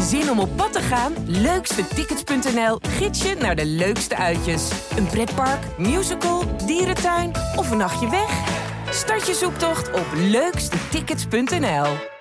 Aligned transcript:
Zin 0.00 0.30
om 0.30 0.38
op 0.38 0.56
pad 0.56 0.72
te 0.72 0.80
gaan? 0.80 1.12
Leukstetickets.nl 1.26 2.78
gids 2.80 3.22
je 3.22 3.34
naar 3.40 3.56
de 3.56 3.66
leukste 3.66 4.16
uitjes. 4.16 4.70
Een 4.96 5.06
pretpark, 5.06 5.78
musical, 5.78 6.56
dierentuin 6.66 7.30
of 7.56 7.70
een 7.70 7.78
nachtje 7.78 8.10
weg? 8.10 8.62
Start 8.90 9.26
je 9.26 9.34
zoektocht 9.34 9.92
op 9.92 10.06
leukstetickets.nl. 10.16 12.12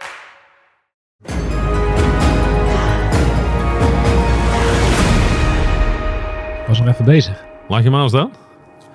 was 6.68 6.86
nog 6.86 6.94
even 6.94 7.06
bezig. 7.06 7.44
Laat 7.68 7.84
je 7.84 7.90
hem 7.90 8.00
aanstaan? 8.00 8.32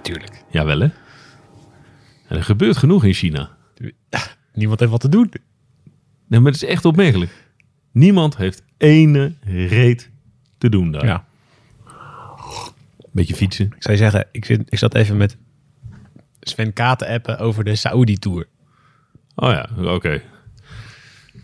Tuurlijk. 0.03 0.45
Jawel 0.51 0.79
hè. 0.79 0.89
En 2.29 2.37
er 2.37 2.45
gebeurt 2.45 2.77
genoeg 2.77 3.05
in 3.05 3.13
China. 3.13 3.51
Niemand 4.53 4.81
heeft 4.81 4.93
wat 4.93 5.01
te 5.01 5.09
doen. 5.09 5.33
Nee, 6.27 6.41
maar 6.41 6.53
het 6.53 6.63
is 6.63 6.69
echt 6.69 6.85
opmerkelijk. 6.85 7.47
Niemand 7.93 8.37
heeft 8.37 8.63
ene 8.79 9.35
reet 9.45 10.11
te 10.59 10.69
doen 10.69 10.91
daar. 10.93 11.07
Ja. 11.07 11.25
Beetje 13.13 13.35
fietsen. 13.35 13.67
Ik 13.67 13.83
zou 13.83 13.97
je 13.97 14.03
zeggen, 14.03 14.27
ik, 14.33 14.45
zit, 14.45 14.63
ik 14.69 14.79
zat 14.79 14.95
even 14.95 15.17
met 15.17 15.37
Sven 16.41 16.73
K 16.73 16.77
te 16.97 17.09
appen 17.09 17.39
over 17.39 17.65
de 17.65 17.77
Saudi-tour. 17.77 18.47
Oh 19.35 19.51
ja, 19.51 19.69
oké. 19.85 20.23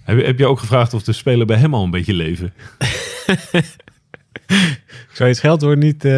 Heb, 0.03 0.19
je- 0.19 0.25
heb 0.25 0.39
je 0.39 0.47
ook 0.47 0.59
gevraagd 0.59 0.95
of 0.95 1.03
de 1.03 1.13
spelen 1.13 1.47
bij 1.47 1.57
hem 1.57 1.75
al 1.75 1.85
een 1.85 1.91
beetje 1.91 2.15
leven? 2.15 2.53
Ik 4.47 5.21
zou 5.21 5.29
je 5.29 5.35
het 5.35 5.37
scheldwoord 5.37 5.79
niet 5.79 6.05
eh, 6.05 6.13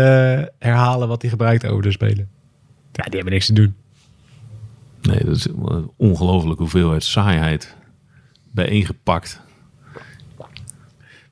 herhalen 0.58 1.08
wat 1.08 1.20
hij 1.22 1.30
gebruikt 1.30 1.66
over 1.66 1.82
de 1.82 1.90
Spelen. 1.92 2.28
Ja, 2.92 3.02
die 3.04 3.14
hebben 3.14 3.32
niks 3.32 3.46
te 3.46 3.52
doen. 3.52 3.74
Nee, 5.02 5.24
dat 5.24 5.36
is 5.36 5.44
een 5.46 5.90
ongelooflijke 5.96 6.62
hoeveelheid 6.62 7.04
saaiheid 7.04 7.76
bijeengepakt. 8.50 9.40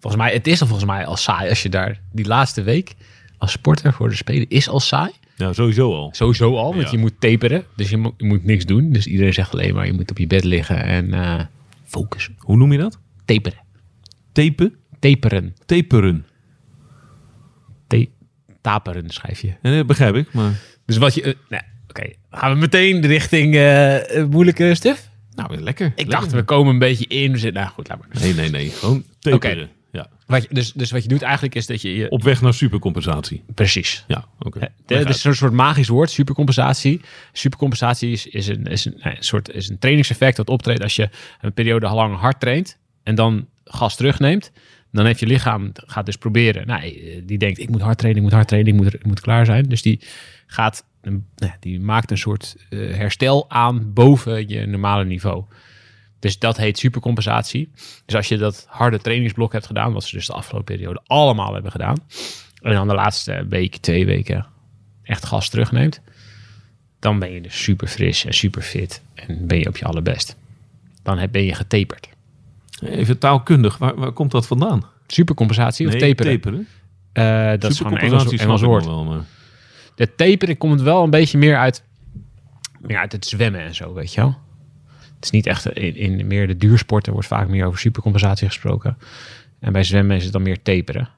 Volgens 0.05 0.23
mij, 0.23 0.33
het 0.33 0.47
is 0.47 0.61
al 0.61 0.67
volgens 0.67 0.89
mij 0.91 1.07
al 1.07 1.17
saai 1.17 1.49
als 1.49 1.63
je 1.63 1.69
daar 1.69 2.01
die 2.13 2.27
laatste 2.27 2.63
week 2.63 2.95
als 3.39 3.53
sporter 3.53 3.93
voor 3.93 4.09
de 4.09 4.15
Spelen 4.15 4.49
is 4.49 4.69
al 4.69 4.81
saai. 4.81 5.11
Ja, 5.37 5.53
sowieso 5.53 5.95
al. 5.95 6.11
Sowieso 6.15 6.57
al, 6.57 6.71
want 6.75 6.85
Ja. 6.85 6.91
je 6.91 6.99
moet 6.99 7.21
taperen. 7.21 7.65
Dus 7.77 7.91
je, 7.91 7.97
mo- 7.97 8.15
je 8.17 8.25
moet 8.27 8.45
niks 8.45 8.65
doen. 8.65 8.93
Dus 8.93 9.07
iedereen 9.07 9.33
zegt 9.33 9.53
alleen 9.53 9.75
maar 9.75 9.87
je 9.87 9.93
moet 9.93 10.11
op 10.11 10.19
je 10.19 10.27
bed 10.27 10.45
liggen 10.45 10.83
en 10.85 11.15
eh 11.15 11.41
focussen. 11.85 12.35
Hoe 12.39 12.57
noem 12.57 12.73
je 12.73 12.79
dat? 12.79 12.99
Taperen. 13.25 13.59
Tapen? 14.33 14.75
Taperen. 14.99 15.55
Taperen. 15.67 16.27
Ta- 17.87 18.05
taperen 18.61 19.11
schrijf 19.11 19.41
je. 19.41 19.53
Ja, 19.63 19.77
dat 19.77 19.87
begrijp 19.87 20.15
ik, 20.15 20.33
maar... 20.33 20.53
Dus 20.87 20.97
wat 20.97 21.15
je... 21.15 21.23
eh, 21.23 21.35
nou, 21.49 21.63
Oké, 21.89 22.11
gaan 22.31 22.53
we 22.53 22.59
meteen 22.59 23.07
richting 23.07 23.55
eh, 23.57 24.25
moeilijke 24.31 24.75
stuff? 24.75 25.09
Nou, 25.35 25.61
lekker. 25.61 25.93
Ik 25.97 26.11
dacht, 26.11 26.33
we 26.33 26.43
komen 26.43 26.73
een 26.73 26.79
beetje 26.79 27.07
in. 27.07 27.33
We 27.33 27.39
zitten, 27.39 27.63
nou 27.63 27.73
goed, 27.75 27.89
laat 27.89 27.99
maar. 27.99 28.23
Nee, 28.23 28.35
nee, 28.35 28.51
nee. 28.51 28.69
Gewoon 28.71 29.05
taperen. 29.19 29.63
Oké. 29.63 29.73
Ja. 29.95 30.09
Wat 30.27 30.43
je, 30.43 30.49
dus, 30.53 30.73
dus 30.73 30.91
wat 30.91 31.03
je 31.03 31.09
doet 31.09 31.23
eigenlijk 31.23 31.55
is 31.55 31.67
dat 31.67 31.83
je... 31.83 31.97
je 31.97 32.11
Op 32.11 32.23
weg 32.23 32.41
naar 32.41 32.55
supercompensatie. 32.55 33.43
precies. 33.55 34.05
Ja, 34.09 34.25
oké. 34.39 34.59
Hè, 34.59 34.97
Het 34.97 35.09
is 35.09 35.25
een 35.25 35.35
soort 35.35 35.53
magisch 35.53 35.89
woord, 35.89 36.11
supercompensatie. 36.11 37.01
Supercompensatie 37.33 38.11
is, 38.11 38.27
is, 38.27 38.49
een, 38.49 38.65
is, 38.65 38.85
een, 38.85 38.97
een 38.99 39.17
soort, 39.19 39.51
is 39.51 39.69
een 39.69 39.79
trainingseffect 39.79 40.37
dat 40.37 40.49
optreedt 40.49 40.83
als 40.83 40.97
je 40.97 41.09
een 41.41 41.53
periode 41.53 41.89
lang 41.89 42.17
hard 42.17 42.41
traint 42.41 42.79
en 43.03 43.15
dan 43.15 43.47
gas 43.65 43.97
terugneemt. 43.97 44.53
Dan 44.93 45.07
heeft 45.07 45.21
je 45.21 45.27
lichaam, 45.27 45.71
gaat 45.75 46.07
dus 46.07 46.17
proberen, 46.17 46.67
nou, 46.67 46.83
eh, 46.83 47.21
die 47.25 47.39
denkt 47.39 47.59
ik 47.59 47.71
moet 47.71 47.81
hard 47.81 47.99
trainen, 47.99 48.23
ik 48.23 48.29
moet 48.29 48.37
hard 48.37 48.49
trainen, 48.49 48.73
ik 48.75 48.81
moet, 48.81 48.95
ik 48.95 49.07
moet 49.07 49.21
klaar 49.21 49.47
zijn. 49.47 49.69
Dus 49.69 49.83
die 49.83 50.01
gaat, 50.47 50.85
nou, 51.03 51.23
die 51.61 51.81
maakt 51.81 52.11
een 52.11 52.19
soort 52.19 52.57
eh, 52.69 52.79
herstel 52.79 53.51
aan 53.51 53.93
boven 53.93 54.49
je 54.49 54.67
normale 54.67 55.05
niveau. 55.05 55.45
Dus 56.25 56.39
dat 56.39 56.57
heet 56.57 56.79
supercompensatie. 56.79 57.71
Dus 58.05 58.15
als 58.15 58.29
je 58.29 58.37
dat 58.37 58.67
harde 58.69 58.99
trainingsblok 58.99 59.53
hebt 59.53 59.67
gedaan, 59.67 59.93
wat 59.93 60.05
ze 60.05 60.17
dus 60.17 60.27
de 60.27 60.33
afgelopen 60.33 60.77
periode 60.77 61.01
allemaal 61.07 61.53
hebben 61.53 61.71
gedaan, 61.71 61.97
en 62.63 62.73
dan 62.73 62.89
de 62.89 62.95
laatste 62.95 63.47
week, 63.49 63.77
twee 63.77 64.07
weken 64.07 64.47
echt 65.03 65.25
gas 65.25 65.49
terugneemt, 65.49 66.01
dan 66.99 67.19
ben 67.19 67.33
je 67.33 67.41
dus 67.41 67.63
super 67.63 67.89
fris 67.89 68.25
en 68.25 68.35
super 68.35 68.63
fit 68.63 69.03
en 69.15 69.47
ben 69.47 69.59
je 69.59 69.69
op 69.69 69.77
je 69.77 69.85
allerbest. 69.85 70.37
Dan 71.03 71.29
ben 71.31 71.45
je 71.45 71.55
getaperd. 71.55 72.09
Even 72.81 73.19
taalkundig, 73.19 73.79
waar, 73.79 73.95
waar 73.95 74.13
komt 74.13 74.31
dat 74.31 74.47
vandaan? 74.47 74.85
Supercompensatie 75.07 75.87
of 75.87 75.93
taperen? 75.95 76.41
taperen. 76.41 76.69
Eh, 77.13 77.61
dat 77.61 77.71
is 77.71 77.77
gewoon 77.77 77.93
een 77.93 77.99
Engels, 77.99 78.33
Engels 78.33 78.63
woord. 78.63 78.85
nog 78.85 78.95
wel, 78.95 79.05
maar... 79.05 79.25
De 79.95 80.15
taperen 80.15 80.57
komt 80.57 80.81
wel 80.81 81.03
een 81.03 81.11
beetje 81.11 81.39
meer 81.39 81.57
uit, 81.57 81.85
meer 82.81 82.99
uit 82.99 83.13
het 83.13 83.27
zwemmen 83.27 83.61
en 83.61 83.75
zo, 83.75 83.95
weet 83.95 84.15
je 84.15 84.21
wel. 84.21 84.43
Het 85.25 85.33
is 85.35 85.41
niet 85.41 85.47
echt, 85.47 85.77
in, 85.77 85.97
in 85.97 86.27
meer 86.27 86.47
de 86.47 86.57
duursporten 86.57 87.13
wordt 87.13 87.29
vaak 87.29 87.49
meer 87.49 87.67
over 87.67 87.79
supercompensatie 87.79 88.47
gesproken. 88.47 88.99
En 89.61 89.73
bij 89.73 89.85
zwemmen 89.85 90.17
is 90.17 90.25
het 90.25 90.33
dan 90.33 90.43
meer 90.43 90.63
taperen. 90.63 91.09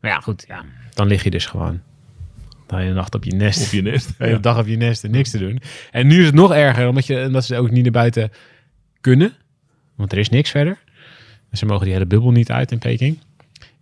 Maar 0.00 0.10
ja, 0.10 0.20
goed, 0.20 0.44
ja, 0.48 0.64
dan 0.94 1.06
lig 1.06 1.24
je 1.24 1.30
dus 1.30 1.46
gewoon 1.46 1.80
de 2.66 2.76
hele 2.76 2.94
nacht 2.94 3.14
op 3.14 3.24
je 3.24 3.34
nest. 3.34 3.66
Op 3.66 3.72
je 3.72 3.82
nest. 3.82 4.08
De 4.18 4.24
hele 4.24 4.40
dag 4.40 4.58
op 4.58 4.66
je 4.66 4.76
nest 4.76 5.04
en 5.04 5.10
niks 5.10 5.30
te 5.30 5.38
doen. 5.38 5.60
En 5.90 6.06
nu 6.06 6.20
is 6.20 6.26
het 6.26 6.34
nog 6.34 6.52
erger, 6.52 6.88
omdat, 6.88 7.06
je, 7.06 7.24
omdat 7.26 7.44
ze 7.44 7.56
ook 7.56 7.70
niet 7.70 7.82
naar 7.82 7.92
buiten 7.92 8.32
kunnen. 9.00 9.32
Want 9.94 10.12
er 10.12 10.18
is 10.18 10.28
niks 10.28 10.50
verder. 10.50 10.78
En 11.50 11.58
ze 11.58 11.66
mogen 11.66 11.84
die 11.84 11.92
hele 11.92 12.06
bubbel 12.06 12.30
niet 12.30 12.50
uit 12.50 12.72
in 12.72 12.78
Peking. 12.78 13.18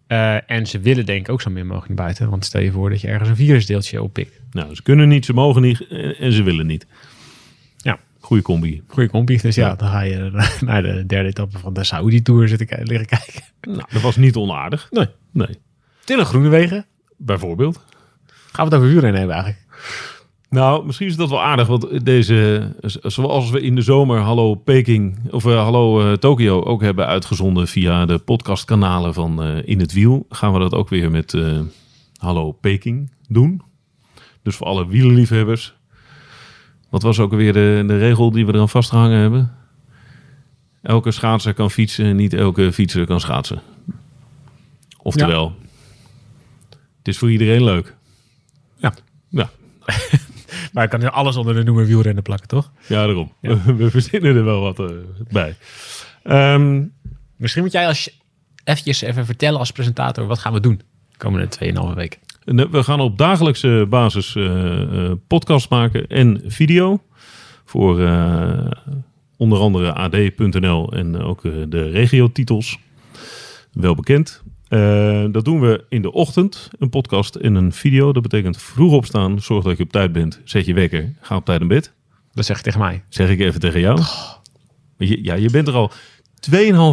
Eh, 0.07 0.51
en 0.51 0.67
ze 0.67 0.79
willen 0.79 1.07
denk 1.07 1.21
ik 1.21 1.33
ook 1.33 1.41
zo 1.41 1.51
min 1.51 1.67
mogelijk 1.67 1.89
naar 1.89 2.05
buiten. 2.05 2.31
Want 2.31 2.45
stel 2.45 2.61
je 2.61 2.73
voor 2.73 2.91
dat 2.91 3.01
je 3.01 3.09
ergens 3.09 3.29
een 3.29 3.37
virusdeeltje 3.37 4.03
oppikt. 4.03 4.41
Nou, 4.51 4.75
ze 4.75 4.83
kunnen 4.83 5.09
niet, 5.09 5.25
ze 5.25 5.33
mogen 5.33 5.63
niet 5.63 5.87
en 6.19 6.33
ze 6.33 6.43
willen 6.43 6.67
niet. 6.67 6.87
Goeie 8.27 8.43
combi. 8.43 8.83
Goeie 8.89 9.09
compie. 9.11 9.41
Dus 9.41 9.55
ja, 9.55 9.67
Ja. 9.69 9.75
dan 9.75 9.89
ga 9.89 10.01
je 10.01 10.31
naar 10.65 10.83
de 10.83 11.07
derde 11.07 11.29
etappe 11.29 11.59
van 11.59 11.73
de 11.73 11.85
Saudi-tour 11.85 12.49
zitten 12.49 12.67
ki- 12.67 12.83
liggen 12.83 13.07
kijken. 13.07 13.43
Nou, 13.61 13.83
dat 13.93 14.03
was 14.03 14.17
niet 14.17 14.37
onaardig. 14.37 14.89
Nee. 14.91 15.07
Nee. 15.33 15.59
Til 16.05 16.25
Groenewegen. 16.25 16.87
Bijvoorbeeld. 17.17 17.85
Gaan 18.53 18.69
we 18.69 18.75
het 18.75 18.75
over 18.75 18.89
wielrennen 18.89 19.19
hebben 19.21 19.37
eigenlijk? 19.37 19.67
Nou, 20.51 20.87
misschien 20.87 21.07
is 21.07 21.17
dat 21.17 21.29
wel 21.31 21.43
aardig, 21.43 21.67
want 21.67 22.05
deze, 22.05 22.71
zoals 23.03 23.51
we 23.51 23.61
in 23.61 23.75
de 23.75 23.81
zomer 23.83 24.19
Hallo 24.21 24.55
Peking 24.55 25.19
of 25.31 25.47
eh, 25.47 25.63
Hallo 25.63 26.01
eh, 26.01 26.13
Tokio 26.13 26.63
ook 26.63 26.83
hebben 26.83 27.07
uitgezonden 27.07 27.69
via 27.69 28.07
de 28.07 28.19
podcastkanalen 28.19 29.15
van 29.15 29.43
eh, 29.43 29.57
In 29.65 29.81
het 29.81 29.93
Wiel, 29.93 30.27
gaan 30.29 30.53
we 30.53 30.59
dat 30.59 30.73
ook 30.75 30.89
weer 30.89 31.11
met 31.11 31.35
eh, 31.35 31.61
Hallo 32.17 32.53
Peking 32.53 33.11
doen. 33.29 33.63
Dus 34.43 34.57
voor 34.57 34.67
alle 34.67 34.87
wielerliefhebbers. 34.87 35.76
Wat 36.97 37.05
was 37.05 37.19
ook 37.19 37.35
weer 37.35 37.53
de, 37.53 37.85
de 37.87 37.99
regel 37.99 38.31
die 38.31 38.47
we 38.47 38.55
eraan 38.55 38.69
vastgehangen 38.69 39.21
hebben? 39.21 39.57
Elke 40.83 41.11
schaatser 41.11 41.55
kan 41.55 41.71
fietsen, 41.71 42.17
niet 42.17 42.35
elke 42.35 42.73
fietser 42.73 43.07
kan 43.07 43.21
schaatsen. 43.21 43.63
Oftewel, 45.03 45.55
het 46.99 47.09
is 47.09 47.19
voor 47.19 47.31
iedereen 47.31 47.65
leuk. 47.65 47.95
Ja. 48.77 48.95
Ja, 49.29 49.51
Maar 50.73 50.85
ik 50.85 50.91
kan 50.91 51.01
nu 51.01 51.07
alles 51.07 51.37
onder 51.37 51.55
de 51.55 51.63
noemer 51.63 51.87
wielrennen 51.87 52.23
plakken, 52.23 52.49
toch? 52.49 52.73
Ja, 52.87 53.07
daarom. 53.07 53.33
We 53.81 53.91
verzinnen 53.91 54.37
er 54.37 54.45
wel 54.45 54.61
wat 54.61 54.79
eh, 54.79 54.97
bij. 55.31 55.57
Ehm, 56.23 56.85
Misschien 57.37 57.63
moet 57.63 57.73
jij 57.73 57.87
als 57.87 58.21
eventjes 58.65 59.01
even 59.01 59.27
vertellen 59.27 59.59
als 59.59 59.71
presentator. 59.71 60.27
Wat 60.27 60.39
gaan 60.39 60.53
we 60.53 60.61
doen 60.61 60.81
de 61.11 61.17
komende 61.17 61.49
2,5 61.91 61.95
weken? 61.95 62.21
Eh, 62.47 62.67
we 62.71 62.83
gaan 62.83 63.01
op 63.01 63.19
dagelijkse 63.19 63.87
basis 63.89 64.37
eh, 64.37 65.11
podcast 65.27 65.71
maken 65.71 66.07
en 66.07 66.41
video. 66.47 67.01
Voor 67.65 67.95
onder 69.37 69.59
andere 69.59 69.93
ad.nl 69.93 70.93
en 70.93 71.23
ook 71.23 71.43
de 71.43 71.89
regiotitels. 71.91 72.79
Wel 73.73 73.95
bekend. 73.95 74.43
Dat 75.33 75.45
doen 75.45 75.61
we 75.61 75.85
in 75.89 76.03
de 76.03 76.13
ochtend, 76.13 76.71
een 76.79 76.89
podcast 76.89 77.35
en 77.35 77.55
een 77.55 77.73
video. 77.73 78.13
Dat 78.13 78.23
betekent 78.23 78.63
vroeg 78.63 78.93
opstaan, 78.93 79.41
zorg 79.41 79.65
dat 79.65 79.77
je 79.77 79.83
op 79.83 79.93
tijd 79.93 80.13
bent, 80.13 80.41
zet 80.45 80.67
je 80.67 80.75
wekker, 80.75 81.15
ga 81.21 81.37
op 81.37 81.45
tijd 81.45 81.61
in 81.61 81.69
bed. 81.69 81.93
Dat 82.33 82.45
zeg 82.45 82.57
je 82.57 82.63
tegen 82.63 82.81
mij. 82.81 83.05
Zeg 83.09 83.31
ik 83.31 83.41
even 83.41 83.61
tegen 83.61 83.81
jou. 83.81 84.01
Je, 84.99 85.25
ja, 85.25 85.35
je 85.35 85.51
bent 85.51 85.69
er 85.69 85.75
al 85.75 85.91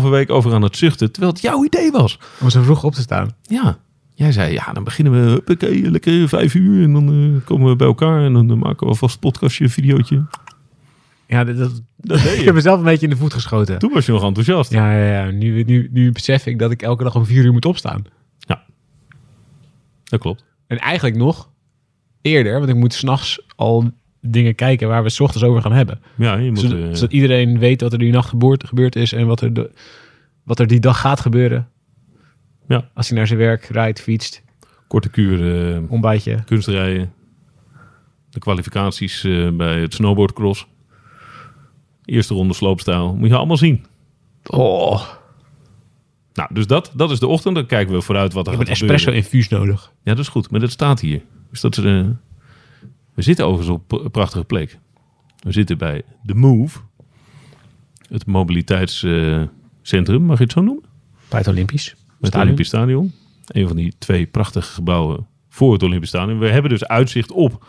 2,5 0.02 0.09
week 0.09 0.30
over 0.30 0.53
aan 0.53 0.62
het 0.62 0.78
zuchten, 0.78 1.12
terwijl 1.12 1.34
het 1.34 1.42
jouw 1.42 1.66
idee 1.66 1.92
was. 1.92 2.19
Om 2.39 2.50
zo 2.50 2.62
vroeg 2.62 2.83
op 2.83 2.94
te 2.94 3.01
staan. 3.01 3.36
Ja, 3.42 3.80
jij 4.13 4.31
zei, 4.31 4.54
ja, 4.54 4.74
dan 4.74 4.83
beginnen 4.83 5.13
we, 5.13 5.31
huppakee, 5.31 5.92
lekker 5.92 6.30
vijf 6.30 6.54
uur. 6.54 6.83
En 6.83 6.94
dan 6.94 7.07
eh, 7.07 7.45
komen 7.45 7.69
we 7.69 7.75
bij 7.75 7.88
elkaar 7.88 8.24
en 8.24 8.33
dan 8.33 8.51
eh, 8.51 8.56
maken 8.56 8.80
we 8.80 8.86
alvast 8.86 9.13
een 9.13 9.19
podcastje, 9.19 9.63
een 9.63 9.69
videootje. 9.69 10.25
Ja, 11.27 11.44
dat, 11.44 11.57
dat, 11.57 11.81
Dat 11.98 12.21
deed 12.24 12.39
ik 12.39 12.45
heb 12.45 12.54
mezelf 12.54 12.77
een 12.77 12.86
beetje 12.86 13.06
in 13.06 13.12
de 13.12 13.19
voet 13.19 13.33
geschoten. 13.33 13.80
Toen 13.80 13.94
was 13.94 14.06
je 14.06 14.12
nog 14.12 14.24
enthousiast. 14.24 14.71
Ja, 14.71 14.98
ja, 14.98 15.24
ja. 15.24 15.31
Nu, 15.31 15.63
nu, 15.63 15.89
nu 15.92 16.12
besef 16.12 16.45
ik 16.45 16.60
dat 16.60 16.71
ik 16.71 16.81
elke 16.81 17.04
dag 17.04 17.15
om 17.15 17.25
vier 17.25 17.45
uur 17.45 17.54
moet 17.54 17.65
opstaan. 17.65 18.04
Dat 20.13 20.21
klopt. 20.21 20.45
En 20.68 20.80
eigenlijk 20.80 21.15
nog 21.15 21.50
eerder, 22.21 22.57
want 22.57 22.69
ik 22.69 22.75
moet 22.75 22.94
s'nachts 22.94 23.42
al 23.56 23.92
dingen 24.21 24.56
kijken 24.56 24.88
waar 24.88 24.98
we 24.98 25.04
het 25.04 25.13
's 25.13 25.19
ochtends 25.19 25.48
over 25.48 25.62
gaan 25.62 25.71
hebben. 25.71 26.00
Ja, 26.15 26.36
je 26.36 26.50
moet... 26.50 26.60
Zodat, 26.60 26.77
eh, 26.77 26.94
zodat 26.94 27.12
iedereen 27.12 27.60
weet 27.60 27.81
wat 27.81 27.94
er 27.94 28.00
die 28.00 28.12
nacht 28.12 28.30
gebeurd, 28.30 28.68
gebeurd 28.68 28.95
is 28.95 29.13
en 29.13 29.27
wat 29.27 29.42
er, 29.42 29.54
de, 29.54 29.71
wat 30.44 30.60
er 30.60 30.68
die 30.68 30.80
dag 30.80 31.00
gaat 31.00 31.19
gebeuren. 31.19 31.68
Ja. 32.68 32.89
Als 32.94 33.07
hij 33.10 33.18
naar 33.18 33.27
zijn 33.27 33.39
werk 33.39 33.63
rijdt, 33.65 34.01
fietst, 34.01 34.44
korte 34.88 35.10
kuur, 35.10 35.74
eh, 35.75 35.81
ontbijtje. 35.92 36.44
kunstrijden. 36.45 37.13
De 38.30 38.39
kwalificaties 38.39 39.24
eh, 39.24 39.50
bij 39.51 39.80
het 39.81 39.94
snowboardcross. 39.94 40.68
Eerste 42.06 42.33
ronde 42.33 42.54
sloopstijl. 42.54 43.15
Moet 43.15 43.30
je 43.30 43.36
allemaal 43.36 43.57
zien. 43.57 43.86
Oh. 44.48 45.01
Nou, 46.33 46.50
dus 46.54 46.68
dat, 46.68 46.92
dat 46.95 47.12
is 47.12 47.19
de 47.19 47.27
ochtend. 47.27 47.56
Dan 47.56 47.65
kijken 47.65 47.94
we 47.94 48.01
vooruit 48.01 48.33
wat 48.33 48.48
er 48.48 48.54
Ik 48.54 48.60
heb 48.60 48.68
een 48.68 48.74
gaat 48.75 48.81
gebeuren. 48.83 49.06
espresso-infuus 49.06 49.60
nodig. 49.60 49.92
Ja, 50.04 50.12
dat 50.13 50.19
is 50.24 50.27
goed. 50.30 50.51
Maar 50.51 50.60
dat 50.60 50.71
staat 50.71 51.00
hier. 51.00 51.21
Dus 51.50 51.62
dat 51.62 51.77
is, 51.77 51.83
eh, 51.83 52.06
we 53.13 53.21
zitten 53.21 53.45
overigens 53.45 53.77
op 53.77 53.92
een 53.92 54.12
prachtige 54.12 54.44
plek. 54.44 54.77
We 55.39 55.51
zitten 55.51 55.77
bij 55.77 56.01
The 56.25 56.33
Move. 56.33 56.80
Het 58.10 58.25
mobiliteitscentrum, 58.25 60.21
mag 60.21 60.38
je 60.38 60.44
het 60.44 60.51
zo 60.51 60.62
noemen? 60.62 60.83
Bij 61.30 61.39
het 61.39 61.48
Olympisch. 61.48 61.95
Met 62.24 62.34
het. 62.34 62.44
Olympisch 62.44 62.68
Stadion. 62.68 63.14
Een 63.48 63.68
van 63.68 63.75
die 63.75 63.94
twee 63.98 64.25
prachtige 64.25 64.74
gebouwen 64.74 65.28
voor 65.50 65.74
het 65.74 65.84
Olympisch 65.84 66.10
Stadion. 66.10 66.40
We 66.40 66.50
hebben 66.50 66.72
dus 66.72 66.86
uitzicht 66.86 67.31
op, 67.31 67.66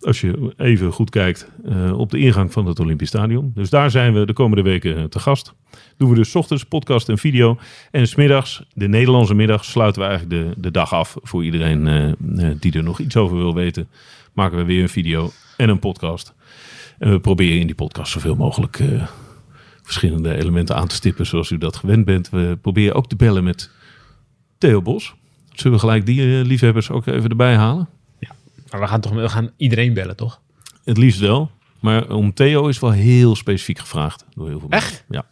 als 0.00 0.20
je 0.20 0.52
even 0.56 0.92
goed 0.92 1.10
kijkt, 1.10 1.48
eh, 1.64 1.98
op 1.98 2.10
de 2.10 2.18
ingang 2.18 2.52
van 2.52 2.66
het 2.66 2.80
Olympisch 2.80 3.08
Stadion. 3.08 3.52
Dus 3.54 3.70
daar 3.70 3.90
zijn 3.90 4.14
we 4.14 4.26
de 4.26 4.32
komende 4.32 4.62
weken 4.62 4.96
eh, 4.96 5.04
te 5.04 5.18
gast. 5.18 5.54
Doen 5.96 6.08
we 6.08 6.14
dus 6.14 6.30
's 6.30 6.34
ochtends 6.34 6.64
podcast 6.64 7.08
en 7.08 7.18
video. 7.18 7.58
En 7.90 8.08
smiddags, 8.08 8.64
de 8.72 8.88
Nederlandse 8.88 9.34
middag, 9.34 9.64
sluiten 9.64 10.02
we 10.02 10.08
eigenlijk 10.08 10.44
de, 10.44 10.60
de 10.60 10.70
dag 10.70 10.92
af 10.92 11.16
voor 11.22 11.44
iedereen 11.44 11.86
eh, 11.86 12.50
die 12.60 12.72
er 12.72 12.82
nog 12.82 12.98
iets 13.00 13.16
over 13.16 13.36
wil 13.36 13.54
weten. 13.54 13.88
Maken 14.32 14.58
we 14.58 14.64
weer 14.64 14.82
een 14.82 14.88
video 14.88 15.30
en 15.56 15.68
een 15.68 15.78
podcast. 15.78 16.34
En 16.98 17.10
we 17.10 17.20
proberen 17.20 17.60
in 17.60 17.66
die 17.66 17.74
podcast 17.74 18.12
zoveel 18.12 18.34
mogelijk 18.34 18.78
eh, 18.78 19.08
verschillende 19.84 20.36
elementen 20.36 20.76
aan 20.76 20.88
te 20.88 20.94
stippen 20.94 21.26
zoals 21.26 21.50
u 21.50 21.58
dat 21.58 21.76
gewend 21.76 22.04
bent. 22.04 22.30
We 22.30 22.58
proberen 22.60 22.94
ook 22.94 23.08
te 23.08 23.16
bellen 23.16 23.44
met 23.44 23.70
Theo 24.58 24.82
Bos. 24.82 25.14
Zullen 25.52 25.72
we 25.72 25.78
gelijk 25.78 26.06
die 26.06 26.38
eh, 26.38 26.46
liefhebbers 26.46 26.90
ook 26.90 27.06
even 27.06 27.30
erbij 27.30 27.56
halen? 27.56 27.88
Maar 28.70 28.80
we 28.80 28.88
gaan 28.88 29.00
toch 29.00 29.12
we 29.12 29.28
gaan 29.28 29.50
iedereen 29.56 29.94
bellen, 29.94 30.16
toch? 30.16 30.40
Het 30.84 30.96
liefst 30.96 31.20
wel. 31.20 31.50
Maar 31.80 32.10
om 32.10 32.34
Theo 32.34 32.66
is 32.66 32.78
wel 32.78 32.90
heel 32.90 33.36
specifiek 33.36 33.78
gevraagd. 33.78 34.24
Door 34.34 34.48
heel 34.48 34.58
veel 34.58 34.68
mensen. 34.68 34.90
Echt? 34.90 35.04
Ja. 35.08 35.26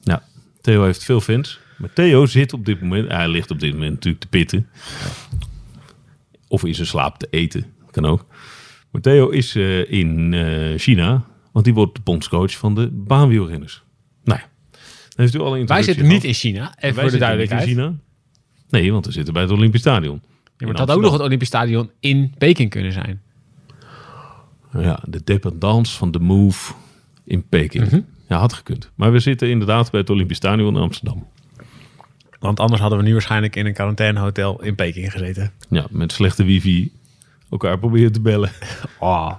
Ja, 0.00 0.22
Theo 0.60 0.84
heeft 0.84 1.04
veel 1.04 1.20
fans. 1.20 1.60
Maar 1.78 1.92
Theo 1.92 2.26
zit 2.26 2.52
op 2.52 2.64
dit 2.64 2.80
moment, 2.80 3.10
hij 3.10 3.28
ligt 3.28 3.50
op 3.50 3.60
dit 3.60 3.72
moment 3.72 3.92
natuurlijk 3.92 4.22
te 4.22 4.28
pitten. 4.28 4.68
Of 6.48 6.64
in 6.64 6.74
zijn 6.74 6.86
slaap 6.86 7.18
te 7.18 7.26
eten, 7.30 7.64
kan 7.90 8.04
ook. 8.04 8.26
Maar 8.90 9.00
Theo 9.00 9.28
is 9.28 9.54
eh, 9.54 9.90
in 9.90 10.34
eh, 10.34 10.78
China, 10.78 11.24
want 11.52 11.64
die 11.64 11.74
wordt 11.74 11.94
de 11.94 12.00
bondscoach 12.04 12.56
van 12.56 12.74
de 12.74 12.88
baanwielrenners. 12.92 13.82
Nou 14.24 14.38
ja, 14.40 14.46
dan 14.70 14.80
heeft 15.14 15.34
u 15.34 15.38
al 15.38 15.56
een 15.56 15.66
Wij 15.66 15.82
zitten 15.82 16.06
niet 16.06 16.24
in 16.24 16.34
China. 16.34 16.74
Even 16.76 16.80
Wij 16.80 16.92
voor 16.92 17.02
de 17.02 17.10
zitten 17.10 17.10
niet 17.10 17.20
duidelijkheid. 17.20 17.68
in 17.68 17.74
China. 17.74 17.94
Nee, 18.70 18.92
want 18.92 19.06
we 19.06 19.12
zitten 19.12 19.32
bij 19.32 19.42
het 19.42 19.52
Olympisch 19.52 19.80
Stadion. 19.80 20.22
Ja, 20.44 20.52
maar 20.58 20.68
het 20.68 20.78
had 20.78 20.90
ook 20.90 21.02
nog 21.02 21.12
het 21.12 21.20
Olympisch 21.20 21.48
Stadion 21.48 21.90
in 22.00 22.34
Peking 22.38 22.70
kunnen 22.70 22.92
zijn. 22.92 23.22
Ja, 24.78 25.02
de 25.08 25.20
dependance 25.24 25.96
van 25.96 26.10
de 26.10 26.18
move 26.18 26.72
in 27.24 27.48
Peking. 27.48 27.84
Mhm. 27.84 28.00
Ja, 28.28 28.38
had 28.38 28.52
gekund. 28.52 28.90
Maar 28.94 29.12
we 29.12 29.18
zitten 29.18 29.48
inderdaad 29.48 29.90
bij 29.90 30.00
het 30.00 30.10
Olympisch 30.10 30.36
Stadion 30.36 30.76
in 30.76 30.82
Amsterdam. 30.82 31.26
Want 32.38 32.60
anders 32.60 32.80
hadden 32.80 32.98
we 32.98 33.04
nu 33.04 33.12
waarschijnlijk 33.12 33.56
in 33.56 33.66
een 33.66 33.72
quarantainehotel 33.74 34.62
in 34.62 34.74
Peking 34.74 35.12
gezeten. 35.12 35.52
Ja, 35.68 35.86
met 35.90 36.12
slechte 36.12 36.44
wifi 36.44 36.92
elkaar 37.50 37.78
proberen 37.78 38.12
te 38.12 38.20
bellen. 38.20 38.50
Oh. 38.98 39.32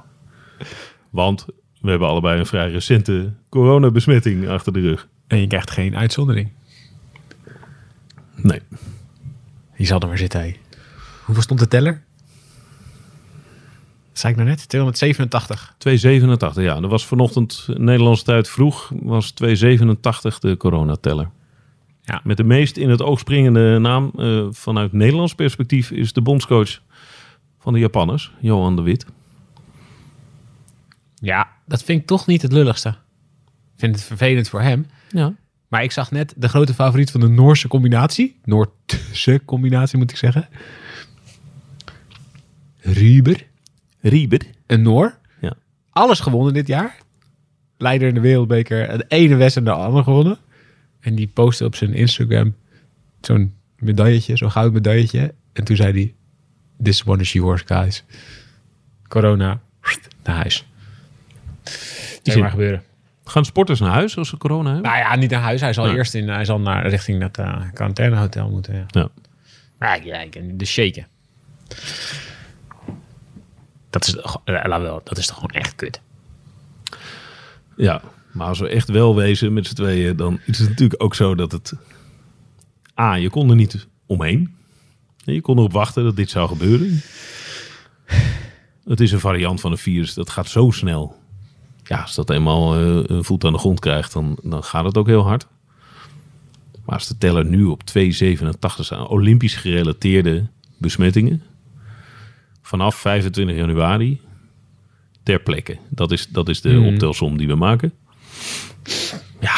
Want 1.10 1.46
we 1.84 1.90
hebben 1.90 2.08
allebei 2.08 2.40
een 2.40 2.46
vrij 2.46 2.72
recente 2.72 3.34
coronabesmetting 3.50 4.48
achter 4.48 4.74
de 4.74 4.80
rug. 4.80 5.08
En 5.28 5.40
je 5.40 5.48
krijgt 5.48 5.72
geen 5.72 5.96
uitzondering. 5.96 6.50
Nee. 8.36 8.60
Die 9.78 9.86
zal 9.86 10.00
er 10.00 10.08
maar 10.08 10.18
zitten. 10.18 10.42
hé. 10.42 10.56
Hoeveel 11.26 11.44
stond 11.44 11.60
de 11.60 11.68
teller? 11.68 12.04
Dat 14.10 14.20
zei 14.20 14.34
ik 14.34 14.40
nou 14.40 14.50
net? 14.50 14.70
287. 14.70 15.76
287, 15.78 16.64
ja. 16.64 16.80
Dat 16.80 16.90
was 16.90 17.06
vanochtend 17.06 17.66
Nederlandse 17.68 18.24
tijd 18.24 18.50
vroeg, 18.50 18.92
was 19.02 19.32
287 19.32 20.40
de 20.40 20.58
coronateller. 20.58 21.30
Ja. 22.02 22.22
Met 22.24 22.38
de 22.38 22.44
meest 22.44 22.78
in 22.78 22.90
het 22.90 23.02
oog 23.02 23.20
springende 23.20 23.80
naam 23.80 24.12
eh, 24.18 24.46
vanuit 24.52 24.94
Nederlands 24.94 25.36
perspectief 25.36 25.92
is 25.92 26.14
de 26.14 26.22
bondscoach 26.22 26.82
van 27.60 27.74
de 27.74 27.80
Japanners, 27.80 28.32
Johan 28.40 28.76
de 28.76 28.82
Wit. 28.82 29.06
Ja, 31.16 31.53
dat 31.66 31.84
vind 31.84 32.02
ik 32.02 32.08
toch 32.08 32.28
niet 32.28 32.42
het 32.42 32.52
lulligste. 32.52 32.90
Ik 32.90 33.80
vind 33.80 33.96
het 33.96 34.04
vervelend 34.04 34.50
voor 34.50 34.62
hem. 34.62 34.86
Ja. 35.10 35.34
Maar 35.68 35.84
ik 35.84 35.92
zag 35.92 36.12
net 36.12 36.34
de 36.38 36.50
grote 36.50 36.74
favoriet 36.74 37.12
van 37.12 37.20
de 37.20 37.28
Noorse 37.28 37.68
combinatie. 37.68 38.40
Noordse 38.44 39.42
combinatie 39.46 39.98
moet 39.98 40.12
ik 40.12 40.18
zeggen. 40.18 40.48
Ruber. 42.80 43.46
Rieber. 44.00 44.42
Een 44.68 44.82
Noor. 44.82 45.18
Ja. 45.42 45.54
Alles 45.90 46.20
gewonnen 46.20 46.54
dit 46.54 46.68
jaar. 46.68 46.98
Leider 47.78 48.08
in 48.08 48.14
de 48.14 48.20
wereldbeker. 48.20 48.98
De 48.98 49.06
ene 49.08 49.36
wedstrijd 49.36 49.68
naar 49.68 49.78
de 49.78 49.84
andere 49.84 50.04
gewonnen. 50.04 50.38
En 51.00 51.16
die 51.16 51.28
postte 51.28 51.66
op 51.66 51.76
zijn 51.76 51.94
Instagram 51.94 52.56
zo'n 53.22 53.54
medailletje, 53.78 54.38
zo'n 54.38 54.52
goud 54.52 54.74
medailletje. 54.74 55.34
En 55.54 55.64
toen 55.64 55.76
zei 55.76 55.92
hij, 55.92 56.14
this 56.84 57.04
one 57.04 57.22
is 57.22 57.34
yours, 57.34 57.62
guys. 57.66 58.04
Corona, 59.08 59.62
naar 60.24 60.36
huis. 60.36 60.66
Zin. 62.24 62.40
maar 62.40 62.50
gebeuren. 62.50 62.84
Gaan 63.26 63.46
sporters 63.46 63.80
naar 63.80 63.92
huis 63.92 64.18
als 64.18 64.30
ze 64.30 64.38
corona 64.38 64.72
hebben? 64.74 64.92
Nou 64.92 64.98
ja, 65.04 65.16
niet 65.16 65.30
naar 65.30 65.42
huis. 65.42 65.62
Hij 65.62 65.74
zal 65.74 65.92
eerst 65.92 66.14
in, 66.14 66.30
hij 66.30 66.46
zal 66.46 66.60
naar 66.60 66.88
richting 66.88 67.22
dat 67.22 67.38
eh 67.38 67.62
quarantainehotel 67.74 68.50
moeten. 68.50 68.74
Ja. 68.76 68.86
Ja. 68.88 69.10
Maar 69.78 70.02
de 70.58 70.66
shaken. 70.66 71.08
Dat 73.90 74.08
is, 74.08 74.14
toch- 74.14 74.42
eh, 74.46 74.62
laat 74.66 74.82
wel, 74.82 75.02
dat 75.04 75.18
is 75.18 75.26
toch 75.28 75.36
gewoon 75.36 75.52
echt 75.62 75.76
kut. 75.76 76.02
Ja, 77.76 78.02
maar 78.32 78.48
als 78.48 78.60
we 78.60 78.68
echt 78.68 78.90
wel 78.90 79.16
wezen 79.16 79.54
met 79.54 79.68
z'n 79.68 79.74
tweeën, 79.74 80.16
dan 80.16 80.40
is 80.46 80.60
het 80.60 80.70
natuurlijk 80.70 81.04
ook 81.04 81.16
zo 81.16 81.36
dat 81.36 81.52
het... 81.52 81.74
A, 83.00 83.14
je 83.16 83.30
kon 83.30 83.50
er 83.50 83.56
niet 83.56 83.88
omheen. 84.06 84.56
Je 85.18 85.42
kon 85.42 85.58
erop 85.58 85.72
wachten 85.72 86.04
dat 86.04 86.16
dit 86.16 86.30
zou 86.30 86.48
gebeuren. 86.48 87.02
Het 88.86 89.00
is 89.00 89.12
een 89.12 89.20
variant 89.20 89.62
van 89.62 89.72
een 89.72 89.78
virus, 89.78 90.14
dat 90.14 90.30
gaat 90.30 90.48
zo 90.48 90.72
snel. 90.72 91.22
Ja, 91.84 92.02
als 92.02 92.16
dat 92.16 92.30
eenmaal 92.30 92.76
eh, 92.76 93.04
een 93.16 93.24
voet 93.24 93.44
aan 93.46 93.52
de 93.54 93.60
grond 93.60 93.80
krijgt, 93.80 94.14
dan, 94.14 94.38
dan 94.44 94.64
gaat 94.64 94.86
het 94.86 94.98
ook 94.98 95.08
heel 95.08 95.24
hard. 95.24 95.48
Maar 96.86 96.96
als 96.96 97.08
de 97.08 97.18
teller 97.18 97.46
nu 97.46 97.64
op 97.64 97.82
2,87 97.98 98.52
staan, 98.80 99.08
olympisch 99.08 99.56
gerelateerde 99.56 100.48
besmettingen... 100.78 101.44
vanaf 102.62 102.96
25 102.96 103.56
januari 103.56 104.22
ter 105.24 105.40
plekke. 105.40 105.78
Dat 105.90 106.12
is, 106.12 106.28
dat 106.28 106.50
is 106.50 106.62
de 106.62 106.70
Hmm. 106.74 106.86
optelsom 106.88 107.38
die 107.38 107.48
we 107.48 107.56
maken. 107.56 107.94
Ja. 109.40 109.56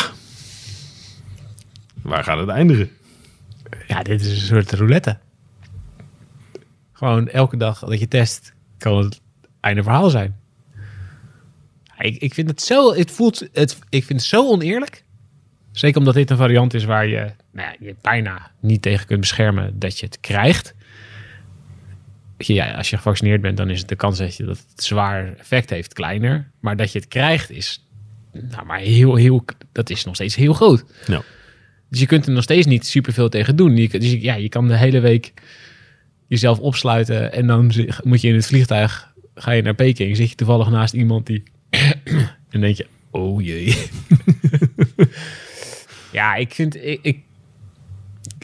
Waar 2.01 2.23
gaat 2.23 2.39
het 2.39 2.49
eindigen? 2.49 2.89
Ja, 3.87 4.03
dit 4.03 4.21
is 4.21 4.27
een 4.41 4.47
soort 4.47 4.71
roulette. 4.73 5.17
Gewoon 6.93 7.27
elke 7.27 7.57
dag 7.57 7.79
dat 7.79 7.99
je 7.99 8.07
test, 8.07 8.53
kan 8.77 8.97
het 8.97 9.21
einde 9.59 9.83
verhaal 9.83 10.09
zijn. 10.09 10.39
Ik, 11.97 12.21
ik 12.21 12.33
vind 12.33 12.49
het 12.49 12.61
zo, 12.61 12.93
het 12.93 13.11
voelt, 13.11 13.47
het, 13.53 13.79
ik 13.89 14.03
vind 14.03 14.19
het 14.19 14.29
zo 14.29 14.49
oneerlijk. 14.49 15.03
Zeker 15.71 15.97
omdat 15.97 16.13
dit 16.13 16.29
een 16.29 16.37
variant 16.37 16.73
is 16.73 16.83
waar 16.83 17.07
je, 17.07 17.31
nou 17.51 17.67
ja, 17.69 17.75
je 17.79 17.95
bijna 18.01 18.51
niet 18.59 18.81
tegen 18.81 19.07
kunt 19.07 19.19
beschermen 19.19 19.79
dat 19.79 19.99
je 19.99 20.05
het 20.05 20.19
krijgt. 20.19 20.73
Ja, 22.37 22.73
als 22.73 22.89
je 22.89 22.95
gevaccineerd 22.95 23.41
bent, 23.41 23.57
dan 23.57 23.69
is 23.69 23.79
het 23.79 23.89
de 23.89 23.95
kans 23.95 24.17
dat, 24.17 24.37
je, 24.37 24.43
dat 24.43 24.65
het 24.69 24.83
zwaar 24.83 25.33
effect 25.37 25.69
heeft 25.69 25.93
kleiner. 25.93 26.51
Maar 26.59 26.75
dat 26.75 26.91
je 26.91 26.99
het 26.99 27.07
krijgt 27.07 27.51
is, 27.51 27.85
nou, 28.31 28.65
maar 28.65 28.79
heel, 28.79 29.15
heel, 29.15 29.45
dat 29.71 29.89
is 29.89 30.05
nog 30.05 30.15
steeds 30.15 30.35
heel 30.35 30.53
groot. 30.53 30.85
Ja. 31.07 31.21
Dus 31.89 31.99
je 31.99 32.05
kunt 32.05 32.25
er 32.25 32.33
nog 32.33 32.43
steeds 32.43 32.65
niet 32.65 32.87
superveel 32.87 33.29
tegen 33.29 33.55
doen. 33.55 33.77
Je, 33.77 33.99
dus 33.99 34.11
ja, 34.11 34.35
je 34.35 34.49
kan 34.49 34.67
de 34.67 34.77
hele 34.77 34.99
week 34.99 35.33
jezelf 36.27 36.59
opsluiten 36.59 37.31
en 37.31 37.47
dan 37.47 37.65
moet 38.03 38.21
je 38.21 38.27
in 38.27 38.35
het 38.35 38.45
vliegtuig, 38.45 39.13
ga 39.35 39.51
je 39.51 39.61
naar 39.61 39.73
Peking, 39.73 40.15
zit 40.15 40.29
je 40.29 40.35
toevallig 40.35 40.69
naast 40.69 40.93
iemand 40.93 41.25
die... 41.25 41.43
en 42.49 42.61
denk 42.61 42.75
je, 42.75 42.87
oh 43.11 43.41
jee. 43.41 43.89
ja, 46.11 46.35
ik 46.35 46.53
vind... 46.53 46.75
Ik, 47.01 47.19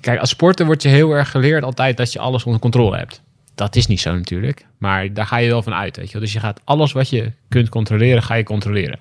kijk, 0.01 0.19
als 0.19 0.29
sporter 0.29 0.65
wordt 0.65 0.83
je 0.83 0.89
heel 0.89 1.11
erg 1.11 1.31
geleerd 1.31 1.63
altijd 1.63 1.97
dat 1.97 2.13
je 2.13 2.19
alles 2.19 2.43
onder 2.43 2.61
controle 2.61 2.97
hebt. 2.97 3.21
Dat 3.55 3.75
is 3.75 3.87
niet 3.87 4.01
zo 4.01 4.13
natuurlijk, 4.13 4.65
maar 4.77 5.13
daar 5.13 5.25
ga 5.25 5.37
je 5.37 5.49
wel 5.49 5.63
van 5.63 5.73
uit, 5.73 5.97
weet 5.97 6.11
je. 6.11 6.19
Dus 6.19 6.33
je 6.33 6.39
gaat 6.39 6.61
alles 6.63 6.91
wat 6.91 7.09
je 7.09 7.31
kunt 7.49 7.69
controleren, 7.69 8.23
ga 8.23 8.35
je 8.35 8.43
controleren. 8.43 8.99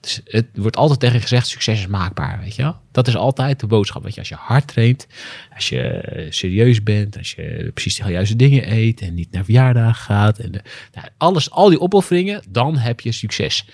Dus 0.00 0.20
het 0.24 0.46
wordt 0.54 0.76
altijd 0.76 1.00
tegen 1.00 1.20
gezegd, 1.20 1.46
succes 1.46 1.78
is 1.78 1.86
maakbaar, 1.86 2.40
weet 2.42 2.54
je 2.54 2.62
wel. 2.62 2.76
Dat 2.92 3.08
is 3.08 3.16
altijd 3.16 3.60
de 3.60 3.66
boodschap, 3.66 4.02
weet 4.02 4.14
je. 4.14 4.20
Als 4.20 4.28
je 4.28 4.34
hard 4.34 4.66
traint, 4.66 5.06
als 5.54 5.68
je 5.68 5.80
eh, 5.80 6.26
serieus 6.30 6.82
bent, 6.82 7.18
als 7.18 7.32
je 7.32 7.70
precies 7.74 7.96
de 7.96 8.10
juiste 8.10 8.36
dingen 8.36 8.72
eet 8.72 9.00
en 9.00 9.14
niet 9.14 9.30
naar 9.30 9.44
verjaardagen 9.44 10.04
gaat. 10.04 10.38
En 10.38 10.52
de, 10.52 10.62
nou, 10.92 11.06
alles, 11.16 11.50
al 11.50 11.68
die 11.68 11.80
opofferingen, 11.80 12.42
dan 12.48 12.76
heb 12.76 13.00
je 13.00 13.12
succes. 13.12 13.64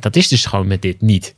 Dat 0.00 0.16
is 0.16 0.28
dus 0.28 0.46
gewoon 0.46 0.66
met 0.66 0.82
dit 0.82 1.00
niet. 1.00 1.36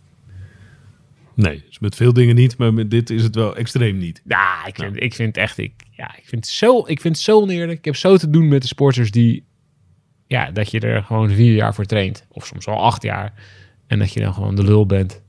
Nee, 1.35 1.62
dus 1.67 1.79
met 1.79 1.97
veel 1.97 2.12
dingen 2.12 2.35
niet, 2.35 2.57
maar 2.57 2.75
met 2.75 2.91
dit 2.91 3.11
is 3.11 3.23
het 3.23 3.35
wel 3.35 3.57
extreem 3.57 3.99
niet. 3.99 4.23
Ja, 4.25 4.67
ik 4.67 4.75
vind, 4.75 5.03
ik 5.03 5.15
vind 5.15 5.37
echt, 5.37 5.59
ik, 5.59 5.73
ja, 5.91 6.17
ik 6.17 6.25
vind 6.27 6.45
het 6.45 6.55
zo, 6.55 6.79
ik 6.87 7.00
vind 7.00 7.15
het 7.15 7.25
zo 7.25 7.41
oneerlijk. 7.41 7.79
Ik 7.79 7.85
heb 7.85 7.97
zo 7.97 8.17
te 8.17 8.31
doen 8.31 8.49
met 8.49 8.62
de 8.62 8.69
sporters 8.69 9.11
die, 9.11 9.45
ja, 10.27 10.50
dat 10.50 10.71
je 10.71 10.81
er 10.81 11.03
gewoon 11.03 11.31
vier 11.31 11.55
jaar 11.55 11.75
voor 11.75 11.85
traint. 11.85 12.27
Of 12.29 12.47
soms 12.47 12.67
al 12.67 12.83
acht 12.83 13.03
jaar. 13.03 13.33
En 13.91 13.99
dat 13.99 14.13
je 14.13 14.21
dan 14.21 14.35
gewoon 14.35 14.55
de 14.55 14.65
lul 14.65 14.87
bent. 14.87 15.23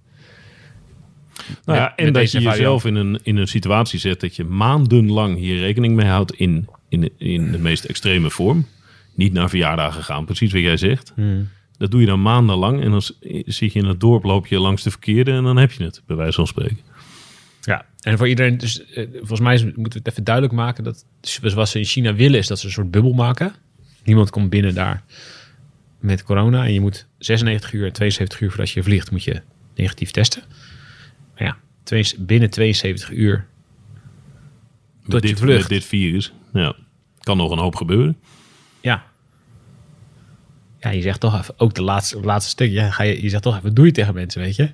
Nou 1.66 1.80
ja, 1.80 1.96
en 1.96 2.14
dat 2.14 2.32
je 2.32 2.42
jezelf 2.42 2.86
in 2.86 2.96
een, 2.96 3.20
in 3.24 3.38
een 3.38 3.48
situatie 3.48 4.00
zet 4.00 4.20
dat 4.20 4.36
je 4.36 4.44
maandenlang 4.44 5.38
hier 5.38 5.60
rekening 5.60 5.96
mee 5.96 6.08
houdt 6.08 6.34
in, 6.34 6.68
in, 6.90 7.10
in 7.18 7.52
de 7.52 7.58
meest 7.60 7.84
extreme 7.84 8.30
vorm. 8.30 8.68
Niet 9.16 9.34
naar 9.34 9.50
verjaardagen 9.50 10.04
gaan, 10.04 10.26
precies 10.26 10.52
wat 10.52 10.62
jij 10.62 10.78
zegt. 10.78 11.12
Hmm. 11.16 11.50
Dat 11.78 11.92
doe 11.92 12.00
je 12.00 12.06
dan 12.06 12.22
maandenlang 12.22 12.82
en 12.84 12.92
dan 12.92 13.02
zit 13.46 13.74
je 13.74 13.80
in 13.80 13.86
het 13.86 14.00
dorp, 14.00 14.24
loop 14.24 14.48
je 14.48 14.60
langs 14.60 14.84
de 14.84 14.90
verkeerde 14.90 15.32
en 15.32 15.44
dan 15.44 15.58
heb 15.58 15.72
je 15.72 15.84
het, 15.84 16.02
bij 16.06 16.16
wijze 16.16 16.34
van 16.36 16.48
spreken. 16.48 16.80
Ja, 17.62 17.86
en 18.02 18.18
voor 18.18 18.28
iedereen, 18.28 18.58
dus 18.58 18.86
eh, 18.86 19.08
volgens 19.18 19.40
mij 19.40 19.54
is- 19.54 19.64
moeten 19.64 19.84
we 19.84 19.98
het 19.98 20.08
even 20.08 20.24
duidelijk 20.24 20.56
maken 20.56 20.84
dat 20.84 21.06
dus 21.20 21.54
wat 21.54 21.70
ze 21.70 21.78
in 21.80 21.86
China 21.86 22.14
willen 22.14 22.40
is 22.40 22.48
dat 22.48 22.60
ze 22.60 22.66
een 22.66 22.72
soort 22.72 22.92
bubbel 22.92 23.14
maken. 23.14 23.54
Niemand 24.04 24.30
komt 24.30 24.50
binnen 24.50 24.74
daar 24.74 25.04
met 26.02 26.24
corona 26.24 26.66
en 26.66 26.74
je 26.74 26.80
moet 26.82 27.08
96 27.18 27.74
uur 27.74 27.86
en 27.86 27.94
72 27.94 28.40
uur 28.42 28.50
voordat 28.50 28.70
je 28.70 28.84
vliegt 28.84 29.12
moet 29.12 29.24
je 29.24 29.42
negatief 29.76 30.12
testen. 30.12 30.44
Maar 31.34 31.44
ja, 31.48 31.58
twee- 31.84 32.16
binnen 32.20 32.50
72 32.50 33.12
uur 33.12 33.48
Met 35.02 35.10
Tot 35.12 35.22
je 35.22 35.28
dit, 35.28 35.40
vlucht. 35.40 35.60
met 35.60 35.70
dit 35.70 35.86
virus. 35.86 36.34
Ja, 36.54 36.76
kan 37.20 37.38
nog 37.38 37.52
een 37.52 37.58
hoop 37.60 37.76
gebeuren. 37.76 38.18
Ja. 38.82 39.04
Ja, 40.80 40.90
je 40.90 41.02
zegt 41.02 41.20
toch 41.20 41.40
even, 41.40 41.54
ook 41.58 41.74
de 41.74 41.82
laatste, 41.82 42.20
laatste 42.20 42.50
stuk, 42.52 42.72
ja, 42.72 42.92
ga 42.92 43.04
je, 43.04 43.22
je 43.22 43.30
zegt 43.30 43.44
toch 43.44 43.58
even 43.58 43.74
doei 43.74 43.92
tegen 43.92 44.14
mensen, 44.14 44.42
weet 44.42 44.56
je. 44.56 44.70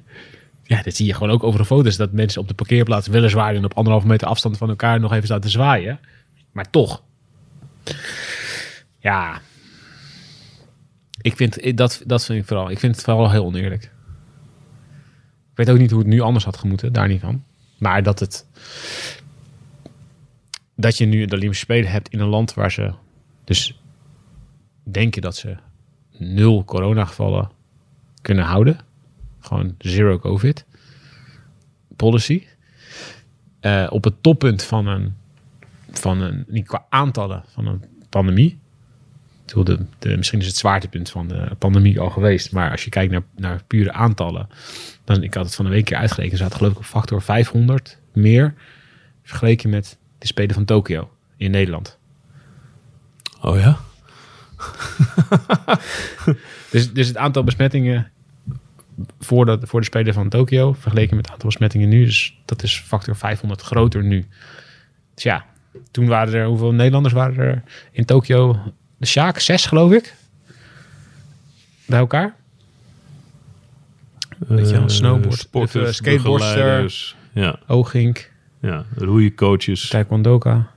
Ja, 0.64 0.82
dat 0.82 0.96
zie 0.96 1.06
je 1.06 1.14
gewoon 1.14 1.30
ook 1.30 1.44
over 1.44 1.60
de 1.60 1.66
foto's, 1.66 1.96
dat 1.98 2.12
mensen 2.12 2.42
op 2.42 2.48
de 2.48 2.54
parkeerplaats 2.54 3.08
weliswaar 3.08 3.56
en 3.56 3.66
op 3.66 3.74
anderhalve 3.74 4.08
meter 4.08 4.28
afstand 4.28 4.58
van 4.58 4.70
elkaar 4.70 5.00
nog 5.00 5.12
even 5.14 5.26
staan 5.26 5.40
te 5.42 5.50
zwaaien. 5.50 6.00
Maar 6.52 6.70
toch. 6.70 7.04
Ja. 9.00 9.42
Ik 11.28 11.36
vind, 11.36 11.78
dat, 11.78 12.02
dat 12.06 12.26
vind 12.26 12.40
ik 12.40 12.46
vooral, 12.46 12.70
ik 12.70 12.80
vind 12.80 12.96
het 12.96 13.04
vooral 13.04 13.32
heel 13.32 13.46
oneerlijk. 13.46 13.84
Ik 15.52 15.66
weet 15.66 15.70
ook 15.70 15.78
niet 15.78 15.92
hoe 15.92 16.00
het 16.00 16.08
nu 16.08 16.22
anders 16.22 16.46
had 16.46 16.58
gemoeten, 16.58 16.94
daar 16.94 17.08
niet 17.08 17.22
van. 17.22 17.44
Maar 17.78 18.04
dat 18.04 18.20
het, 18.20 18.46
dat 20.76 20.98
je 20.98 21.06
nu 21.06 21.26
de 21.26 21.36
Olympische 21.36 21.64
Spelen 21.64 21.92
hebt 21.92 22.10
in 22.10 22.20
een 22.20 22.28
land 22.28 22.54
waar 22.54 22.72
ze 22.72 22.94
dus 23.44 23.82
denken 24.84 25.22
dat 25.22 25.36
ze 25.36 25.58
nul 26.18 26.66
coronagevallen 26.66 27.52
kunnen 28.22 28.46
houden. 28.46 28.80
Gewoon 29.40 29.76
zero 29.78 30.20
covid 30.20 30.66
policy. 31.96 32.44
Eh, 33.60 33.88
op 33.90 34.04
het 34.04 34.24
toppunt 34.24 34.64
van 34.64 34.88
een, 34.88 35.16
van 35.92 36.22
een, 36.22 36.46
niet 36.48 36.68
qua 36.68 36.86
aantallen 36.90 37.44
van 37.48 37.68
een 37.68 37.84
pandemie. 38.10 38.60
De, 39.54 39.86
de, 40.00 40.18
misschien 40.18 40.40
is 40.40 40.48
het 40.48 40.56
zwaartepunt 40.56 41.10
van 41.10 41.28
de 41.28 41.50
pandemie 41.58 42.00
al 42.00 42.10
geweest. 42.10 42.52
Maar 42.52 42.72
als 42.72 42.84
je 42.84 42.90
kijkt 42.90 43.12
naar, 43.12 43.24
naar 43.36 43.64
pure 43.68 43.92
aantallen. 43.92 44.50
Dan, 45.04 45.24
ik 45.24 45.34
had 45.34 45.46
het 45.46 45.56
van 45.56 45.66
een 45.66 45.72
week 45.72 45.86
keer 45.86 45.98
uitgerekend. 45.98 46.40
Zaten 46.40 46.58
geloof 46.58 46.72
ik 46.72 46.78
op 46.78 46.86
factor 46.86 47.22
500 47.22 48.00
meer. 48.14 48.54
Vergeleken 49.24 49.70
met 49.70 49.98
de 50.18 50.28
Spelen 50.28 50.56
van 50.56 50.66
Tokio 50.66 51.10
in 51.38 51.52
Nederland. 51.52 51.98
Oh 53.42 53.60
ja? 53.60 53.78
Dus, 56.72 56.94
dus 56.94 57.08
het 57.08 57.18
aantal 57.18 57.44
besmettingen 57.44 58.12
voor 59.20 59.46
de, 59.46 59.60
voor 59.62 59.80
de 59.80 59.86
Spelen 59.86 60.14
van 60.14 60.30
Tokio, 60.30 60.74
vergeleken 60.74 61.16
met 61.16 61.26
het 61.26 61.34
aantal 61.34 61.50
besmettingen 61.50 61.90
nu, 61.90 62.06
dus 62.06 62.40
dat 62.46 62.64
is 62.64 62.80
factor 62.80 63.16
500 63.16 63.62
groter 63.62 64.04
nu. 64.04 64.26
Dus 65.14 65.24
ja, 65.24 65.46
toen 65.92 66.08
waren 66.08 66.34
er, 66.34 66.46
hoeveel 66.46 66.74
Nederlanders 66.74 67.14
waren 67.14 67.38
er 67.38 67.64
in 67.92 68.06
Tokio? 68.06 68.60
De 68.98 69.06
Sjaak, 69.06 69.40
zes 69.40 69.66
geloof 69.66 69.92
ik. 69.92 70.16
Bij 71.86 72.00
elkaar. 72.00 72.36
Weet 74.38 74.68
je 74.68 74.74
wel, 74.74 74.82
Eh, 74.82 74.88
snowboard, 74.88 75.40
sporters, 75.40 75.96
skateboardster. 75.98 77.16
Ja, 77.34 77.60
Oogink, 77.68 78.32
ja, 78.62 78.86
roeicoaches. 78.96 79.88
taekwondoka. 79.90 80.68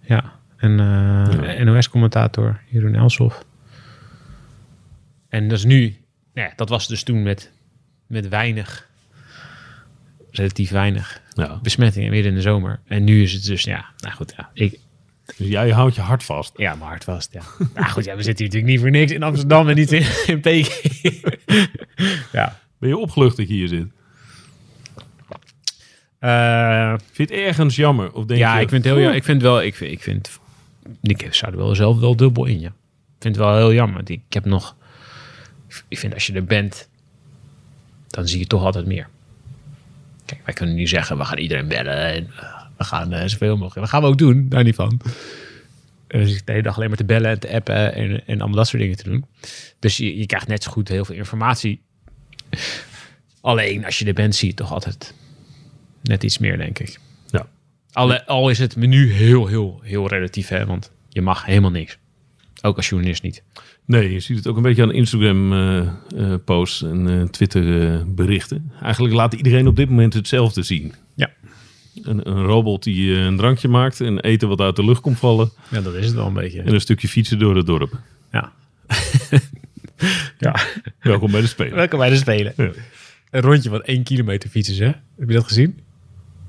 Ja, 0.00 0.32
en 0.56 0.80
eh, 0.80 1.64
NOS-commentator 1.64 2.60
Jeroen 2.68 2.94
Elshoff. 2.94 3.44
En 5.28 5.48
dat 5.48 5.58
is 5.58 5.64
nu, 5.64 5.80
nou 6.34 6.48
ja, 6.48 6.52
dat 6.56 6.68
was 6.68 6.88
dus 6.88 7.02
toen 7.02 7.22
met, 7.22 7.50
met 8.06 8.28
weinig, 8.28 8.88
relatief 10.30 10.70
weinig 10.70 11.20
Ja. 11.32 11.58
besmettingen 11.62 12.10
weer 12.10 12.24
in 12.26 12.34
de 12.34 12.40
zomer. 12.40 12.80
En 12.86 13.04
nu 13.04 13.22
is 13.22 13.32
het 13.32 13.44
dus, 13.44 13.62
ja, 13.62 13.84
nou 13.98 14.14
goed, 14.14 14.34
ja, 14.36 14.50
ik, 14.52 14.78
Dus 15.36 15.46
jij 15.48 15.70
houdt 15.70 15.94
je 15.94 16.00
hart 16.00 16.22
vast. 16.24 16.52
ja, 16.56 16.74
mijn 16.74 16.88
hart 16.88 17.04
vast, 17.04 17.32
ja. 17.32 17.42
nou 17.74 17.86
goed, 17.86 18.04
ja, 18.04 18.16
we 18.16 18.22
zitten 18.22 18.44
hier 18.44 18.54
natuurlijk 18.54 18.72
niet 18.72 18.80
voor 18.80 18.90
niks 18.90 19.12
in 19.12 19.22
Amsterdam 19.22 19.68
en 19.68 19.74
niet 19.74 19.92
in, 19.92 20.06
in 20.34 20.40
Peking. 20.40 21.22
ja. 22.32 22.58
Ben 22.78 22.88
je 22.88 22.96
opgelucht 22.98 23.36
dat 23.36 23.48
je 23.48 23.54
hier 23.54 23.68
zit? 23.68 23.86
Eh, 26.18 26.94
Vind 27.12 27.28
je 27.30 27.34
het 27.36 27.44
ergens 27.44 27.76
jammer? 27.76 28.12
Of 28.12 28.24
denk 28.24 28.40
ja, 28.40 28.56
je, 28.56 28.62
ik 28.62 28.68
vind 28.68 28.84
het 28.84 28.94
heel, 28.94 29.02
ja, 29.02 29.12
ik 29.12 29.24
vind 29.24 29.42
wel, 29.42 29.62
ik 29.62 29.74
vind, 29.74 29.92
ik 29.92 30.02
vind, 30.02 30.38
ik 31.02 31.34
zou 31.34 31.52
er 31.52 31.58
wel 31.58 31.74
zelf 31.74 31.98
wel 31.98 32.16
dubbel 32.16 32.44
in, 32.44 32.60
ja. 32.60 32.68
Ik 32.68 33.22
vind 33.22 33.36
het 33.36 33.44
wel 33.44 33.56
heel 33.56 33.72
jammer. 33.72 33.96
want 33.96 34.08
Ik 34.08 34.22
heb 34.28 34.44
nog, 34.44 34.76
ik 35.88 35.98
vind 35.98 36.14
als 36.14 36.26
je 36.26 36.32
er 36.32 36.44
bent, 36.44 36.88
dan 38.08 38.28
zie 38.28 38.38
je 38.38 38.46
toch 38.46 38.64
altijd 38.64 38.86
meer. 38.86 39.08
Kijk, 40.24 40.40
wij 40.44 40.54
kunnen 40.54 40.74
nu 40.74 40.86
zeggen, 40.86 41.18
we 41.18 41.24
gaan 41.24 41.38
iedereen 41.38 41.68
bellen 41.68 42.12
en 42.12 42.30
eh, 42.40 42.55
we 42.76 42.84
gaan 42.84 43.12
eh, 43.12 43.28
zoveel 43.28 43.56
mogelijk. 43.56 43.74
Dat 43.74 43.88
gaan 43.88 44.02
we 44.02 44.08
ook 44.08 44.18
doen, 44.18 44.48
daar 44.48 44.64
niet 44.64 44.74
van. 44.74 45.00
En 46.06 46.20
dus 46.20 46.36
ik 46.36 46.46
de 46.46 46.52
hele 46.52 46.64
dag 46.64 46.76
alleen 46.76 46.88
maar 46.88 46.96
te 46.96 47.04
bellen 47.04 47.30
en 47.30 47.40
te 47.40 47.54
appen 47.54 47.94
en, 47.94 48.26
en 48.26 48.38
allemaal 48.38 48.56
dat 48.56 48.68
soort 48.68 48.82
dingen 48.82 48.96
te 48.96 49.10
doen. 49.10 49.24
Dus 49.78 49.96
je, 49.96 50.18
je 50.18 50.26
krijgt 50.26 50.48
net 50.48 50.62
zo 50.62 50.70
goed 50.70 50.88
heel 50.88 51.04
veel 51.04 51.14
informatie. 51.14 51.80
Alleen 53.40 53.84
als 53.84 53.98
je 53.98 54.04
er 54.04 54.14
bent, 54.14 54.34
zie 54.34 54.48
je 54.48 54.54
toch 54.54 54.72
altijd 54.72 55.14
net 56.02 56.22
iets 56.22 56.38
meer, 56.38 56.56
denk 56.56 56.78
ik. 56.78 56.98
Ja. 57.30 57.46
Alle, 57.92 58.26
al 58.26 58.50
is 58.50 58.58
het 58.58 58.76
menu 58.76 59.12
heel, 59.12 59.46
heel, 59.46 59.80
heel 59.82 60.08
relatief, 60.08 60.48
hè? 60.48 60.66
want 60.66 60.90
je 61.08 61.22
mag 61.22 61.44
helemaal 61.44 61.70
niks. 61.70 61.98
Ook 62.62 62.76
als 62.76 62.88
journalist 62.88 63.22
niet. 63.22 63.42
Nee, 63.84 64.12
je 64.12 64.20
ziet 64.20 64.36
het 64.36 64.46
ook 64.46 64.56
een 64.56 64.62
beetje 64.62 64.82
aan 64.82 64.92
Instagram 64.92 65.52
eh, 65.52 65.78
eh, 65.78 66.34
posts 66.44 66.82
en 66.82 67.08
eh, 67.08 67.28
Twitter 67.28 67.92
eh, 67.92 68.02
berichten. 68.06 68.72
Eigenlijk 68.82 69.14
laat 69.14 69.34
iedereen 69.34 69.66
op 69.66 69.76
dit 69.76 69.88
moment 69.88 70.14
hetzelfde 70.14 70.62
zien. 70.62 70.94
Ja. 71.14 71.30
Een, 72.06 72.30
een 72.30 72.44
robot 72.44 72.82
die 72.82 73.16
eh, 73.16 73.24
een 73.24 73.36
drankje 73.36 73.68
maakt 73.68 74.00
en 74.00 74.20
eten 74.20 74.48
wat 74.48 74.60
uit 74.60 74.76
de 74.76 74.84
lucht 74.84 75.00
komt 75.00 75.18
vallen. 75.18 75.50
Ja, 75.70 75.80
dat 75.80 75.94
is 75.94 76.06
het 76.06 76.14
wel 76.14 76.26
een 76.26 76.32
beetje. 76.32 76.62
En 76.62 76.74
een 76.74 76.80
stukje 76.80 77.08
fietsen 77.08 77.38
door 77.38 77.56
het 77.56 77.66
dorp. 77.66 77.98
Ja. 78.32 78.52
ja. 80.38 80.56
Welkom 81.00 81.30
bij 81.30 81.40
de 81.40 81.46
Spelen. 81.46 81.74
Welkom 81.74 81.98
bij 81.98 82.08
de 82.08 82.16
Spelen. 82.16 82.52
Ja. 82.56 82.70
Een 83.30 83.40
rondje 83.40 83.68
van 83.70 83.82
één 83.82 84.02
kilometer 84.02 84.50
fietsen 84.50 84.74
ze. 84.74 84.84
Heb 84.84 85.28
je 85.28 85.34
dat 85.34 85.44
gezien? 85.44 85.80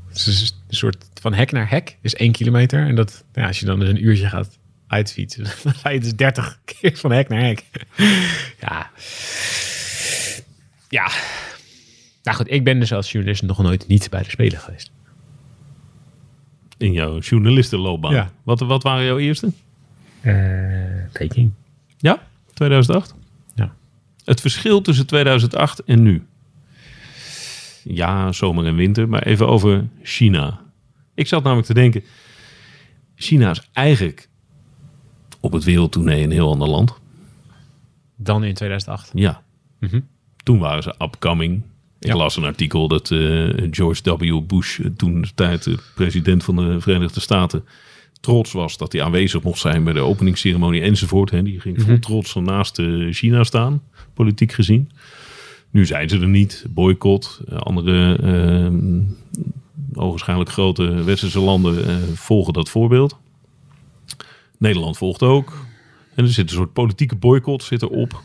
Het 0.07 0.27
is 0.27 0.55
een 0.67 0.75
soort 0.75 1.09
van 1.21 1.33
hek 1.33 1.51
naar 1.51 1.69
hek 1.69 1.97
is 2.01 2.15
één 2.15 2.31
kilometer. 2.31 2.87
En 2.87 2.95
dat, 2.95 3.25
ja, 3.33 3.47
als 3.47 3.59
je 3.59 3.65
dan 3.65 3.79
dus 3.79 3.89
een 3.89 4.05
uurtje 4.05 4.27
gaat 4.27 4.57
uitfietsen, 4.87 5.43
dan 5.63 5.73
ga 5.73 5.89
je 5.89 5.99
dus 5.99 6.15
30 6.15 6.59
keer 6.65 6.97
van 6.97 7.11
hek 7.11 7.29
naar 7.29 7.41
hek. 7.41 7.63
ja. 8.59 8.89
Ja. 10.89 11.11
Nou 12.23 12.37
goed, 12.37 12.51
ik 12.51 12.63
ben 12.63 12.79
dus 12.79 12.93
als 12.93 13.11
journalist 13.11 13.41
nog 13.41 13.61
nooit 13.61 13.87
niet 13.87 14.09
bij 14.09 14.23
de 14.23 14.29
Spelen 14.29 14.59
geweest. 14.59 14.91
In 16.77 16.91
jouw 16.91 17.19
journalistenloopbaan. 17.19 18.13
Ja. 18.13 18.31
Wat, 18.43 18.59
wat 18.59 18.83
waren 18.83 19.05
jouw 19.05 19.17
eerste? 19.17 19.51
Peking. 21.11 21.51
Ja, 21.97 22.27
2008. 22.53 23.15
Ja. 23.55 23.73
Het 24.23 24.41
verschil 24.41 24.81
tussen 24.81 25.05
2008 25.05 25.83
en 25.83 26.01
nu. 26.03 26.25
Ja, 27.83 28.31
zomer 28.31 28.65
en 28.65 28.75
winter, 28.75 29.09
maar 29.09 29.23
even 29.23 29.47
over 29.47 29.87
China. 30.03 30.59
Ik 31.13 31.27
zat 31.27 31.43
namelijk 31.43 31.67
te 31.67 31.73
denken, 31.73 32.03
China 33.15 33.49
is 33.49 33.69
eigenlijk 33.73 34.29
op 35.39 35.51
het 35.51 35.63
wereldtournee 35.63 36.23
een 36.23 36.31
heel 36.31 36.51
ander 36.51 36.67
land. 36.67 36.93
Dan 38.15 38.43
in 38.43 38.53
2008. 38.53 39.11
Ja. 39.13 39.43
Mhm. 39.79 39.99
Toen 40.43 40.59
waren 40.59 40.83
ze 40.83 40.95
upcoming. 41.01 41.61
Ik 41.99 42.07
Ja. 42.07 42.15
las 42.15 42.37
een 42.37 42.43
artikel 42.43 42.87
dat 42.87 43.11
eh, 43.11 43.17
George 43.71 44.17
W. 44.17 44.41
Bush, 44.47 44.79
eh, 44.79 44.85
toen 44.97 45.21
de 45.21 45.27
tijd 45.35 45.63
de 45.63 45.77
president 45.95 46.43
van 46.43 46.55
de 46.55 46.81
Verenigde 46.81 47.19
Staten, 47.19 47.65
trots 48.21 48.51
was 48.51 48.77
dat 48.77 48.91
hij 48.91 49.03
aanwezig 49.03 49.43
mocht 49.43 49.59
zijn 49.59 49.83
bij 49.83 49.93
de 49.93 49.99
openingsceremonie 49.99 50.81
enzovoort. 50.81 51.31
Hè. 51.31 51.43
Die 51.43 51.59
ging 51.59 51.81
vol 51.81 51.99
trots 51.99 52.35
naast 52.35 52.79
eh, 52.79 53.07
China 53.13 53.43
staan, 53.43 53.83
politiek 54.13 54.51
gezien. 54.51 54.91
Nu 55.71 55.85
zijn 55.85 56.09
ze 56.09 56.19
er 56.19 56.27
niet, 56.27 56.65
boycott. 56.69 57.41
Andere 57.53 58.15
eh, 58.15 58.71
ogenschijnlijk 59.93 60.49
grote 60.49 60.83
westerse 61.03 61.39
landen 61.39 62.01
volgen 62.17 62.53
dat 62.53 62.69
voorbeeld. 62.69 63.17
Nederland 64.57 64.97
volgt 64.97 65.21
ook. 65.23 65.65
En 66.15 66.23
er 66.23 66.31
zit 66.31 66.49
een 66.49 66.55
soort 66.55 66.73
politieke 66.73 67.15
boycott 67.15 67.63
zit 67.63 67.81
erop. 67.81 68.21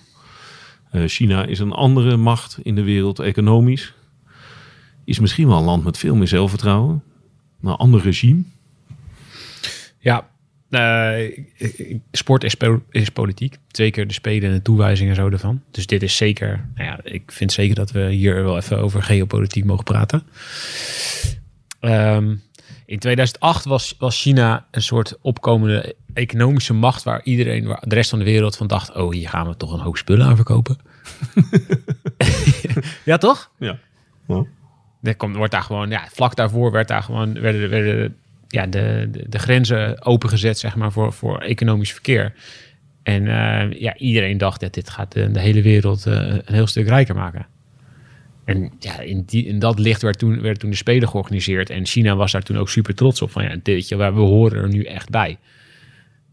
Eh, 0.93 1.03
China 1.07 1.45
is 1.45 1.59
een 1.59 1.73
andere 1.73 2.17
macht 2.17 2.59
in 2.63 2.75
de 2.75 2.83
wereld, 2.83 3.19
economisch. 3.19 3.95
Is 5.05 5.19
misschien 5.19 5.49
wel 5.49 5.59
een 5.59 5.65
land 5.65 5.85
met 5.85 5.99
veel 5.99 6.15
meer 6.15 6.29
zelfvertrouwen. 6.29 7.03
Een 7.63 7.71
ander 7.71 8.01
regime. 8.01 8.43
Ja, 9.99 10.29
eh, 10.71 11.39
sport 12.13 12.45
is, 12.45 12.57
is 12.91 13.09
politiek. 13.09 13.57
Zeker 13.69 14.07
de 14.07 14.13
spelen 14.13 14.49
en 14.49 14.55
de 14.55 14.63
toewijzingen 14.63 15.11
en 15.11 15.23
zo 15.23 15.29
ervan. 15.29 15.63
Dus 15.71 15.87
dit 15.87 16.03
is 16.03 16.17
zeker, 16.17 16.69
nou 16.75 16.89
ja, 16.89 17.01
ik 17.03 17.33
vind 17.33 17.53
zeker 17.53 17.75
dat 17.75 17.91
we 17.91 18.11
hier 18.11 18.45
wel 18.45 18.57
even 18.57 18.79
over 18.79 19.03
geopolitiek 19.03 19.65
mogen 19.65 19.85
praten. 19.85 20.23
Ehm, 21.81 22.35
in 22.93 22.99
2008 22.99 23.65
was, 23.65 23.95
was 23.99 24.21
China 24.21 24.67
een 24.71 24.83
soort 24.83 25.19
opkomende 25.21 25.95
economische 26.15 26.75
macht 26.75 27.03
waar 27.03 27.23
iedereen, 27.23 27.67
waar 27.67 27.83
de 27.87 27.95
rest 27.95 28.11
van 28.11 28.19
de 28.19 28.25
wereld 28.25 28.57
van 28.57 28.67
dacht, 28.67 28.95
oh, 28.95 29.13
hier 29.13 29.29
gaan 29.29 29.49
we 29.49 29.57
toch 29.57 29.73
een 29.73 29.81
hoop 29.81 29.97
spullen 29.97 30.27
aan 30.27 30.37
verkopen. 30.37 30.77
ja, 33.05 33.19
toch? 33.19 33.51
Ja. 33.59 33.79
Er 35.03 35.17
komt, 35.17 35.37
wordt 35.37 35.53
daar 35.53 35.63
gewoon, 35.63 35.91
ja, 35.91 36.09
vlak 36.11 36.37
daarvoor 36.37 36.71
werd 36.71 36.89
daar 36.89 37.03
gewoon, 37.03 37.41
werden, 37.41 37.71
werden 37.71 38.17
ja, 38.49 38.67
de, 38.67 39.09
de, 39.11 39.29
de 39.29 39.39
grenzen 39.39 40.05
opengezet, 40.05 40.59
zeg 40.59 40.77
maar, 40.77 40.93
voor, 40.93 41.13
voor 41.13 41.39
economisch 41.39 41.93
verkeer. 41.93 42.35
En 43.03 43.27
eh, 43.27 43.81
ja, 43.81 43.97
iedereen 43.97 44.39
dacht 44.39 44.61
dat 44.61 44.75
dit 44.75 44.91
gaat 44.91 45.13
de, 45.13 45.31
de 45.31 45.41
hele 45.41 45.63
wereld 45.63 46.07
eh, 46.07 46.15
een 46.15 46.55
heel 46.55 46.67
stuk 46.67 46.89
rijker 46.89 47.15
maken. 47.15 47.47
En 48.45 48.73
ja, 48.79 49.01
in, 49.01 49.23
die, 49.23 49.47
in 49.47 49.59
dat 49.59 49.79
licht 49.79 50.03
werd 50.03 50.19
toen, 50.19 50.41
werd 50.41 50.59
toen 50.59 50.71
de 50.71 50.77
Spelen 50.77 51.09
georganiseerd. 51.09 51.71
En 51.71 51.87
China 51.87 52.17
was 52.17 52.33
daar 52.33 52.43
toen 52.43 52.59
ook 52.59 52.69
super 52.69 52.95
trots 52.95 53.23
op. 53.23 53.31
Van 53.31 53.43
ja, 53.43 53.57
dit, 53.63 53.89
we 53.89 54.05
horen 54.05 54.63
er 54.63 54.69
nu 54.69 54.85
echt 54.85 55.11
bij. 55.11 55.39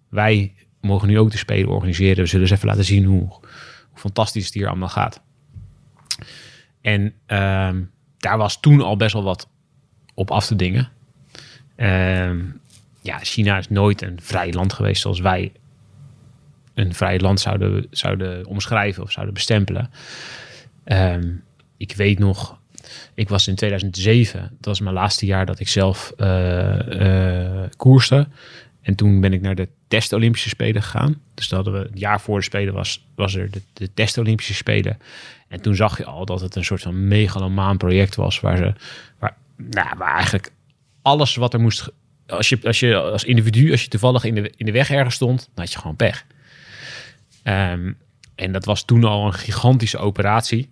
Wij 0.09 0.53
mogen 0.81 1.07
nu 1.07 1.19
ook 1.19 1.31
de 1.31 1.37
Spelen 1.37 1.69
organiseren. 1.69 2.23
We 2.23 2.25
zullen 2.25 2.45
eens 2.45 2.55
even 2.55 2.67
laten 2.67 2.85
zien 2.85 3.05
hoe, 3.05 3.27
hoe 3.89 3.99
fantastisch 3.99 4.45
het 4.45 4.53
hier 4.53 4.67
allemaal 4.67 4.89
gaat. 4.89 5.21
En 6.81 7.13
ehm, 7.25 7.81
daar 8.17 8.37
was 8.37 8.59
toen 8.59 8.81
al 8.81 8.97
best 8.97 9.13
wel 9.13 9.23
wat 9.23 9.49
op 10.13 10.31
af 10.31 10.45
te 10.45 10.55
dingen. 10.55 10.89
Ehm, 11.75 12.39
ja, 13.01 13.19
China 13.19 13.57
is 13.57 13.69
nooit 13.69 14.01
een 14.01 14.17
vrij 14.21 14.53
land 14.53 14.73
geweest 14.73 15.01
zoals 15.01 15.19
wij 15.19 15.51
een 16.73 16.93
vrij 16.93 17.19
land 17.19 17.39
zouden, 17.39 17.87
zouden 17.91 18.45
omschrijven 18.45 19.03
of 19.03 19.11
zouden 19.11 19.33
bestempelen. 19.33 19.89
Ehm, 20.83 21.31
ik 21.79 21.95
weet 21.95 22.19
nog, 22.19 22.59
ik 23.13 23.29
was 23.29 23.47
in 23.47 23.55
2007, 23.55 24.41
dat 24.41 24.65
was 24.65 24.79
mijn 24.79 24.95
laatste 24.95 25.25
jaar 25.25 25.45
dat 25.45 25.59
ik 25.59 25.67
zelf 25.67 26.13
eh 26.17 27.63
eh, 27.63 27.69
koerste. 27.77 28.27
En 28.81 28.95
toen 28.95 29.21
ben 29.21 29.33
ik 29.33 29.41
naar 29.41 29.55
de 29.55 29.67
test 29.87 30.13
Olympische 30.13 30.49
Spelen 30.49 30.83
gegaan. 30.83 31.21
Dus 31.33 31.47
dat 31.47 31.63
hadden 31.63 31.81
we 31.81 31.89
het 31.89 31.99
jaar 31.99 32.21
voor 32.21 32.37
de 32.37 32.43
Spelen 32.43 32.73
was, 32.73 33.05
was 33.15 33.35
er 33.35 33.51
de, 33.51 33.61
de 33.73 33.93
test 33.93 34.17
Olympische 34.17 34.53
Spelen. 34.53 34.99
En 35.47 35.61
toen 35.61 35.75
zag 35.75 35.97
je 35.97 36.05
al 36.05 36.25
dat 36.25 36.41
het 36.41 36.55
een 36.55 36.65
soort 36.65 36.81
van 36.81 37.07
megalomaan 37.07 37.77
project 37.77 38.15
was. 38.15 38.39
Waar, 38.39 38.57
ze, 38.57 38.73
waar, 39.19 39.37
nou, 39.55 39.97
waar 39.97 40.13
eigenlijk 40.13 40.51
alles 41.01 41.35
wat 41.35 41.53
er 41.53 41.59
moest... 41.59 41.89
Als 42.27 42.49
je 42.49 42.59
als, 42.63 42.79
je 42.79 42.95
als 42.95 43.23
individu, 43.23 43.71
als 43.71 43.83
je 43.83 43.87
toevallig 43.87 44.23
in 44.23 44.35
de, 44.35 44.53
in 44.57 44.65
de 44.65 44.71
weg 44.71 44.91
ergens 44.91 45.15
stond, 45.15 45.39
dan 45.39 45.63
had 45.63 45.73
je 45.73 45.79
gewoon 45.79 45.95
pech. 45.95 46.25
Ehm, 47.43 47.91
en 48.35 48.51
dat 48.51 48.65
was 48.65 48.85
toen 48.85 49.03
al 49.03 49.25
een 49.25 49.33
gigantische 49.33 49.97
operatie. 49.97 50.69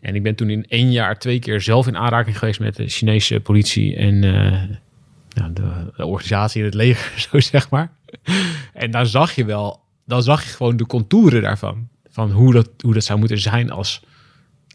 En 0.00 0.14
ik 0.14 0.22
ben 0.22 0.34
toen 0.34 0.50
in 0.50 0.64
één 0.68 0.92
jaar 0.92 1.18
twee 1.18 1.38
keer 1.38 1.60
zelf 1.60 1.86
in 1.86 1.96
aanraking 1.96 2.38
geweest 2.38 2.60
met 2.60 2.76
de 2.76 2.88
Chinese 2.88 3.40
politie 3.40 3.96
en 3.96 4.24
eh, 4.24 4.52
nou, 5.34 5.52
de, 5.52 5.92
de 5.96 6.06
organisatie 6.06 6.58
in 6.60 6.64
het 6.66 6.74
leger, 6.74 7.20
zo 7.30 7.40
zeg 7.40 7.70
maar. 7.70 7.90
En 8.72 8.90
daar 8.90 9.06
zag 9.06 9.34
je 9.34 9.44
wel, 9.44 9.80
dan 10.06 10.22
zag 10.22 10.42
je 10.44 10.48
gewoon 10.50 10.76
de 10.76 10.86
contouren 10.86 11.42
daarvan. 11.42 11.88
Van 12.10 12.30
hoe 12.30 12.52
dat, 12.52 12.70
hoe 12.78 12.94
dat 12.94 13.04
zou 13.04 13.18
moeten 13.18 13.38
zijn 13.40 13.70
als, 13.70 14.02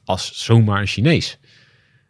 als 0.05 0.43
zomaar 0.43 0.81
een 0.81 0.87
Chinees. 0.87 1.37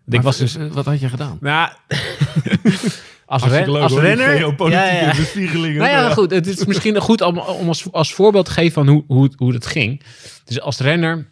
Ik 0.08 0.22
was 0.22 0.38
dus, 0.38 0.56
wat 0.72 0.86
had 0.86 1.00
je 1.00 1.10
gedaan? 1.10 1.38
nou, 1.42 1.70
als, 3.26 3.44
ren, 3.44 3.72
leuk, 3.72 3.82
als 3.84 3.94
renner. 3.94 4.38
geopolitieke 4.38 4.86
Ja, 4.96 5.02
ja. 5.02 5.16
bespiegelingen. 5.16 5.78
Nou 5.78 5.90
ja, 5.92 6.10
goed. 6.14 6.32
Het 6.32 6.48
is 6.48 6.66
misschien 6.66 6.98
goed 7.02 7.22
om, 7.22 7.38
om 7.38 7.68
als, 7.68 7.92
als 7.92 8.14
voorbeeld 8.14 8.46
te 8.46 8.52
geven 8.52 8.72
van 8.74 8.88
hoe, 8.88 9.04
hoe, 9.08 9.24
het- 9.24 9.34
hoe 9.38 9.54
het 9.54 9.66
ging. 9.66 10.02
Dus 10.46 10.62
als 10.62 10.80
renner, 10.80 11.32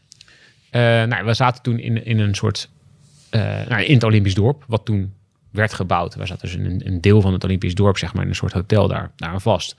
nou, 0.79 1.25
we 1.25 1.33
zaten 1.33 1.63
toen 1.63 1.79
in, 1.79 2.05
in 2.05 2.19
een 2.19 2.35
soort, 2.35 2.69
eh, 3.29 3.41
nou, 3.41 3.83
in 3.83 3.93
het 3.93 4.03
Olympisch 4.03 4.33
dorp, 4.33 4.63
wat 4.67 4.85
toen 4.85 5.13
werd 5.51 5.73
gebouwd. 5.73 6.15
We 6.15 6.25
zaten 6.25 6.47
dus 6.47 6.55
in 6.55 6.65
een, 6.65 6.81
een 6.85 7.01
deel 7.01 7.21
van 7.21 7.33
het 7.33 7.43
Olympisch 7.43 7.75
dorp, 7.75 7.97
zeg 7.97 8.13
maar, 8.13 8.23
in 8.23 8.29
een 8.29 8.35
soort 8.35 8.53
hotel 8.53 8.87
daar, 8.87 9.11
daar 9.15 9.29
aan 9.29 9.41
vast. 9.41 9.75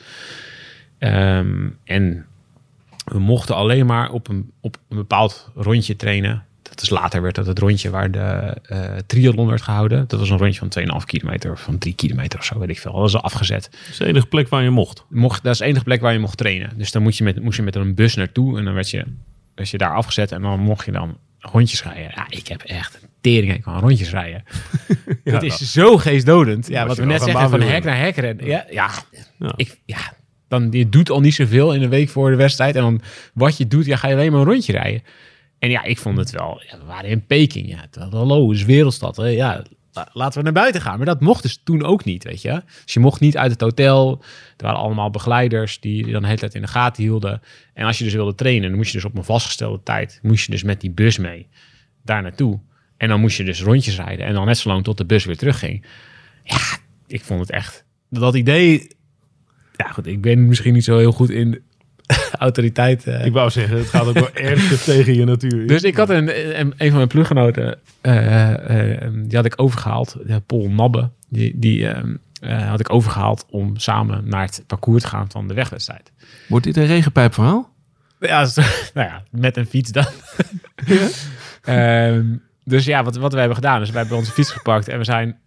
Ehm, 0.98 1.68
en 1.85 2.26
we 3.05 3.18
mochten 3.18 3.55
alleen 3.55 3.87
maar 3.87 4.11
op 4.11 4.28
een, 4.28 4.50
op 4.61 4.76
een 4.88 4.96
bepaald 4.96 5.50
rondje 5.55 5.96
trainen. 5.96 6.44
Dat 6.62 6.83
is 6.83 6.90
later 6.90 7.22
werd 7.22 7.35
dat 7.35 7.46
het 7.46 7.59
rondje 7.59 7.90
waar 7.90 8.11
de 8.11 8.57
eh 8.62 8.96
triathlon 9.07 9.46
werd 9.46 9.62
gehouden. 9.62 10.05
Dat 10.09 10.18
was 10.18 10.31
een 10.31 10.38
rondje 10.38 10.59
van 10.59 11.00
2,5 11.00 11.05
kilometer 11.05 11.52
of 11.52 11.61
van 11.61 11.78
3 11.78 11.94
kilometer 11.94 12.38
of 12.38 12.44
zo, 12.44 12.59
weet 12.59 12.68
ik 12.68 12.78
veel. 12.78 12.92
Dat 12.92 13.00
was 13.00 13.22
afgezet 13.22 13.68
Dat 13.70 13.88
is 13.90 13.96
de 13.96 14.07
enige 14.07 14.26
plek 14.26 14.48
waar 14.48 14.62
je 14.62 14.70
mocht. 14.70 15.05
mocht, 15.09 15.42
dat 15.42 15.52
is 15.52 15.59
de 15.59 15.64
enige 15.64 15.85
plek 15.85 16.00
waar 16.00 16.12
je 16.12 16.18
mocht 16.18 16.37
trainen. 16.37 16.70
Dus 16.76 16.92
dan 16.92 17.02
moet 17.02 17.16
je 17.16 17.24
met, 17.24 17.42
moest 17.42 17.57
je 17.57 17.62
met 17.62 17.76
een 17.76 17.94
bus 17.94 18.14
naartoe 18.14 18.59
en 18.59 18.64
dan 18.64 18.74
werd 18.74 18.90
je, 18.90 19.05
werd 19.54 19.70
je 19.70 19.78
daar 19.78 19.94
afgezet 19.94 20.32
en 20.32 20.42
dan 20.42 20.60
mocht 20.60 20.84
je 20.84 20.92
dan 20.92 21.18
rondjes 21.38 21.82
rijden. 21.82 22.12
Ja, 22.14 22.26
ik 22.28 22.48
heb 22.48 22.62
echt 22.62 22.98
een 23.02 23.08
tering 23.20 23.54
ik 23.54 23.62
kan 23.62 23.78
rondjes 23.78 24.10
rijden. 24.10 24.42
Ja, 25.24 25.32
het 25.32 25.42
is 25.42 25.72
zo 25.72 25.96
geestdodend. 25.96 26.66
Ja, 26.68 26.78
als 26.80 26.88
wat 26.88 26.96
we 26.96 27.04
net 27.04 27.22
zeggen, 27.22 27.50
van 27.50 27.60
hek 27.60 27.84
naar 27.84 27.98
hek 27.98 28.16
rennen. 28.16 28.46
Ja, 28.46 28.66
ja, 28.70 28.90
Ja. 29.38 29.52
Ik, 29.56 29.78
ja 29.84 30.12
dan, 30.52 30.68
je 30.70 30.88
doet 30.88 31.10
al 31.10 31.20
niet 31.20 31.34
zoveel 31.34 31.74
in 31.74 31.82
een 31.82 31.88
week 31.88 32.08
voor 32.08 32.30
de 32.30 32.36
wedstrijd. 32.36 32.76
En 32.76 32.82
dan 32.82 33.00
wat 33.34 33.56
je 33.56 33.66
doet, 33.66 33.86
ja, 33.86 33.96
ga 33.96 34.08
je 34.08 34.14
alleen 34.14 34.32
maar 34.32 34.40
een 34.40 34.46
rondje 34.46 34.72
rijden. 34.72 35.02
En 35.58 35.70
ja, 35.70 35.82
ik 35.82 35.98
vond 35.98 36.16
het 36.18 36.30
wel, 36.30 36.62
ja, 36.70 36.78
we 36.78 36.84
waren 36.84 37.10
in 37.10 37.26
Peking. 37.26 37.68
Ja, 37.68 38.08
hallo, 38.10 38.50
is 38.50 38.64
wereldstad. 38.64 39.16
Hè? 39.16 39.26
Ja, 39.26 39.62
laten 39.92 40.38
we 40.38 40.44
naar 40.44 40.52
buiten 40.52 40.81
gaan. 40.81 40.96
Maar 40.96 41.07
dat 41.07 41.20
mocht 41.20 41.42
dus 41.42 41.61
toen 41.64 41.83
ook 41.83 42.05
niet, 42.05 42.24
weet 42.24 42.42
je. 42.42 42.62
Dus 42.85 42.94
je 42.94 43.00
mocht 43.00 43.20
niet 43.20 43.37
uit 43.37 43.50
het 43.50 43.61
hotel. 43.61 44.22
Er 44.57 44.64
waren 44.64 44.81
allemaal 44.81 45.11
begeleiders 45.11 45.81
die 45.81 46.07
je 46.07 46.12
dan 46.12 46.20
de 46.20 46.26
hele 46.26 46.40
tijd 46.40 46.55
in 46.55 46.61
de 46.61 46.66
gaten 46.66 47.02
hielden. 47.02 47.42
En 47.74 47.87
als 47.87 47.98
je 47.98 48.05
dus 48.05 48.12
wilde 48.12 48.35
trainen, 48.35 48.68
dan 48.68 48.76
moest 48.76 48.90
je 48.90 48.96
dus 48.96 49.07
op 49.07 49.16
een 49.16 49.24
vastgestelde 49.24 49.83
tijd... 49.83 50.18
moest 50.22 50.44
je 50.44 50.52
dus 50.52 50.62
met 50.62 50.81
die 50.81 50.90
bus 50.90 51.18
mee 51.18 51.48
daar 52.02 52.22
naartoe. 52.22 52.61
En 52.96 53.09
dan 53.09 53.20
moest 53.20 53.37
je 53.37 53.44
dus 53.44 53.62
rondjes 53.62 53.96
rijden. 53.96 54.26
En 54.26 54.35
dan 54.35 54.46
net 54.46 54.59
zo 54.59 54.68
lang 54.68 54.85
tot 54.85 54.98
de 54.98 55.05
bus 55.05 55.24
weer 55.24 55.37
terugging. 55.37 55.87
Ja, 56.44 56.78
ik 57.07 57.24
vond 57.24 57.40
het 57.40 57.50
echt... 57.50 57.85
Dat 58.11 58.35
idee... 58.35 58.90
Ja, 59.76 59.88
goed, 59.88 60.07
ik 60.07 60.20
ben 60.20 60.48
misschien 60.48 60.72
niet 60.72 60.85
zo 60.85 60.98
heel 60.98 61.12
goed 61.12 61.31
in 61.31 61.62
autoriteit... 62.42 63.07
eh, 63.07 63.24
Ik 63.24 63.33
wou 63.33 63.50
zeggen, 63.50 63.76
het 63.78 63.87
gaat 63.87 64.07
ook 64.07 64.14
wel 64.14 64.35
erg 64.50 64.83
tegen 64.83 65.14
je 65.14 65.24
natuur. 65.24 65.66
dus 65.66 65.83
ik 65.83 65.96
had 65.96 66.11
een, 66.11 66.59
een, 66.61 66.74
een 66.76 66.88
van 66.88 66.96
mijn 66.96 67.09
ploeggenoten, 67.09 67.78
eh, 68.00 68.92
eh, 68.94 69.11
die 69.14 69.37
had 69.37 69.44
ik 69.44 69.55
overgehaald, 69.57 70.16
de 70.26 70.40
Paul 70.40 70.68
Nabbe, 70.70 71.11
die, 71.28 71.59
die 71.59 71.88
ehm, 71.88 72.14
eh, 72.40 72.68
had 72.68 72.81
ik 72.81 72.92
overgehaald 72.92 73.46
om 73.50 73.76
samen 73.76 74.22
naar 74.28 74.42
het 74.42 74.64
parcours 74.66 75.02
te 75.02 75.09
gaan 75.09 75.31
van 75.31 75.48
de 75.48 75.55
wegwedstrijd. 75.55 76.12
Wordt 76.48 76.64
dit 76.64 76.76
een 76.76 76.87
regenpijpverhaal? 76.87 77.70
Ja, 78.20 78.40
nou 78.94 79.09
ja, 79.09 79.22
met 79.31 79.57
een 79.57 79.66
fiets 79.66 79.90
dan. 79.90 80.07
Ehm, 81.62 82.24
dus 82.64 82.85
ja, 82.85 83.05
wat, 83.05 83.16
wat 83.16 83.33
we 83.33 83.38
hebben 83.38 83.57
gedaan, 83.57 83.83
is 83.83 83.90
wij 83.90 84.00
hebben 84.00 84.18
onze 84.18 84.33
fiets 84.33 84.50
gepakt 84.50 84.88
en 84.88 84.98
we 84.98 85.05
zijn 85.05 85.38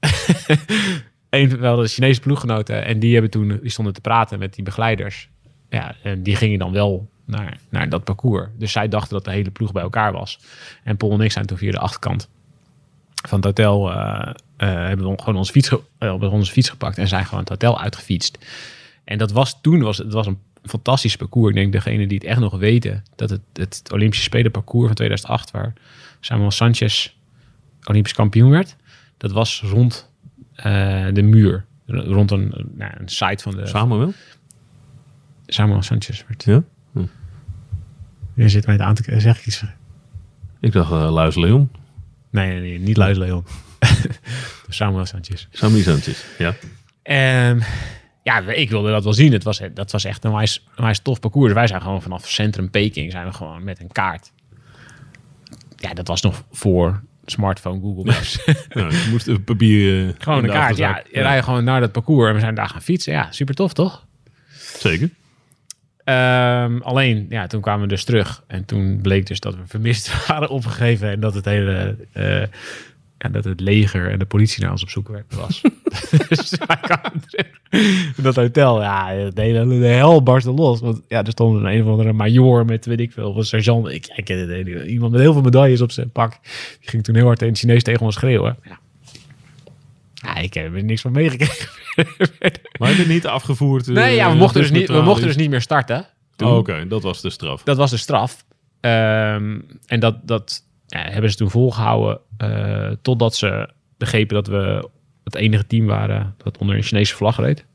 een 1.30 1.58
wel 1.60 1.76
de 1.76 1.88
Chinese 1.88 2.20
ploeggenoten 2.20 2.86
en 2.86 3.00
die 3.00 3.14
hebben 3.14 3.32
toen 3.32 3.60
die 3.62 3.70
stonden 3.72 3.94
te 3.94 4.02
praten 4.02 4.40
met 4.40 4.54
die 4.54 4.64
begeleiders. 4.64 5.30
Ja, 5.76 5.96
en 6.04 6.24
die 6.24 6.36
gingen 6.36 6.60
dan 6.60 6.72
wel 6.72 7.10
naar, 7.26 7.58
naar 7.70 7.90
dat 7.90 8.04
parcours. 8.04 8.48
Dus 8.58 8.72
zij 8.72 8.88
dachten 8.88 9.14
dat 9.14 9.26
de 9.26 9.32
hele 9.32 9.52
ploeg 9.52 9.72
bij 9.72 9.82
elkaar 9.84 10.12
was. 10.12 10.40
En 10.84 10.98
Paul 10.98 11.12
en 11.12 11.22
ik 11.22 11.32
zijn 11.32 11.46
toen 11.46 11.58
via 11.58 11.72
de 11.72 11.80
achterkant 11.80 12.30
van 13.28 13.38
het 13.38 13.46
hotel 13.46 13.92
eh, 13.92 13.98
eh, 14.58 14.88
hebben 14.88 15.10
we 15.10 15.20
gewoon 15.20 15.36
onze 15.36 15.52
fiets, 15.52 15.70
we 15.98 16.30
onze 16.30 16.52
fiets 16.52 16.70
gepakt 16.70 16.98
en 16.98 17.08
zijn 17.08 17.26
gewoon 17.26 17.40
het 17.40 17.50
hotel 17.50 17.82
uitgefietst. 17.82 18.38
En 19.04 19.18
dat 19.18 19.32
was 19.32 19.62
toen 19.62 19.82
was 19.82 19.98
het 19.98 20.14
was 20.14 20.28
een 20.28 20.40
fantastisch 20.64 21.16
parcours. 21.16 21.50
Ik 21.50 21.56
denk 21.56 21.72
degene 21.72 22.08
die 22.08 22.18
het 22.18 22.28
echt 22.28 22.40
nog 22.40 22.58
weten 22.58 23.04
dat 23.16 23.30
het 23.30 23.42
het 23.54 23.92
Olympische 23.94 24.24
Spelen 24.24 24.52
parcours 24.52 24.86
van 24.86 24.96
2008 24.96 25.52
waar 25.52 25.74
Samuel 26.20 26.52
Sanchez 26.52 27.16
Olympisch 27.84 28.14
kampioen 28.14 28.50
werd, 28.50 28.76
dat 29.18 29.32
was 29.32 29.62
rond 29.66 30.10
de 31.14 31.22
muur, 31.24 31.66
rond 31.86 32.32
een, 32.32 32.72
nou, 32.76 32.92
een 32.98 33.10
site 33.10 33.44
van 33.44 33.56
de 33.56 33.68
Samuel? 33.68 34.14
Samuel 35.48 35.82
Sanchez 35.82 36.24
werd. 36.28 36.44
Ja? 36.44 36.64
Je 38.34 38.50
zit 38.50 38.66
mij 38.66 38.76
het 38.76 38.84
aan 38.84 38.96
te 38.96 39.02
k- 39.04 39.22
zeg 39.22 39.40
ik 39.40 39.46
iets. 39.46 39.64
Ik 40.60 40.72
dacht 40.72 40.92
uh, 40.92 41.12
Luis 41.12 41.36
Leon. 41.36 41.70
Nee, 42.30 42.48
nee, 42.48 42.60
nee 42.60 42.80
niet 42.80 42.98
Luis 42.98 43.18
Leon. 43.18 43.46
Samuel 44.70 45.06
Sanchez. 45.06 45.48
Sami 45.52 45.82
Sanchez. 45.82 46.24
Ja. 46.38 46.54
Ehm, 47.04 47.60
ja, 48.24 48.40
ik 48.40 48.70
wilde 48.70 48.92
dat 48.92 49.04
wel 49.04 49.14
zien. 49.14 49.32
Het 49.32 49.44
was, 49.44 49.62
dat 49.74 49.92
was 49.92 50.04
echt 50.04 50.24
een 50.24 50.32
wijs, 50.32 50.66
een 50.76 50.84
wijs 50.84 51.00
tof 51.00 51.20
parcours. 51.20 51.54
Wij 51.54 51.68
zijn 51.68 51.82
gewoon 51.82 52.02
vanaf 52.02 52.28
centrum 52.30 52.70
Peking 52.70 53.12
zijn 53.12 53.26
we 53.26 53.34
gewoon 53.34 53.64
met 53.64 53.80
een 53.80 53.92
kaart. 53.92 54.32
Ja, 55.76 55.94
dat 55.94 56.08
was 56.08 56.22
nog 56.22 56.44
voor 56.52 57.02
smartphone 57.26 57.80
Google 57.82 58.04
Maps. 58.12 58.40
Nou, 58.70 58.92
je 58.94 59.08
moest 59.12 59.28
een 59.28 59.44
papier... 59.44 60.08
eh, 60.08 60.14
gewoon 60.18 60.44
een 60.44 60.50
kaart. 60.50 60.78
Ja, 60.78 61.04
je 61.12 61.22
rijdt 61.22 61.44
gewoon 61.46 61.64
naar 61.64 61.80
dat 61.80 61.92
parcours 61.92 62.28
en 62.28 62.34
we 62.34 62.40
zijn 62.40 62.56
daar 62.56 62.70
gaan 62.70 62.82
fietsen. 62.82 63.14
Ja, 63.14 63.32
super 63.32 63.56
tof 63.56 63.74
toch? 63.74 64.06
Zeker. 64.78 65.10
Ehm, 66.06 66.78
alleen, 66.82 67.26
ja, 67.30 67.48
toen 67.48 67.62
kwamen 67.62 67.82
we 67.82 67.88
dus 67.88 68.04
terug. 68.04 68.44
En 68.48 68.66
toen 68.66 69.00
bleek 69.02 69.28
dus 69.28 69.40
dat 69.40 69.56
we 69.56 69.62
vermist 69.66 70.14
waren 70.28 70.50
opgegeven. 70.50 71.10
En 71.10 71.20
dat 71.20 71.34
het 71.34 71.46
hele, 71.46 71.98
eh, 72.12 72.42
ja, 73.18 73.30
dat 73.32 73.44
het 73.44 73.60
leger 73.60 74.12
en 74.12 74.20
de 74.20 74.26
politie 74.26 74.62
naar 74.62 74.72
ons 74.72 74.84
op 74.84 74.90
zoek 74.90 75.24
was. 75.30 75.62
dus 76.28 76.58
dat 78.16 78.36
hotel. 78.36 78.82
Ja, 78.82 79.30
de 79.30 79.42
hele 79.42 79.80
de 79.80 79.86
hel 79.86 80.24
barstte 80.24 80.52
los. 80.52 80.80
Want 80.80 81.02
ja, 81.08 81.24
er 81.24 81.32
stond 81.32 81.60
een, 81.60 81.66
een 81.66 81.84
of 81.84 81.90
andere 81.90 82.14
major 82.14 82.66
met, 82.66 82.86
weet 82.86 83.00
ik 83.00 83.12
veel, 83.12 83.30
of 83.30 83.36
een 83.36 83.46
sergeant. 83.46 83.88
Ik, 83.88 84.08
ik. 84.16 84.30
Iemand 84.88 85.12
met 85.12 85.22
heel 85.22 85.34
veel 85.34 85.42
medailles 85.42 85.82
op 85.82 85.92
zijn 85.92 86.12
pak. 86.12 86.40
Die 86.80 86.90
ging 86.90 87.04
toen 87.04 87.16
heel 87.16 87.26
hard 87.26 87.42
in 87.42 87.48
het 87.48 87.58
Chinees 87.58 87.84
tegen 87.84 88.06
ons 88.06 88.16
schreeuwen. 88.16 88.58
Ja. 88.64 88.80
Ja, 90.26 90.36
ik 90.36 90.54
heb 90.54 90.76
er 90.76 90.84
niks 90.84 91.02
van 91.02 91.12
meegekregen. 91.12 91.70
Maar 92.80 92.92
je 92.92 93.06
niet 93.08 93.28
afgevoerd? 93.28 93.88
nee, 93.88 94.16
ja, 94.16 94.28
we 94.28 94.34
eh, 94.34 94.40
mochten, 94.40 94.62
dus 94.62 94.72
niet, 94.72 94.88
we 94.88 95.02
mochten 95.02 95.28
is? 95.28 95.34
dus 95.34 95.42
niet 95.42 95.50
meer 95.50 95.62
starten. 95.62 96.08
Oh, 96.44 96.58
Oké, 96.58 96.88
dat 96.88 97.04
was 97.04 97.22
de 97.22 97.30
straf. 97.30 97.64
Dat 97.64 97.78
was 97.78 97.92
de 97.92 97.98
straf. 97.98 98.46
Ehm, 98.80 99.60
en 99.86 100.00
dat, 100.00 100.28
dat 100.28 100.64
ja, 100.88 101.00
hebben 101.00 101.32
ze 101.32 101.38
toen 101.38 101.50
volgehouden 101.50 102.20
eh, 102.38 102.92
totdat 103.02 103.36
ze 103.36 103.70
begrepen 103.98 104.36
dat 104.36 104.48
we 104.48 104.90
het 105.24 105.36
enige 105.36 105.68
team 105.68 105.86
waren 105.86 106.36
dat 106.38 106.58
onder 106.58 106.76
een 106.76 106.84
Chinese 106.84 107.16
vlag 107.16 107.38
reed. 107.38 107.66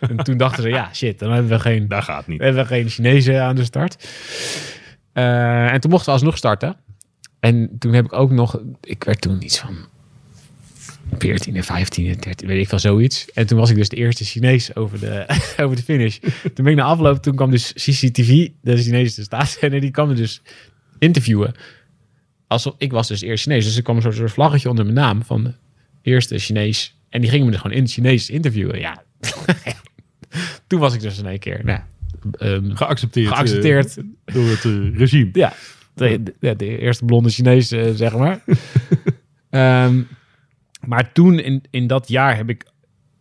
en 0.00 0.16
toen 0.16 0.36
dachten 0.36 0.62
ze, 0.62 0.68
ja, 0.68 0.94
shit, 0.94 1.18
dan 1.18 1.32
hebben 1.32 1.50
we 1.50 1.58
geen, 1.58 1.88
Daar 1.88 2.02
gaat 2.02 2.26
niet. 2.26 2.38
we 2.38 2.44
hebben 2.44 2.66
geen 2.66 2.88
Chinezen 2.88 3.42
aan 3.42 3.56
de 3.56 3.64
start. 3.64 4.08
Eh, 5.12 5.72
en 5.72 5.80
toen 5.80 5.90
mochten 5.90 6.08
we 6.08 6.14
alsnog 6.14 6.36
starten. 6.36 6.76
En 7.40 7.76
toen 7.78 7.92
heb 7.92 8.04
ik 8.04 8.12
ook 8.12 8.30
nog, 8.30 8.60
ik 8.80 9.04
werd 9.04 9.20
toen 9.20 9.42
iets 9.42 9.58
van 9.58 9.76
14, 11.18 11.64
15, 11.64 12.16
13, 12.20 12.48
weet 12.48 12.62
ik 12.64 12.70
wel 12.70 12.80
zoiets. 12.80 13.30
En 13.32 13.46
toen 13.46 13.58
was 13.58 13.70
ik 13.70 13.76
dus 13.76 13.88
de 13.88 13.96
eerste 13.96 14.24
Chinees 14.24 14.74
over 14.76 15.00
de, 15.00 15.26
over 15.62 15.76
de 15.76 15.82
finish. 15.82 16.18
Toen 16.54 16.64
ben 16.64 16.66
ik 16.66 16.76
na 16.76 16.84
afloop, 16.84 17.22
toen 17.22 17.34
kwam 17.34 17.50
dus 17.50 17.72
CCTV, 17.72 18.48
de 18.62 18.76
Chinese 18.76 19.22
staatszender, 19.22 19.80
die 19.80 19.90
kwam 19.90 20.08
me 20.08 20.14
dus 20.14 20.42
interviewen. 20.98 21.54
Alsof 22.46 22.74
ik 22.78 22.92
was 22.92 23.08
dus 23.08 23.20
eerst 23.20 23.42
Chinees. 23.42 23.64
Dus 23.64 23.76
er 23.76 23.82
kwam 23.82 23.96
een 23.96 24.02
soort, 24.02 24.14
soort 24.14 24.32
vlaggetje 24.32 24.68
onder 24.68 24.84
mijn 24.84 24.96
naam 24.96 25.22
van 25.24 25.44
de 25.44 25.52
eerste 26.02 26.38
Chinees. 26.38 26.98
En 27.08 27.20
die 27.20 27.30
gingen 27.30 27.44
me 27.46 27.52
dus 27.52 27.60
gewoon 27.60 27.76
in 27.76 27.82
het 27.82 27.92
Chinees 27.92 28.30
interviewen. 28.30 28.78
Ja, 28.78 29.02
toen 30.66 30.80
was 30.80 30.94
ik 30.94 31.00
dus 31.00 31.18
in 31.18 31.26
één 31.26 31.38
keer, 31.38 31.60
nou, 31.64 31.80
ehm, 32.38 32.70
Geaccepteerd. 32.74 33.30
eh, 33.30 33.36
geaccepteerd. 33.36 33.96
door 34.24 34.48
het 34.48 34.64
eh, 34.64 34.96
regime. 34.98 35.28
Ja, 35.32 35.52
de, 35.94 36.22
de 36.56 36.78
eerste 36.78 37.04
blonde 37.04 37.28
Chinees, 37.30 37.70
eh, 37.70 37.90
zeg 37.94 38.16
maar. 38.16 38.40
Ehm, 39.50 40.00
maar 40.90 41.12
toen, 41.12 41.38
in, 41.38 41.62
in 41.70 41.86
dat 41.86 42.08
jaar, 42.08 42.36
heb 42.36 42.48
ik, 42.48 42.64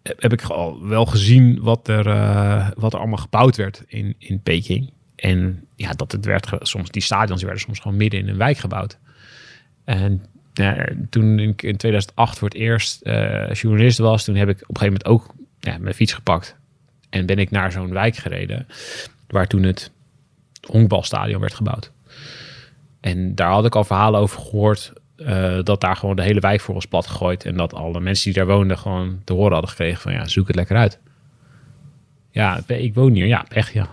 heb 0.01 0.33
ik 0.33 0.43
al 0.43 0.87
wel 0.87 1.05
gezien 1.05 1.61
wat 1.61 1.87
er, 1.87 2.07
eh, 2.07 2.69
wat 2.75 2.93
er 2.93 2.99
allemaal 2.99 3.17
gebouwd 3.17 3.55
werd 3.55 3.83
in, 3.87 4.15
in 4.17 4.41
Peking. 4.41 4.91
En 5.15 5.67
ja, 5.75 5.91
dat 5.91 6.11
het 6.11 6.25
werd, 6.25 6.49
soms, 6.59 6.89
die 6.89 7.01
stadions 7.01 7.43
werden 7.43 7.61
soms 7.61 7.79
gewoon 7.79 7.97
midden 7.97 8.19
in 8.19 8.27
een 8.27 8.37
wijk 8.37 8.57
gebouwd. 8.57 8.97
En 9.83 10.25
toen 11.09 11.39
ik 11.39 11.61
in 11.61 11.77
2008 11.77 12.37
voor 12.37 12.47
het 12.47 12.57
eerst 12.57 13.01
eh, 13.01 13.53
journalist 13.53 13.97
was, 13.97 14.23
toen 14.23 14.35
heb 14.35 14.49
ik 14.49 14.61
op 14.61 14.75
een 14.75 14.81
gegeven 14.81 15.01
moment 15.03 15.23
ook 15.23 15.35
ja, 15.59 15.77
mijn 15.77 15.95
fiets 15.95 16.13
gepakt. 16.13 16.55
En 17.09 17.25
ben 17.25 17.39
ik 17.39 17.51
naar 17.51 17.71
zo'n 17.71 17.93
wijk 17.93 18.15
gereden, 18.15 18.67
waar 19.27 19.47
toen 19.47 19.63
het 19.63 19.91
honkbalstadion 20.67 21.41
werd 21.41 21.53
gebouwd. 21.53 21.91
En 22.99 23.35
daar 23.35 23.51
had 23.51 23.65
ik 23.65 23.75
al 23.75 23.83
verhalen 23.83 24.19
over 24.19 24.41
gehoord. 24.41 24.93
Eh, 25.25 25.59
dat 25.63 25.81
daar 25.81 25.95
gewoon 25.95 26.15
de 26.15 26.21
hele 26.21 26.39
wijk 26.39 26.61
voor 26.61 26.73
was 26.73 26.85
plat 26.85 27.07
gegooid. 27.07 27.45
En 27.45 27.55
dat 27.57 27.73
alle 27.73 27.99
mensen 27.99 28.25
die 28.25 28.33
daar 28.33 28.55
woonden 28.55 28.77
gewoon 28.77 29.21
te 29.23 29.33
horen 29.33 29.51
hadden 29.51 29.69
gekregen 29.69 30.01
van 30.01 30.11
ja, 30.11 30.27
zoek 30.27 30.47
het 30.47 30.55
lekker 30.55 30.77
uit. 30.77 30.99
Ja, 32.31 32.61
ik 32.67 32.93
woon 32.93 33.13
hier. 33.13 33.25
Ja, 33.25 33.45
echt 33.47 33.73
ja. 33.73 33.87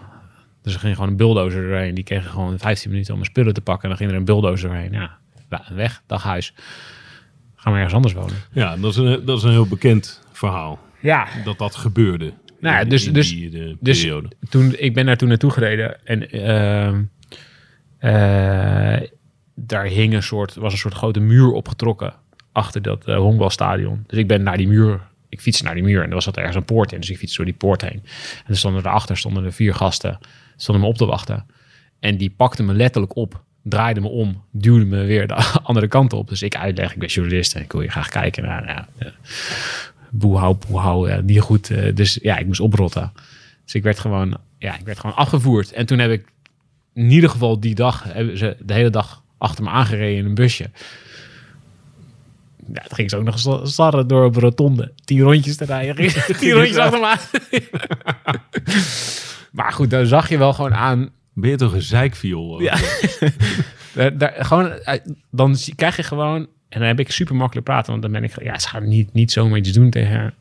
Dus 0.63 0.75
er 0.75 0.81
ging 0.81 0.95
gewoon 0.95 1.11
een 1.11 1.17
bulldozer 1.17 1.63
doorheen. 1.69 1.95
Die 1.95 2.05
kregen 2.05 2.31
gewoon 2.31 2.59
15 2.59 2.91
minuten 2.91 3.13
om 3.13 3.19
mijn 3.19 3.31
spullen 3.31 3.55
te 3.55 3.61
pakken. 3.61 3.83
En 3.83 3.89
dan 3.89 3.99
ging 3.99 4.11
er 4.11 4.17
een 4.17 4.25
bulldozer 4.25 4.69
doorheen. 4.69 4.93
Ja, 4.93 5.19
weg, 5.75 6.03
dag 6.07 6.23
huis. 6.23 6.55
Gaan 7.57 7.73
we 7.73 7.79
ergens 7.79 7.95
anders 7.95 8.15
wonen. 8.15 8.37
Ja, 8.53 8.77
dat 8.77 8.91
is, 8.91 8.97
een, 8.97 9.25
dat 9.25 9.39
is 9.39 9.45
een 9.45 9.51
heel 9.51 9.67
bekend 9.67 10.23
verhaal. 10.33 10.79
Ja, 11.01 11.27
Dat 11.45 11.59
dat 11.59 11.75
gebeurde. 11.75 12.33
Nou 12.61 12.77
ja, 12.77 12.85
dus- 12.85 13.13
dus- 13.13 13.31
die, 13.31 13.51
de 13.51 13.77
dus 13.81 14.09
toen, 14.49 14.75
ik 14.77 14.95
ben 14.95 15.07
daar 15.07 15.17
toen 15.17 15.29
naartoe 15.29 15.51
gereden 15.51 16.07
en 16.07 16.31
ehm, 16.31 17.03
eh, 17.99 19.09
daar 19.57 19.85
hing 19.85 20.15
een 20.15 20.23
soort, 20.23 20.55
was 20.55 20.73
een 20.73 20.79
soort 20.79 20.95
grote 20.95 21.21
muur 21.21 21.53
opgetrokken 21.53 22.15
achter 22.53 22.83
dat 22.83 23.05
honkbalstadion. 23.05 24.05
Dus 24.07 24.19
ik 24.19 24.27
ben 24.27 24.43
naar 24.43 24.57
die 24.57 24.69
muur, 24.69 25.01
ik 25.29 25.41
fietste 25.41 25.65
naar 25.65 25.75
die 25.75 25.83
muur 25.83 26.03
en 26.03 26.09
er 26.09 26.15
was 26.15 26.25
dat 26.25 26.37
ergens 26.37 26.57
een 26.57 26.65
poort 26.65 26.93
in, 26.93 27.01
dus 27.01 27.11
ik 27.11 27.19
fietste 27.19 27.37
door 27.37 27.47
die 27.47 27.55
poort 27.55 27.83
heen. 27.83 28.03
En 28.45 28.53
er 28.53 28.57
stonden 28.57 28.83
daarachter 28.83 29.17
stonden 29.17 29.45
er 29.45 29.53
vier 29.53 29.75
gasten, 29.75 30.19
stonden 30.57 30.85
me 30.85 30.91
op 30.91 30.97
te 30.97 31.07
wachten. 31.07 31.47
En 32.01 32.17
die 32.17 32.31
pakten 32.31 32.65
me 32.65 32.75
letterlijk 32.75 33.17
op, 33.17 33.43
draaiden 33.63 34.03
me 34.03 34.09
om, 34.09 34.43
duwden 34.51 34.89
me 34.89 35.05
weer 35.05 35.27
de 35.27 35.35
andere 35.63 35.89
kant 35.89 36.13
op. 36.13 36.29
Dus 36.29 36.43
ik 36.43 36.57
uitleg, 36.57 36.93
ik 36.93 36.99
ben 36.99 37.09
journalist 37.09 37.55
en 37.55 37.63
ik 37.63 37.73
wil 37.73 37.81
je 37.81 37.91
graag 37.91 38.09
kijken 38.09 38.43
naar, 38.43 38.67
ja, 38.67 39.13
boehou, 40.11 40.57
boehou, 40.69 41.11
ja, 41.11 41.21
niet 41.21 41.41
goed. 41.41 41.71
eh, 41.71 41.95
dus 41.95 42.19
ja, 42.23 42.37
ik 42.37 42.47
moest 42.47 42.61
oprotten. 42.61 43.13
Dus 43.65 43.75
ik 43.75 43.83
werd 43.83 43.99
gewoon, 43.99 44.37
ja, 44.59 44.79
ik 44.79 44.85
werd 44.85 44.99
gewoon 44.99 45.17
afgevoerd. 45.17 45.73
En 45.73 45.87
toen 45.87 45.99
heb 45.99 46.11
ik 46.11 46.25
in 46.95 47.11
ieder 47.11 47.31
geval 47.31 47.61
die 47.61 47.75
dag, 47.75 48.03
de 48.03 48.73
hele 48.73 48.91
dag 48.91 49.23
achter 49.39 49.65
me 49.65 49.71
aangereden 49.71 50.19
in 50.19 50.25
een 50.25 50.35
busje. 50.35 50.71
Ja, 52.73 52.83
het 52.83 52.95
ging 52.95 53.11
ze 53.11 53.17
ook 53.17 53.25
nog 53.25 53.67
sarren 53.69 54.07
door 54.07 54.25
op 54.25 54.37
een 54.37 54.43
rotonde. 54.43 54.93
Tien 55.05 55.21
rondjes 55.21 55.57
te 55.57 55.65
rijden. 55.65 55.97
Tien 56.39 56.51
rondjes 56.51 56.77
achter 56.77 57.01
me 57.01 57.07
aan. 57.07 57.19
maar 59.59 59.73
goed, 59.73 59.91
daar 59.91 60.07
zag 60.07 60.29
je 60.29 60.39
wel 60.39 60.53
gewoon 60.53 60.75
aan. 60.75 61.11
Ben 61.33 61.51
je 61.51 61.57
toch 61.57 61.73
een 61.73 61.83
zeikviool? 61.83 62.61
Ja. 62.61 62.77
Daar, 63.95 64.19
daar, 64.19 64.45
gewoon, 64.45 64.71
eh, 64.73 65.01
dan 65.31 65.57
krijg 65.77 65.97
je 65.97 66.03
gewoon... 66.03 66.47
En 66.69 66.79
dan 66.79 66.89
heb 66.89 67.01
ik 67.01 67.11
super 67.11 67.35
makkelijk 67.35 67.67
praten. 67.67 67.91
Want 67.91 68.03
dan 68.03 68.13
ben 68.13 68.25
ik... 68.25 68.43
Ja, 68.43 68.59
ze 68.59 68.69
gaan 68.69 68.89
niet, 68.89 69.13
niet 69.13 69.33
zomaar 69.33 69.59
iets 69.59 69.73
doen 69.73 69.91
tegen, 69.91 70.35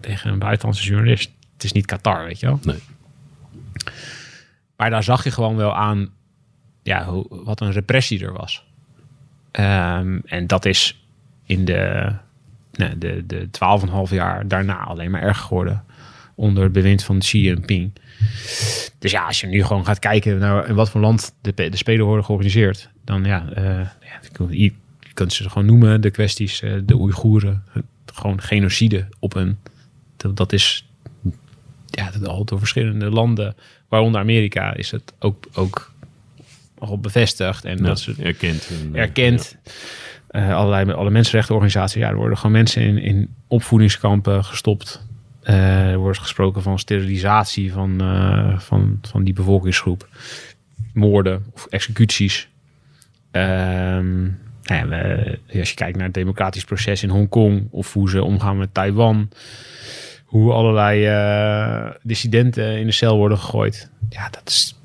tegen 0.00 0.30
een 0.30 0.38
buitenlandse 0.38 0.84
journalist. 0.84 1.30
Het 1.52 1.64
is 1.64 1.72
niet 1.72 1.86
Qatar, 1.86 2.24
weet 2.24 2.40
je 2.40 2.46
wel. 2.46 2.60
Nee. 2.62 2.78
Maar 4.76 4.90
daar 4.90 5.02
zag 5.02 5.24
je 5.24 5.30
gewoon 5.30 5.56
wel 5.56 5.74
aan 5.74 6.10
ja, 6.88 7.04
hoe, 7.04 7.26
wat 7.28 7.60
een 7.60 7.72
repressie 7.72 8.24
er 8.24 8.32
was. 8.32 8.64
Ehm, 9.50 10.18
en 10.24 10.46
dat 10.46 10.64
is 10.64 11.04
in 11.44 11.64
de, 11.64 12.12
nou, 12.72 12.98
de, 12.98 13.26
de 13.26 13.48
12,5 14.08 14.14
jaar 14.14 14.48
daarna 14.48 14.76
alleen 14.84 15.10
maar 15.10 15.22
erger 15.22 15.44
geworden. 15.44 15.84
Onder 16.34 16.62
het 16.62 16.72
bewind 16.72 17.04
van 17.04 17.18
Xi 17.18 17.40
Jinping. 17.40 17.92
Dus 18.98 19.10
ja, 19.10 19.26
als 19.26 19.40
je 19.40 19.46
nu 19.46 19.64
gewoon 19.64 19.84
gaat 19.84 19.98
kijken 19.98 20.38
naar 20.38 20.68
in 20.68 20.74
wat 20.74 20.90
voor 20.90 21.00
land 21.00 21.34
de, 21.40 21.54
de 21.54 21.76
Spelen 21.76 22.06
worden 22.06 22.24
georganiseerd. 22.24 22.90
Dan 23.04 23.24
ja, 23.24 23.50
eh, 23.54 23.64
ja 24.00 24.46
je, 24.48 24.62
je 25.00 25.12
kunt 25.14 25.32
ze 25.32 25.50
gewoon 25.50 25.66
noemen. 25.66 26.00
De 26.00 26.10
kwesties, 26.10 26.62
eh, 26.62 26.72
de 26.84 26.96
Oeigoeren. 26.96 27.64
Gewoon 28.14 28.40
genocide 28.40 29.06
op 29.18 29.34
een... 29.34 29.58
Dat, 30.16 30.36
dat 30.36 30.52
is 30.52 30.88
ja, 31.86 32.10
dat 32.10 32.26
al 32.26 32.44
door 32.44 32.58
verschillende 32.58 33.10
landen, 33.10 33.54
waaronder 33.88 34.20
Amerika, 34.20 34.74
is 34.74 34.90
het 34.90 35.12
ook, 35.18 35.46
ook 35.52 35.92
al 36.78 36.98
bevestigd. 36.98 37.64
En 37.64 37.76
Ja, 37.76 37.82
dat 37.82 38.00
ze 38.00 38.14
erkend. 38.22 38.68
En, 38.82 38.94
eh, 38.94 39.00
erkend. 39.00 39.56
Eh, 40.28 40.54
allerlei, 40.56 40.92
alle 40.92 41.10
mensenrechtenorganisaties. 41.10 42.02
Ja, 42.02 42.08
er 42.08 42.16
worden 42.16 42.36
gewoon 42.36 42.52
mensen 42.52 42.82
in, 42.82 42.98
in 42.98 43.34
opvoedingskampen 43.46 44.44
gestopt. 44.44 45.06
Eh, 45.42 45.90
er 45.90 45.98
wordt 45.98 46.18
gesproken 46.18 46.62
van 46.62 46.78
sterilisatie 46.78 47.72
van, 47.72 47.98
van, 48.58 48.98
van 49.02 49.24
die 49.24 49.34
bevolkingsgroep. 49.34 50.08
Moorden 50.92 51.44
of 51.54 51.66
executies. 51.70 52.48
Nou 53.32 54.80
ja, 54.80 54.88
we- 54.88 55.38
als 55.58 55.68
je 55.68 55.74
kijkt 55.74 55.96
naar 55.96 56.04
het 56.06 56.14
democratisch 56.14 56.64
proces 56.64 57.02
in 57.02 57.08
Hongkong... 57.08 57.68
of 57.70 57.92
hoe 57.92 58.10
ze 58.10 58.22
omgaan 58.24 58.58
met 58.58 58.74
Taiwan... 58.74 59.28
hoe 60.24 60.52
allerlei 60.52 61.00
dissidenten 62.02 62.78
in 62.78 62.86
de 62.86 62.92
cel 62.92 63.16
worden 63.16 63.38
gegooid. 63.38 63.90
Ja, 64.08 64.28
dat 64.30 64.42
is 64.48 64.77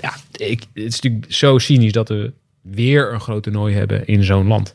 ja, 0.00 0.14
ik, 0.32 0.60
het 0.60 0.84
is 0.84 1.00
natuurlijk 1.00 1.32
zo 1.32 1.58
cynisch 1.58 1.92
dat 1.92 2.08
we 2.08 2.32
weer 2.62 3.12
een 3.12 3.20
groot 3.20 3.42
toernooi 3.42 3.74
hebben 3.74 4.06
in 4.06 4.24
zo'n 4.24 4.46
land. 4.46 4.74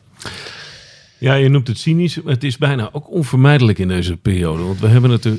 Ja, 1.18 1.34
je 1.34 1.48
noemt 1.48 1.68
het 1.68 1.78
cynisch. 1.78 2.22
maar 2.22 2.32
Het 2.32 2.44
is 2.44 2.58
bijna 2.58 2.88
ook 2.92 3.10
onvermijdelijk 3.10 3.78
in 3.78 3.88
deze 3.88 4.16
periode. 4.16 4.62
Want 4.62 4.80
we 4.80 4.86
hebben 4.86 5.10
het 5.10 5.24
er 5.24 5.36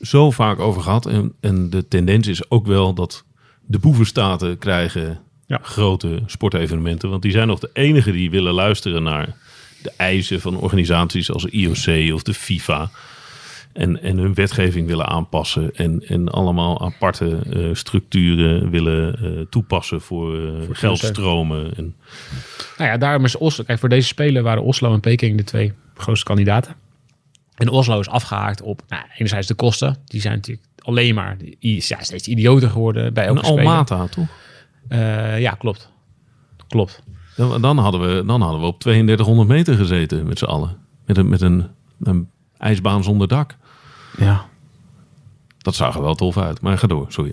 zo 0.00 0.30
vaak 0.30 0.58
over 0.58 0.82
gehad. 0.82 1.06
En, 1.06 1.32
en 1.40 1.70
de 1.70 1.88
tendens 1.88 2.26
is 2.28 2.50
ook 2.50 2.66
wel 2.66 2.94
dat 2.94 3.24
de 3.66 3.78
boevenstaten 3.78 4.58
krijgen 4.58 5.20
Ja. 5.46 5.58
grote 5.62 6.22
sportevenementen. 6.26 7.10
Want 7.10 7.22
die 7.22 7.30
zijn 7.32 7.46
nog 7.46 7.58
de 7.58 7.70
enige 7.72 8.12
die 8.12 8.30
willen 8.30 8.52
luisteren 8.54 9.02
naar 9.02 9.36
de 9.82 9.92
eisen 9.96 10.40
van 10.40 10.56
organisaties 10.56 11.30
als 11.30 11.42
de 11.42 11.50
IOC 11.50 12.14
of 12.14 12.22
de 12.22 12.34
FIFA. 12.34 12.90
En, 13.76 14.02
en 14.02 14.18
hun 14.18 14.34
wetgeving 14.34 14.86
willen 14.86 15.06
aanpassen. 15.06 15.74
En, 15.74 16.06
en 16.06 16.28
allemaal 16.28 16.80
aparte 16.80 17.38
eh, 17.52 17.68
structuren 17.72 18.70
willen 18.70 19.18
eh, 19.18 19.46
toepassen 19.50 20.00
voor, 20.00 20.46
eh, 20.46 20.52
geldstromen. 20.70 21.76
En, 21.76 21.94
Nou 22.78 22.90
ja, 22.90 22.96
daarom 22.96 23.24
is 23.24 23.36
Oslo. 23.36 23.64
Kijk, 23.64 23.78
voor 23.78 23.88
deze 23.88 24.06
spelen 24.06 24.42
waren 24.42 24.62
Oslo 24.62 24.92
en 24.92 25.00
Peking 25.00 25.36
de 25.36 25.44
twee 25.44 25.72
grootste 25.94 26.26
kandidaten. 26.26 26.74
En 27.54 27.68
Oslo 27.68 28.00
is 28.00 28.08
afgehaakt 28.08 28.62
op, 28.62 28.82
nou, 28.88 29.02
enerzijds 29.14 29.46
de 29.46 29.54
kosten. 29.54 29.96
Die 30.04 30.20
zijn 30.20 30.34
natuurlijk 30.34 30.66
alleen 30.78 31.14
maar 31.14 31.36
ja, 31.58 32.02
steeds 32.02 32.28
idioter 32.28 32.70
geworden 32.70 33.14
bij 33.14 33.26
elke 33.26 33.44
speler. 33.44 33.64
Almata, 33.64 34.06
toch? 34.06 34.28
Ja, 35.38 35.50
klopt. 35.50 35.90
Klopt. 36.68 37.02
Dan, 37.36 37.60
dan, 37.60 37.78
hadden 37.78 38.00
we, 38.00 38.24
dan 38.24 38.40
hadden 38.40 38.60
we 38.60 38.66
op 38.66 38.80
3200 38.80 39.48
meter 39.48 39.74
gezeten 39.74 40.26
met 40.26 40.38
z'n 40.38 40.44
allen. 40.44 40.76
Met 41.06 41.16
een, 41.16 41.28
met 41.28 41.40
een, 41.40 41.66
een 42.00 42.28
ijsbaan 42.58 43.04
zonder 43.04 43.28
dak. 43.28 43.56
Ja. 44.18 44.46
Dat 45.58 45.74
zag 45.74 45.94
er 45.96 46.02
wel 46.02 46.14
tof 46.14 46.36
uit. 46.38 46.60
Maar 46.60 46.78
ga 46.78 46.86
door, 46.86 47.06
sorry. 47.08 47.32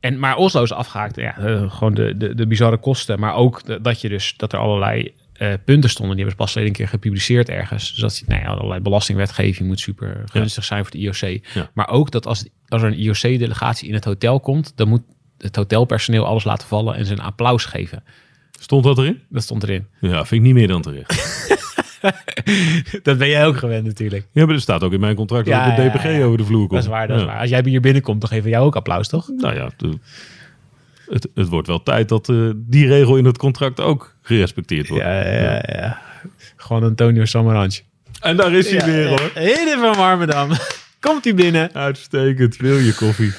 En, 0.00 0.18
maar 0.18 0.36
Oslo 0.36 0.62
is 0.62 0.72
afgehaakt. 0.72 1.16
Ja, 1.16 1.36
eh, 1.38 1.72
gewoon 1.72 1.94
de, 1.94 2.16
de, 2.16 2.34
de 2.34 2.46
bizarre 2.46 2.76
kosten. 2.76 3.20
Maar 3.20 3.34
ook 3.34 3.64
de- 3.64 3.80
dat, 3.80 4.00
je 4.00 4.08
dus, 4.08 4.34
dat 4.36 4.52
er 4.52 4.58
allerlei 4.58 5.14
eh, 5.32 5.52
punten 5.64 5.90
stonden. 5.90 6.16
Die 6.16 6.24
hebben 6.24 6.46
ze 6.46 6.54
pas 6.54 6.64
een 6.64 6.72
keer 6.72 6.88
gepubliceerd 6.88 7.48
ergens. 7.48 7.94
Dus 7.94 8.00
dat 8.00 8.22
nou 8.28 8.42
ja, 8.42 8.46
allerlei 8.48 8.80
belastingwetgeving 8.80 9.68
moet 9.68 9.80
super 9.80 10.22
gunstig 10.24 10.64
zijn 10.64 10.82
voor 10.82 10.90
de 10.90 10.98
IOC. 10.98 11.16
Ja. 11.54 11.70
Maar 11.74 11.88
ook 11.88 12.10
dat 12.10 12.26
als, 12.26 12.44
als 12.68 12.82
er 12.82 12.88
een 12.88 12.98
IOC-delegatie 12.98 13.88
in 13.88 13.94
het 13.94 14.04
hotel 14.04 14.40
komt... 14.40 14.72
dan 14.76 14.88
moet 14.88 15.02
het 15.38 15.56
hotelpersoneel 15.56 16.26
alles 16.26 16.44
laten 16.44 16.68
vallen 16.68 16.94
en 16.94 17.06
ze 17.06 17.12
een 17.12 17.20
applaus 17.20 17.64
geven. 17.64 18.02
Stond 18.60 18.84
dat 18.84 18.98
erin? 18.98 19.22
Dat 19.28 19.42
stond 19.42 19.62
erin. 19.62 19.86
Ja, 20.00 20.16
vind 20.24 20.30
ik 20.30 20.40
niet 20.40 20.54
meer 20.54 20.68
dan 20.68 20.82
terecht. 20.82 21.12
dat 23.02 23.18
ben 23.18 23.28
jij 23.28 23.46
ook 23.46 23.56
gewend 23.56 23.84
natuurlijk. 23.84 24.26
Ja, 24.32 24.44
maar 24.46 24.54
er 24.54 24.60
staat 24.60 24.82
ook 24.82 24.92
in 24.92 25.00
mijn 25.00 25.14
contract 25.14 25.46
Ja, 25.46 25.66
dat 25.66 25.76
de 25.76 25.82
ja, 25.82 25.90
DPG 25.90 26.04
ja. 26.04 26.24
over 26.24 26.38
de 26.38 26.44
vloer 26.44 26.58
komt. 26.66 26.70
Dat 26.70 26.82
is 26.82 26.88
waar, 26.88 27.08
dat 27.08 27.18
is 27.18 27.24
waar. 27.24 27.40
Als 27.40 27.50
jij 27.50 27.62
hier 27.64 27.80
binnenkomt, 27.80 28.20
dan 28.20 28.28
geven 28.30 28.44
we 28.44 28.50
jou 28.50 28.64
ook 28.66 28.76
applaus, 28.76 29.08
toch? 29.08 29.28
Nou 29.36 29.54
ja, 29.54 29.70
de- 29.76 29.98
het, 31.10 31.28
het 31.34 31.48
wordt 31.48 31.66
wel 31.68 31.82
tijd 31.82 32.08
dat 32.08 32.28
eh, 32.28 32.36
die 32.56 32.86
regel 32.86 33.16
in 33.16 33.24
het 33.24 33.38
contract 33.38 33.80
ook 33.80 34.16
gerespecteerd 34.22 34.88
wordt. 34.88 35.04
Ja, 35.04 35.28
ja, 35.30 35.62
ja. 35.66 36.00
Gewoon 36.56 36.82
Antonio 36.82 37.24
Samaranch. 37.24 37.80
En 38.20 38.36
daar 38.36 38.52
is 38.52 38.70
hij 38.70 38.84
weer 38.84 39.08
hoor. 39.08 39.30
Heden 39.34 39.78
van 39.78 39.94
Warmerdam. 39.96 40.50
Komt 41.00 41.24
hij 41.24 41.34
binnen? 41.34 41.74
Uitstekend, 41.74 42.56
wil 42.56 42.76
je 42.76 42.94
koffie? 42.94 43.32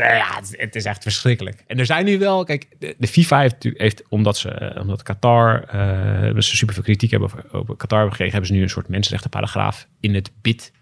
Nou 0.00 0.14
ja, 0.14 0.34
het, 0.34 0.54
het 0.56 0.76
is 0.76 0.84
echt 0.84 1.02
verschrikkelijk. 1.02 1.64
En 1.66 1.78
er 1.78 1.86
zijn 1.86 2.04
nu 2.04 2.18
wel, 2.18 2.44
kijk, 2.44 2.66
de, 2.78 2.94
de 2.98 3.06
FIFA 3.06 3.40
heeft, 3.40 3.56
heeft 3.60 4.02
omdat 4.08 4.36
ze, 4.36 4.48
eh, 4.48 4.80
omdat 4.80 5.02
Qatar, 5.02 5.62
eh 5.62 5.78
hebben 6.20 6.44
ze 6.44 6.56
super 6.56 6.74
veel 6.74 6.82
kritiek 6.82 7.10
hebben 7.10 7.30
over, 7.52 7.76
Qatar 7.76 7.98
hebben 7.98 8.10
gekregen, 8.10 8.32
hebben 8.32 8.46
ze 8.46 8.52
nu 8.52 8.62
een 8.62 8.70
soort 8.70 8.88
mensenrechtenparagraaf 8.88 9.86
in 10.00 10.14
het 10.14 10.30
bid, 10.42 10.72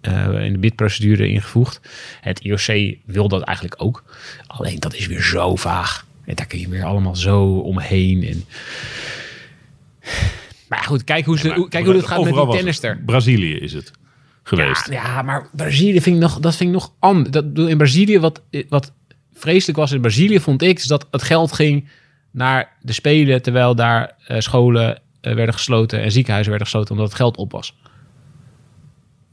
eh, 0.00 0.44
in 0.44 0.52
de 0.52 0.58
bidprocedure 0.58 1.28
ingevoegd. 1.28 1.80
Het 2.20 2.40
IOC 2.40 2.96
wil 3.04 3.28
dat 3.28 3.42
eigenlijk 3.42 3.82
ook. 3.82 4.04
Alleen 4.46 4.80
dat 4.80 4.94
is 4.94 5.06
weer 5.06 5.22
zo 5.22 5.56
vaag. 5.56 6.06
En 6.24 6.34
daar 6.34 6.46
kun 6.46 6.58
je 6.58 6.68
weer 6.68 6.84
allemaal 6.84 7.16
zo 7.16 7.44
omheen. 7.58 8.24
En... 8.24 8.44
Maar 10.68 10.84
goed, 10.84 11.04
kijk 11.04 11.24
hoe, 11.24 11.38
ze, 11.38 11.66
kijk 11.68 11.84
hoe 11.84 11.94
het 11.94 12.06
gaat 12.06 12.24
met 12.24 12.34
die 12.34 12.48
tennister. 12.48 13.02
Brazilië 13.04 13.54
is 13.54 13.72
het 13.72 13.92
geweest. 14.42 14.90
Ja, 14.90 15.04
ja, 15.04 15.22
maar 15.22 15.48
Brazilië 15.52 16.00
vind 16.00 16.16
ik 16.16 16.22
nog, 16.22 16.38
dat 16.38 16.56
vind 16.56 16.70
ik 16.70 16.74
nog 16.74 16.92
anders. 16.98 17.30
Dat 17.30 17.44
in 17.54 17.76
Brazilië, 17.76 18.18
wat, 18.18 18.42
wat 18.68 18.92
vreselijk 19.34 19.78
was 19.78 19.92
in 19.92 20.00
Brazilië, 20.00 20.40
vond 20.40 20.62
ik, 20.62 20.78
is 20.78 20.84
dat 20.84 21.06
het 21.10 21.22
geld 21.22 21.52
ging 21.52 21.88
naar 22.30 22.76
de 22.80 22.92
Spelen, 22.92 23.42
terwijl 23.42 23.74
daar 23.74 24.16
eh, 24.26 24.40
scholen 24.40 25.00
eh, 25.20 25.34
werden 25.34 25.54
gesloten 25.54 26.02
en 26.02 26.12
ziekenhuizen 26.12 26.50
werden 26.50 26.68
gesloten 26.68 26.94
omdat 26.94 27.08
het 27.08 27.16
geld 27.16 27.36
op 27.36 27.52
was. 27.52 27.76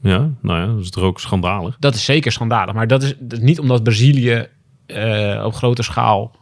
Ja, 0.02 0.30
nou 0.40 0.60
ja, 0.60 0.66
dat 0.66 0.80
is 0.80 0.90
toch 0.90 1.04
ook 1.04 1.20
schandalig. 1.20 1.76
Dat 1.78 1.94
is 1.94 2.04
zeker 2.04 2.32
schandalig, 2.32 2.74
maar 2.74 2.86
dat 2.86 3.02
is, 3.02 3.14
dat 3.18 3.38
is 3.38 3.44
niet 3.44 3.58
omdat 3.58 3.82
Brazilië 3.82 4.46
eh, 4.86 5.42
op 5.44 5.54
grote 5.54 5.82
schaal 5.82 6.38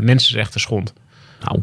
mensenrechten 0.00 0.60
schond. 0.60 0.92
Nou. 1.40 1.62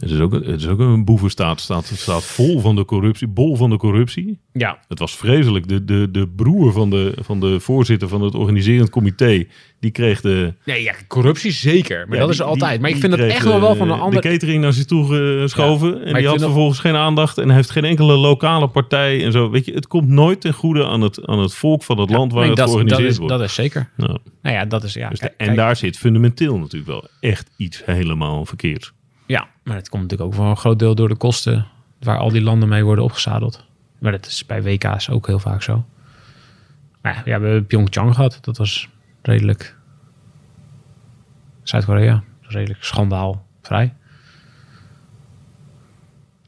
Het 0.00 0.10
is 0.10 0.18
ook, 0.20 0.32
het 0.32 0.60
is 0.60 0.66
ook 0.68 0.78
een 0.78 1.04
boevenstaat. 1.04 1.50
Het 1.50 1.60
staat, 1.60 1.84
staat 1.94 2.24
vol 2.24 2.60
van 2.60 2.76
de 2.76 2.84
corruptie, 2.84 3.28
bol 3.28 3.56
van 3.56 3.70
de 3.70 3.76
corruptie. 3.76 4.38
Ja, 4.52 4.78
Het 4.88 4.98
was 4.98 5.16
vreselijk. 5.16 5.68
De, 5.68 5.84
de, 5.84 6.08
de 6.10 6.28
broer 6.36 6.72
van 6.72 6.90
de, 6.90 7.12
van 7.20 7.40
de 7.40 7.60
voorzitter 7.60 8.08
van 8.08 8.22
het 8.22 8.34
organiserend 8.34 8.90
comité, 8.90 9.44
die 9.80 9.90
kreeg 9.90 10.20
de... 10.20 10.54
nee, 10.64 10.82
ja 10.82 10.94
corruptie 11.08 11.50
zeker, 11.52 12.04
maar 12.08 12.18
Ja, 12.18 12.24
dat 12.26 12.32
die- 12.32 12.40
is 12.40 12.46
altijd. 12.46 12.70
die- 12.72 12.80
maar 12.80 12.90
ik 12.90 12.96
vind 12.96 13.10
dat 13.12 13.20
echt 13.20 13.44
wel 13.44 13.60
wel 13.60 13.74
van 13.76 13.90
een 13.90 13.96
de- 13.96 14.02
ander... 14.02 14.20
De 14.22 14.28
catering 14.28 14.62
naar 14.62 14.72
zich 14.72 14.84
toe 14.84 15.06
geschoven. 15.06 15.88
Ja, 15.98 16.04
en 16.04 16.14
die 16.14 16.26
had 16.26 16.34
dat- 16.34 16.44
vervolgens 16.44 16.78
geen 16.78 16.96
aandacht. 16.96 17.38
En 17.38 17.50
heeft 17.50 17.70
geen 17.70 17.84
enkele 17.84 18.16
lokale 18.16 18.68
partij 18.68 19.24
en 19.24 19.32
zo. 19.32 19.50
Weet 19.50 19.64
je, 19.64 19.72
het 19.72 19.86
komt 19.86 20.08
nooit 20.08 20.40
ten 20.40 20.52
goede 20.54 20.86
aan 20.86 21.00
het, 21.00 21.26
aan 21.26 21.38
het 21.38 21.54
volk 21.54 21.82
van 21.82 21.98
het 21.98 22.10
land 22.10 22.32
waar 22.32 22.40
het 22.46 22.56
dat, 22.56 22.66
dat, 22.66 22.68
georganiseerd 22.74 23.10
is, 23.10 23.18
wordt. 23.18 23.32
dat 23.32 23.42
is 23.42 23.54
zeker. 23.54 23.90
Nou, 23.96 24.18
Nou 24.42 24.54
ja, 24.56 24.64
dat 24.64 24.84
is 24.84 24.94
ja. 24.94 25.08
dus 25.08 25.18
de- 25.18 25.32
en 25.36 25.54
daar 25.56 25.76
zit 25.76 25.98
fundamenteel 25.98 26.58
natuurlijk 26.58 26.90
wel 26.90 27.08
echt 27.20 27.50
iets 27.56 27.82
helemaal 27.84 28.44
verkeerd. 28.46 28.92
Ja, 29.30 29.48
maar 29.62 29.76
het 29.76 29.88
komt 29.88 30.02
natuurlijk 30.02 30.30
ook 30.30 30.36
voor 30.36 30.46
een 30.46 30.56
groot 30.56 30.78
deel 30.78 30.94
door 30.94 31.08
de 31.08 31.14
kosten 31.14 31.66
waar 31.98 32.18
al 32.18 32.30
die 32.30 32.42
landen 32.42 32.68
mee 32.68 32.84
worden 32.84 33.04
opgezadeld. 33.04 33.64
Maar 33.98 34.12
dat 34.12 34.26
is 34.26 34.46
bij 34.46 34.62
WK's 34.62 35.08
ook 35.08 35.26
heel 35.26 35.38
vaak 35.38 35.62
zo. 35.62 35.84
Maar 37.00 37.14
ja, 37.14 37.40
we 37.40 37.46
hebben 37.46 37.66
Pyeongchang 37.66 38.14
gehad. 38.14 38.38
Dat 38.40 38.56
was 38.56 38.88
redelijk... 39.22 39.76
Zuid-Korea. 41.62 42.22
Redelijk 42.40 42.84
schandaalvrij. 42.84 43.94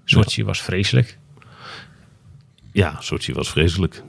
Sochi 0.05 0.45
was 0.45 0.63
vreselijk. 0.63 1.19
Ja, 2.73 3.01
Sochi 3.01 3.33
was 3.33 3.51
vreselijk. 3.51 4.03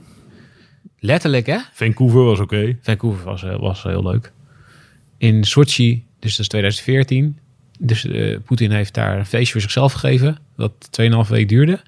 Letterlijk, 0.98 1.46
hè? 1.46 1.58
Vancouver 1.72 2.24
was 2.24 2.40
oké. 2.40 2.78
Vancouver 2.80 3.24
was, 3.24 3.42
eh, 3.42 3.58
was 3.58 3.82
heel 3.82 4.02
leuk. 4.02 4.32
In 5.16 5.44
Sochi, 5.44 6.06
dus 6.18 6.30
dat 6.30 6.40
is 6.40 6.48
2014. 6.48 7.38
Dus 7.78 8.06
eh, 8.06 8.38
Poetin 8.44 8.70
heeft 8.70 8.94
daar 8.94 9.18
een 9.18 9.26
feestje 9.26 9.52
voor 9.52 9.60
zichzelf 9.60 9.92
gegeven. 9.92 10.38
Dat 10.56 10.72
2,5 11.00 11.28
week 11.28 11.48
duurde. 11.48 11.80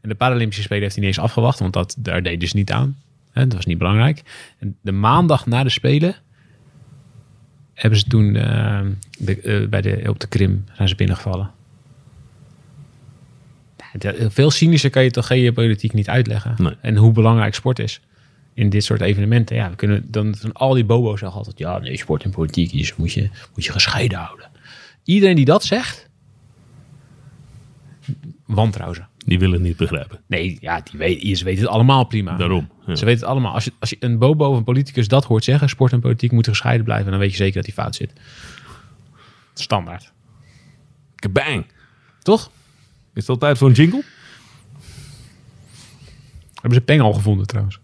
En 0.00 0.08
de 0.08 0.14
Paralympische 0.14 0.62
Spelen 0.62 0.82
heeft 0.82 0.94
hij 0.94 1.04
niet 1.04 1.14
eens 1.14 1.24
afgewacht. 1.24 1.58
Want 1.58 1.72
dat, 1.72 1.96
daar 1.98 2.22
deed 2.22 2.40
dus 2.40 2.52
niet 2.52 2.72
aan. 2.72 2.96
Hè, 3.32 3.42
dat 3.46 3.54
was 3.54 3.66
niet 3.66 3.78
belangrijk. 3.78 4.22
En 4.58 4.76
de 4.80 4.92
maandag 4.92 5.46
na 5.46 5.62
de 5.62 5.70
Spelen... 5.70 6.14
hebben 7.74 7.98
ze 7.98 8.06
toen 8.06 8.36
eh, 8.36 8.80
de, 9.18 9.40
eh, 9.40 9.68
bij 9.68 9.80
de, 9.80 10.04
op 10.06 10.20
de 10.20 10.26
Krim 10.26 10.64
zijn 10.72 10.88
ze 10.88 10.94
binnengevallen. 10.94 11.50
Veel 14.28 14.50
cynischer 14.50 14.90
kan 14.90 15.02
je 15.02 15.10
toch 15.10 15.26
geopolitiek 15.26 15.92
niet 15.92 16.08
uitleggen. 16.08 16.54
Nee. 16.56 16.76
En 16.80 16.96
hoe 16.96 17.12
belangrijk 17.12 17.54
sport 17.54 17.78
is 17.78 18.00
in 18.54 18.70
dit 18.70 18.84
soort 18.84 19.00
evenementen. 19.00 19.56
Ja, 19.56 19.70
we 19.70 19.76
kunnen 19.76 20.04
dan, 20.10 20.34
dan 20.40 20.52
al 20.52 20.74
die 20.74 20.84
bobo's 20.84 21.18
zeggen 21.18 21.38
altijd: 21.38 21.58
ja, 21.58 21.78
nee, 21.78 21.96
sport 21.96 22.24
en 22.24 22.30
politiek 22.30 22.72
is, 22.72 22.96
moet, 22.96 23.12
je, 23.12 23.28
moet 23.54 23.64
je 23.64 23.72
gescheiden 23.72 24.18
houden. 24.18 24.47
Iedereen 25.08 25.36
die 25.36 25.44
dat 25.44 25.64
zegt, 25.64 26.08
wantrouwen 28.46 28.96
ze. 28.96 29.02
Die 29.26 29.38
willen 29.38 29.54
het 29.54 29.62
niet 29.62 29.76
begrijpen. 29.76 30.20
Nee, 30.26 30.58
ja, 30.60 30.80
die 30.80 30.98
weet, 30.98 31.38
ze 31.38 31.44
weten 31.44 31.62
het 31.62 31.72
allemaal 31.72 32.04
prima. 32.04 32.36
Daarom. 32.36 32.70
Ja. 32.86 32.96
Ze 32.96 33.04
weten 33.04 33.20
het 33.20 33.30
allemaal. 33.30 33.52
Als 33.52 33.64
je, 33.64 33.72
als 33.78 33.90
je 33.90 33.96
een 34.00 34.18
bobo 34.18 34.48
of 34.48 34.56
een 34.56 34.64
politicus 34.64 35.08
dat 35.08 35.24
hoort 35.24 35.44
zeggen, 35.44 35.68
sport 35.68 35.92
en 35.92 36.00
politiek 36.00 36.32
moeten 36.32 36.52
gescheiden 36.52 36.84
blijven, 36.84 37.10
dan 37.10 37.20
weet 37.20 37.30
je 37.30 37.36
zeker 37.36 37.54
dat 37.54 37.64
hij 37.64 37.74
fout 37.74 37.94
zit. 37.94 38.12
Standaard. 39.54 40.12
Kabang. 41.14 41.66
Toch? 42.22 42.50
Is 43.14 43.20
het 43.22 43.28
al 43.28 43.38
tijd 43.38 43.58
voor 43.58 43.68
een 43.68 43.74
jingle? 43.74 44.04
Hebben 46.54 46.74
ze 46.74 46.80
Peng 46.80 47.00
al 47.00 47.12
gevonden 47.12 47.46
trouwens. 47.46 47.78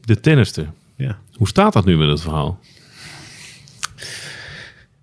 De 0.00 0.20
tennister. 0.20 0.72
Ja. 0.96 1.18
Hoe 1.34 1.48
staat 1.48 1.72
dat 1.72 1.84
nu 1.84 1.96
met 1.96 2.08
het 2.08 2.20
verhaal? 2.20 2.60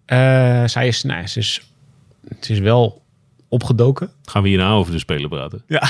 Eh, 0.06 0.64
zij 0.68 0.88
is, 0.88 1.04
nou, 1.04 1.28
ze 1.28 1.40
is, 1.40 1.62
het 2.30 2.50
is 2.50 2.60
wel 2.60 3.02
opgedoken. 3.48 4.12
Gaan 4.26 4.44
we 4.44 4.50
hierna 4.50 4.72
over 4.72 4.92
de 4.92 5.00
Spelen 5.00 5.30
praten? 5.30 5.64
Ja. 5.68 5.84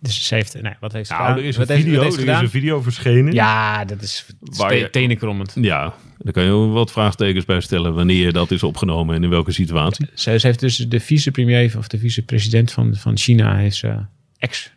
dus 0.00 0.26
ze 0.26 0.34
heeft, 0.34 0.62
nou, 0.62 0.74
wat 0.80 0.92
heeft 0.92 1.06
ze 1.06 1.12
Nou, 1.12 1.24
gedaan? 1.26 1.42
er 1.42 1.48
is, 1.48 1.56
Wat 1.56 1.68
een 1.68 1.74
heeft- 1.74 1.86
video, 1.86 2.02
heeft 2.02 2.16
er 2.16 2.28
is 2.28 2.38
een 2.40 2.50
video 2.50 2.80
verschenen. 2.80 3.32
Ja, 3.32 3.84
dat 3.84 4.02
is 4.02 4.26
Waar 4.40 4.74
je- 4.74 4.90
tenenkrommend. 4.90 5.52
Ja, 5.60 5.94
daar 6.18 6.32
kan 6.32 6.42
je 6.42 6.48
wel 6.48 6.70
wat 6.70 6.92
vraagtekens 6.92 7.44
bij 7.44 7.60
stellen 7.60 7.94
wanneer 7.94 8.32
dat 8.32 8.50
is 8.50 8.62
opgenomen 8.62 9.14
en 9.14 9.22
in 9.24 9.30
welke 9.30 9.52
situatie. 9.52 10.06
Ze, 10.14 10.38
ze 10.38 10.46
heeft 10.46 10.60
dus 10.60 10.76
de 10.76 11.00
vicepremier 11.00 11.78
of 11.78 11.88
de 11.88 11.98
vicepresident 11.98 12.72
van, 12.72 12.94
van 12.94 13.16
China, 13.16 13.56
heeft 13.56 13.76
ze, 13.76 13.96
ex, 14.38 14.70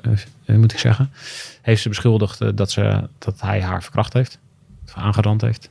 eh, 0.00 0.12
eh, 0.44 0.56
moet 0.56 0.72
ik 0.72 0.78
zeggen, 0.78 1.10
heeft 1.62 1.82
ze 1.82 1.88
beschuldigd 1.88 2.56
dat, 2.56 2.70
ze, 2.70 3.08
dat 3.18 3.40
hij 3.40 3.62
haar 3.62 3.82
verkracht 3.82 4.12
heeft, 4.12 4.38
of 4.86 4.94
aangerand 4.94 5.40
heeft, 5.40 5.70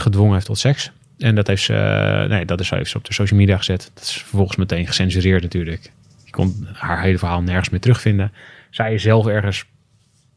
gedwongen 0.00 0.34
heeft 0.34 0.46
tot 0.46 0.58
seks. 0.58 0.90
En 1.18 1.34
dat 1.34 1.46
heeft 1.46 1.62
ze, 1.62 1.74
eh, 1.74 2.28
nee, 2.28 2.44
dat 2.44 2.60
is, 2.60 2.70
heeft 2.70 2.94
op 2.94 3.04
de 3.04 3.12
social 3.12 3.38
media 3.38 3.56
gezet. 3.56 3.90
Dat 3.94 4.02
is 4.02 4.12
vervolgens 4.12 4.56
meteen 4.56 4.86
gecensureerd 4.86 5.42
natuurlijk. 5.42 5.90
Je 6.24 6.30
kon 6.30 6.66
haar 6.72 7.02
hele 7.02 7.18
verhaal 7.18 7.42
nergens 7.42 7.68
meer 7.68 7.80
terugvinden. 7.80 8.32
Zij 8.70 8.94
is 8.94 9.02
zelf 9.02 9.26
ergens 9.26 9.64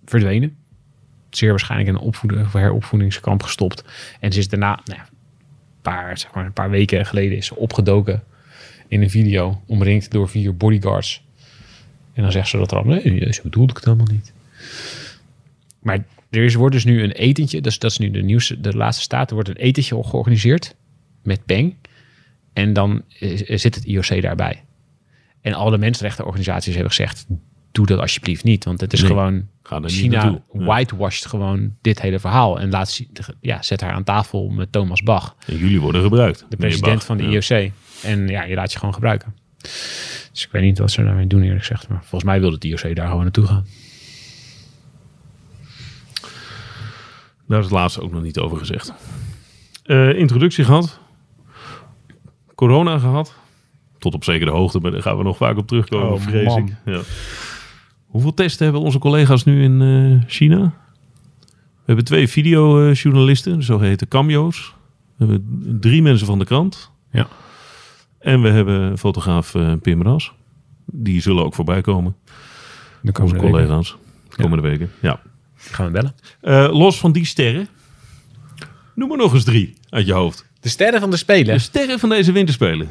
verdwenen. 0.05 0.55
Zeer 1.29 1.49
waarschijnlijk 1.49 1.89
in 1.89 1.95
een 1.95 2.01
opvoeding, 2.01 2.51
heropvoedingskamp 2.51 3.43
gestopt. 3.43 3.83
En 4.19 4.31
ze 4.31 4.39
is 4.39 4.49
daarna, 4.49 4.79
nou 4.85 4.99
ja, 4.99 5.05
paar, 5.81 6.29
maar, 6.33 6.45
een 6.45 6.53
paar 6.53 6.69
weken 6.69 7.05
geleden 7.05 7.37
is 7.37 7.51
opgedoken 7.51 8.23
in 8.87 9.01
een 9.01 9.09
video, 9.09 9.61
omringd 9.65 10.11
door 10.11 10.29
vier 10.29 10.57
bodyguards. 10.57 11.23
En 12.13 12.23
dan 12.23 12.31
zegt 12.31 12.47
ze 12.47 12.57
dat 12.57 12.71
er 12.71 12.77
al, 12.77 12.83
nee, 12.83 13.33
zo 13.33 13.41
bedoelde 13.43 13.69
ik 13.69 13.75
het 13.75 13.85
helemaal 13.85 14.11
niet. 14.11 14.33
Maar 15.79 16.03
er 16.35 16.43
is, 16.43 16.53
wordt 16.55 16.73
dus 16.75 16.83
nu 16.85 17.03
een 17.03 17.11
etentje, 17.11 17.61
dus 17.61 17.79
dat 17.79 17.91
is 17.91 17.97
nu 17.97 18.11
de 18.11 18.21
nieuwste, 18.21 18.59
de 18.61 18.77
laatste 18.77 19.03
staat, 19.03 19.27
er 19.29 19.33
wordt 19.33 19.49
een 19.49 19.55
etentje 19.55 20.03
georganiseerd 20.03 20.75
met 21.23 21.45
Peng. 21.45 21.75
En 22.53 22.73
dan 22.73 23.01
is- 23.19 23.61
zit 23.61 23.75
het 23.75 23.83
IOC 23.85 24.21
daarbij. 24.21 24.63
En 25.41 25.53
alle 25.53 25.77
mensenrechtenorganisaties 25.77 26.73
hebben 26.73 26.91
gezegd, 26.93 27.25
doe 27.71 27.85
dat 27.85 27.99
alsjeblieft 27.99 28.43
niet. 28.43 28.63
Want 28.65 28.81
het 28.81 28.93
is 28.93 28.99
Nee, 29.01 29.09
gewoon, 29.09 29.47
China 29.85 30.41
whitewashed 30.51 31.25
gewoon 31.25 31.75
dit 31.81 32.01
hele 32.01 32.19
verhaal. 32.19 32.59
En 32.59 32.69
laat, 32.69 33.01
ja, 33.41 33.61
zet 33.61 33.81
haar 33.81 33.91
aan 33.91 34.03
tafel 34.03 34.49
met 34.49 34.71
Thomas 34.71 35.01
Bach, 35.03 35.35
En 35.47 35.57
jullie 35.57 35.81
worden 35.81 36.01
gebruikt. 36.01 36.45
de 36.49 36.57
president 36.57 36.93
Bach. 36.95 37.05
van 37.05 37.17
de 37.17 37.23
Ja. 37.23 37.29
IOC. 37.29 37.71
En 38.03 38.27
ja, 38.27 38.43
je 38.43 38.55
laat 38.55 38.71
je 38.71 38.77
gewoon 38.79 38.93
gebruiken. 38.93 39.35
Dus 40.31 40.43
ik 40.45 40.49
weet 40.51 40.63
niet 40.63 40.77
wat 40.77 40.91
ze 40.91 41.03
daarmee 41.03 41.27
doen 41.27 41.41
eerlijk 41.41 41.59
gezegd. 41.65 41.87
Maar 41.89 41.99
volgens 41.99 42.23
mij 42.23 42.39
wil 42.39 42.51
het 42.51 42.63
IOC 42.63 42.95
daar 42.95 43.07
gewoon 43.07 43.23
naartoe 43.23 43.45
gaan. 43.45 43.65
Daar 47.47 47.59
is 47.59 47.65
het 47.65 47.73
laatste 47.73 48.01
ook 48.01 48.11
nog 48.11 48.21
niet 48.21 48.39
over 48.39 48.57
gezegd. 48.57 48.93
Eh, 49.83 50.17
introductie 50.17 50.63
gehad. 50.65 50.99
Corona 52.55 52.97
gehad. 52.99 53.35
Tot 53.97 54.13
op 54.13 54.23
zekere 54.23 54.51
hoogte, 54.51 54.79
maar 54.79 54.91
daar 54.91 55.01
gaan 55.01 55.17
we 55.17 55.23
nog 55.23 55.37
vaak 55.37 55.57
op 55.57 55.67
terugkomen, 55.67 56.11
Oh, 56.11 56.19
vrees 56.21 56.45
man. 56.45 56.67
ik. 56.67 56.75
Ja. 56.85 56.99
Hoeveel 58.05 58.33
testen 58.33 58.63
hebben 58.63 58.81
onze 58.83 58.99
collega's 58.99 59.43
nu 59.43 59.63
in 59.63 59.81
eh, 59.81 60.29
China? 60.29 60.73
We 61.49 61.89
hebben 61.89 62.05
twee 62.05 62.27
videojournalisten, 62.29 63.57
de 63.57 63.63
zogeheten 63.63 64.07
cameo's. 64.07 64.73
We 65.17 65.25
hebben 65.25 65.77
drie 65.79 66.01
mensen 66.01 66.27
van 66.27 66.39
de 66.39 66.45
krant. 66.45 66.91
Ja. 67.11 67.27
En 68.19 68.41
we 68.41 68.49
hebben 68.49 68.97
fotograaf 68.97 69.55
eh, 69.55 69.73
Pim 69.81 70.01
Ras. 70.01 70.33
Die 70.85 71.21
zullen 71.21 71.43
ook 71.45 71.53
voorbij 71.53 71.81
komen. 71.81 72.15
De 72.25 72.31
Onze 73.01 73.11
komende 73.11 73.39
weken. 73.41 73.51
collega's. 73.51 73.95
De 74.29 74.35
komende 74.41 74.63
weken. 74.69 74.91
Ja. 75.01 75.19
Gaan 75.71 75.85
we 75.85 75.91
bellen. 75.91 76.15
Eh, 76.41 76.73
los 76.79 76.99
van 76.99 77.11
die 77.11 77.25
sterren. 77.25 77.67
Noem 78.95 79.07
maar 79.09 79.17
nog 79.17 79.33
eens 79.33 79.43
drie 79.43 79.73
uit 79.89 80.05
je 80.05 80.13
hoofd. 80.13 80.45
De 80.59 80.69
sterren 80.69 80.99
van 80.99 81.09
de 81.09 81.17
Spelen. 81.17 81.53
De 81.53 81.59
sterren 81.59 81.99
van 81.99 82.09
deze 82.09 82.31
winterspelen. 82.31 82.89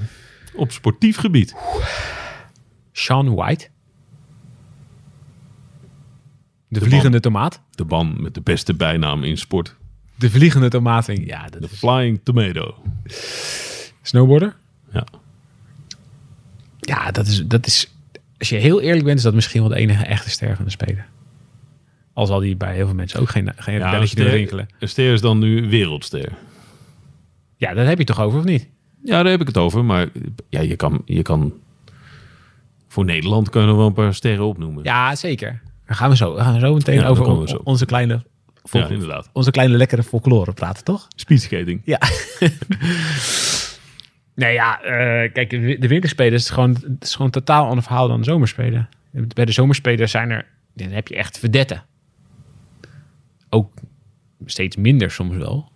Op 0.55 0.73
sportief 0.73 1.17
gebied. 1.17 1.55
Sean 2.93 3.35
White. 3.35 3.69
De, 6.69 6.79
De 6.79 6.85
vliegende 6.85 7.21
tomaat. 7.21 7.61
De 7.71 7.85
man 7.85 8.23
met 8.23 8.35
de 8.35 8.41
beste 8.41 8.75
bijnaam 8.75 9.25
in 9.25 9.39
sport. 9.39 9.77
De 10.15 10.31
vliegende 10.31 10.69
tomaat. 10.69 11.07
Ja, 11.07 11.47
De 11.47 11.59
is... 11.61 11.79
Flying 11.79 12.21
Tomato. 12.23 12.83
Snowboarder. 14.03 14.57
Ja. 14.93 15.07
Ja, 16.81 17.11
dat 17.11 17.27
is, 17.27 17.43
dat 17.47 17.67
is... 17.67 17.93
Als 18.39 18.49
je 18.49 18.57
heel 18.57 18.81
eerlijk 18.81 19.05
bent, 19.05 19.17
is 19.19 19.25
dat 19.25 19.35
misschien 19.35 19.61
wel 19.61 19.71
de 19.71 19.77
enige 19.77 20.05
echte 20.05 20.31
ster 20.31 20.57
van 20.57 20.65
de 20.65 20.71
Spelen. 20.71 21.07
Al 22.12 22.27
zal 22.27 22.40
die 22.40 22.57
bij 22.57 22.75
heel 22.75 22.87
veel 22.87 22.94
mensen 22.94 23.20
ook 23.20 23.29
geen, 23.29 23.53
geen 23.57 23.79
ja 23.79 23.90
belletje 23.90 24.16
ster, 24.20 24.31
rinkelen. 24.31 24.68
een 24.79 24.88
ster 24.88 25.12
is 25.12 25.20
dan 25.20 25.38
nu 25.38 25.68
wereldster. 25.68 26.33
Ja, 27.57 27.75
daar 27.75 27.87
heb 27.87 27.98
je 27.98 28.05
toch 28.05 28.20
over, 28.20 28.38
of 28.38 28.44
niet? 28.44 28.68
Ja, 29.05 29.22
daar 29.22 29.31
heb 29.31 29.40
ik 29.40 29.46
het 29.46 29.57
over. 29.57 29.85
Maar 29.85 30.09
ja, 30.48 30.61
je, 30.61 30.77
kan, 30.77 31.03
je 31.05 31.22
kan... 31.22 31.53
Voor 32.88 33.05
Nederland 33.05 33.51
kunnen 33.51 33.70
we 33.70 33.77
wel 33.77 33.87
een 33.87 33.92
paar 33.92 34.14
sterren 34.14 34.44
opnoemen. 34.44 34.85
Ja, 34.85 35.14
zeker. 35.16 35.61
Dan 35.87 35.96
gaan 35.96 36.11
we 36.11 36.16
zo, 36.16 36.35
we 36.35 36.40
gaan 36.40 36.61
zo 36.61 36.75
meteen 36.75 36.94
Ja, 37.01 37.07
over 37.07 37.22
komen 37.25 37.37
we 37.37 37.48
on- 37.51 37.57
zo. 37.57 37.61
onze 37.64 37.87
kleine, 37.87 38.22
Ja, 38.70 38.88
inderdaad. 38.88 39.31
onze 39.33 39.51
kleine 39.51 39.77
lekkere 39.77 40.03
folklore 40.03 40.53
praten, 40.53 40.85
toch? 40.85 41.09
Speedskating. 41.16 41.81
Ja. 41.85 41.98
nee, 44.35 44.53
ja, 44.53 44.83
eh, 44.83 45.33
kijk, 45.33 45.51
de 45.51 45.59
wi- 45.61 45.79
de 45.79 45.88
winterspelen 45.88 46.33
is 46.33 46.51
gewoon, 46.51 46.70
het 46.70 47.05
is 47.05 47.14
gewoon 47.14 47.31
totaal 47.31 47.66
ander 47.68 47.83
verhaal 47.85 48.09
dan 48.09 48.18
de 48.18 48.25
zomerspelen. 48.25 48.88
Bij 49.11 49.44
de 49.44 49.53
zomerspelen 49.53 50.09
zijn 50.09 50.31
er, 50.31 50.46
dan 50.75 50.88
heb 50.88 51.09
je 51.09 51.16
echt 51.16 51.38
verdetten. 51.38 51.83
Ook 53.55 53.73
steeds 54.47 54.77
minder 54.77 55.11
soms 55.11 55.37
wel 55.37 55.73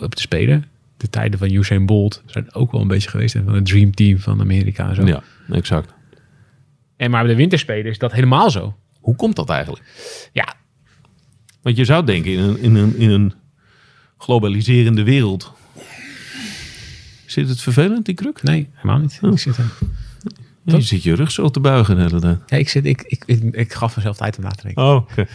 op 0.00 0.14
te 0.14 0.20
spelen. 0.22 0.64
De 0.96 1.10
tijden 1.10 1.38
van 1.38 1.50
Usain 1.52 1.86
Bolt 1.86 2.22
zijn 2.26 2.54
ook 2.54 2.72
wel 2.72 2.80
een 2.80 2.88
beetje 2.88 3.08
geweest. 3.10 3.34
En 3.34 3.44
van 3.44 3.54
het 3.54 3.66
Dream 3.66 3.94
Team 3.94 4.18
van 4.18 4.40
Amerika 4.40 4.88
en 4.88 4.94
zo. 4.94 5.06
Ja, 5.06 5.22
exact. 5.50 5.94
En 6.96 7.10
maar 7.10 7.22
bij 7.22 7.30
de 7.30 7.36
winterspelen 7.38 7.84
is 7.90 7.98
dat 7.98 8.12
helemaal 8.12 8.50
zo. 8.50 8.76
Hoe 9.00 9.16
komt 9.16 9.36
dat 9.36 9.50
eigenlijk? 9.50 9.82
Ja, 10.32 10.54
Want 11.62 11.76
je 11.76 11.84
zou 11.84 12.04
denken, 12.04 12.32
in 12.32 12.38
een, 12.40 12.58
in 12.58 12.74
een, 12.74 12.96
in 12.96 13.10
een 13.10 13.32
globaliserende 14.18 15.02
wereld... 15.02 15.52
Zit 17.26 17.48
het 17.48 17.60
vervelend, 17.60 18.04
die 18.06 18.14
kruk? 18.14 18.42
nee, 18.42 18.68
helemaal 18.72 18.98
niet. 18.98 19.18
Ik, 19.22 19.38
zit, 19.38 19.56
er- 19.56 19.72
je 20.64 20.80
zit 20.80 21.02
je 21.02 21.14
rug 21.14 21.30
zo 21.30 21.48
te 21.48 21.60
buigen 21.60 21.96
de 21.96 22.02
hele 22.02 22.20
tijd. 22.20 22.38
ja, 22.46 22.56
ik, 22.56 22.68
zit, 22.68 22.84
ik, 22.84 23.02
ik, 23.06 23.22
ik, 23.26 23.42
ik 23.54 23.72
gaf 23.72 23.96
mezelf 23.96 24.16
tijd 24.16 24.36
om 24.38 24.42
na 24.44 24.50
te 24.50 24.62
denken. 24.62 24.82
Oh, 24.82 24.94
oké. 24.94 25.26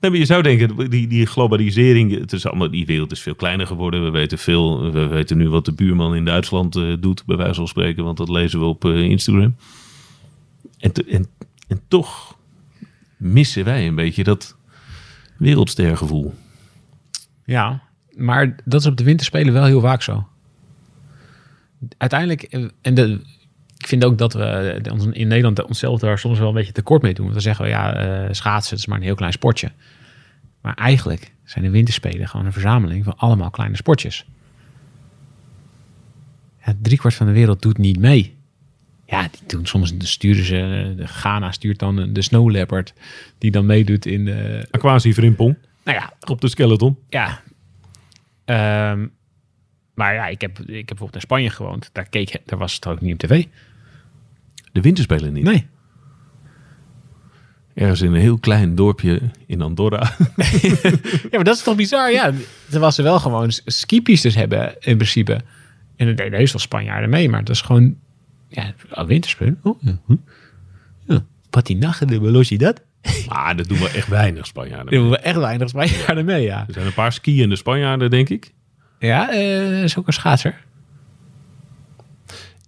Nee, 0.00 0.18
je 0.18 0.24
zou 0.24 0.42
denken, 0.42 0.90
die, 0.90 1.06
die 1.06 1.26
globalisering, 1.26 2.18
het 2.18 2.32
is 2.32 2.46
allemaal, 2.46 2.70
die 2.70 2.86
wereld 2.86 3.12
is 3.12 3.20
veel 3.20 3.34
kleiner 3.34 3.66
geworden. 3.66 4.04
We 4.04 4.10
weten 4.10 4.38
veel, 4.38 4.92
we 4.92 5.06
weten 5.06 5.36
nu 5.36 5.48
wat 5.48 5.64
de 5.64 5.72
buurman 5.72 6.14
in 6.14 6.24
Duitsland 6.24 6.76
eh, 6.76 6.92
doet, 7.00 7.24
bij 7.24 7.36
wijze 7.36 7.54
van 7.54 7.68
spreken, 7.68 8.04
want 8.04 8.16
dat 8.16 8.28
lezen 8.28 8.60
we 8.60 8.64
op 8.64 8.84
eh, 8.84 9.00
Instagram. 9.02 9.56
En, 10.78 10.92
en, 11.68 11.80
toch 11.88 12.38
missen 13.16 13.64
wij 13.64 13.86
een 13.86 13.94
beetje 13.94 14.24
dat 14.24 14.56
wereldstergevoel. 15.36 16.34
Ja, 17.44 17.82
maar 18.16 18.56
dat 18.64 18.80
is 18.80 18.86
op 18.86 18.96
de 18.96 19.04
winterspelen 19.04 19.52
wel 19.52 19.64
heel 19.64 19.80
vaak 19.80 20.02
zo. 20.02 20.28
Uiteindelijk, 21.96 22.42
eh, 22.42 22.64
en 22.80 22.94
de, 22.94 23.20
vind 23.90 24.04
ook 24.04 24.18
dat 24.18 24.32
we 24.32 24.44
eh, 24.44 24.96
in 25.12 25.28
Nederland 25.28 25.64
onszelf 25.64 26.00
daar 26.00 26.18
soms 26.18 26.38
wel 26.38 26.48
een 26.48 26.54
beetje 26.54 26.72
tekort 26.72 27.02
mee 27.02 27.14
doen. 27.14 27.22
Want 27.22 27.34
dan 27.34 27.42
zeggen 27.44 27.64
we, 27.64 27.70
ja, 27.70 27.94
eh, 27.94 28.32
schaatsen, 28.32 28.76
is 28.76 28.86
maar 28.86 28.96
een 28.96 29.04
heel 29.04 29.14
klein 29.14 29.32
sportje. 29.32 29.70
Maar 30.60 30.74
eigenlijk 30.74 31.32
zijn 31.44 31.64
de 31.64 31.70
winterspelen 31.70 32.28
gewoon 32.28 32.46
een 32.46 32.52
verzameling 32.52 33.04
van 33.04 33.16
allemaal 33.16 33.50
kleine 33.50 33.76
sportjes. 33.76 34.24
Ja, 36.64 36.74
driekwart 36.82 37.14
van 37.14 37.26
de 37.26 37.32
wereld 37.32 37.62
doet 37.62 37.78
niet 37.78 37.98
mee. 37.98 38.38
Ja, 39.06 39.22
die 39.22 39.40
doen 39.46 39.66
soms, 39.66 39.94
sturen 39.98 40.44
ze, 40.44 40.56
eh, 40.56 40.96
de 40.96 41.06
Ghana 41.06 41.52
stuurt 41.52 41.78
dan 41.78 42.12
de 42.12 42.22
snow 42.22 42.50
leopard, 42.50 42.94
die 43.38 43.50
dan 43.50 43.66
meedoet 43.66 44.06
in 44.06 44.24
de, 44.24 44.66
Aquasi 44.70 45.14
nou 45.14 45.54
ja, 45.84 46.12
op 46.26 46.40
de 46.40 46.48
skeleton. 46.48 46.98
ja. 47.08 47.42
Ehm, 48.44 49.06
maar 49.94 50.14
ja, 50.14 50.26
ik 50.26 50.40
heb, 50.40 50.58
ik 50.58 50.66
heb 50.66 50.86
bijvoorbeeld 50.86 51.14
in 51.14 51.20
Spanje 51.20 51.50
gewoond. 51.50 51.90
Daar, 51.92 52.08
keek, 52.08 52.40
daar 52.44 52.58
was 52.58 52.74
het 52.74 52.86
ook 52.86 53.00
niet 53.00 53.12
op 53.12 53.18
tv. 53.18 53.44
De 54.72 54.80
winterspelen 54.80 55.32
niet. 55.32 55.44
Nee. 55.44 55.66
Ergens 57.74 58.00
in 58.00 58.14
een 58.14 58.20
heel 58.20 58.38
klein 58.38 58.74
dorpje 58.74 59.20
in 59.46 59.60
Andorra. 59.62 60.12
Ja, 61.30 61.36
maar 61.36 61.44
dat 61.44 61.56
is 61.56 61.62
toch 61.62 61.76
bizar? 61.76 62.12
Ja, 62.12 62.32
terwijl 62.70 62.92
ze 62.92 63.02
wel 63.02 63.18
gewoon 63.18 63.50
skipistes 63.64 64.34
hebben 64.34 64.74
in 64.80 64.96
principe. 64.96 65.40
En 65.96 66.06
er 66.06 66.16
deden 66.16 66.38
heus 66.38 66.52
wel 66.52 66.60
Spanjaarden 66.60 67.10
mee, 67.10 67.28
maar 67.28 67.44
dat 67.44 67.54
is 67.54 67.60
gewoon... 67.60 67.96
Ja, 68.48 68.74
winterspelen. 69.06 69.58
Oh, 69.62 69.82
ja. 69.82 69.98
Ja. 71.06 71.24
Patinaje 71.50 72.06
de 72.06 72.14
velocidad. 72.14 72.82
maar 73.28 73.56
dat 73.56 73.68
doen 73.68 73.78
we 73.78 73.88
echt 73.88 74.08
weinig 74.08 74.46
Spanjaarden. 74.46 74.92
Daar 74.92 75.00
doen 75.00 75.10
we 75.10 75.18
echt 75.18 75.36
weinig 75.36 75.68
Spanjaarden 75.68 76.24
mee, 76.24 76.42
ja. 76.42 76.64
Er 76.66 76.72
zijn 76.72 76.86
een 76.86 76.94
paar 76.94 77.12
skiënde 77.12 77.56
Spanjaarden, 77.56 78.10
denk 78.10 78.28
ik. 78.28 78.52
Ja, 78.98 79.30
eh 79.30 79.82
is 79.82 79.96
ook 79.98 80.06
een 80.06 80.12
schaatser. 80.12 80.64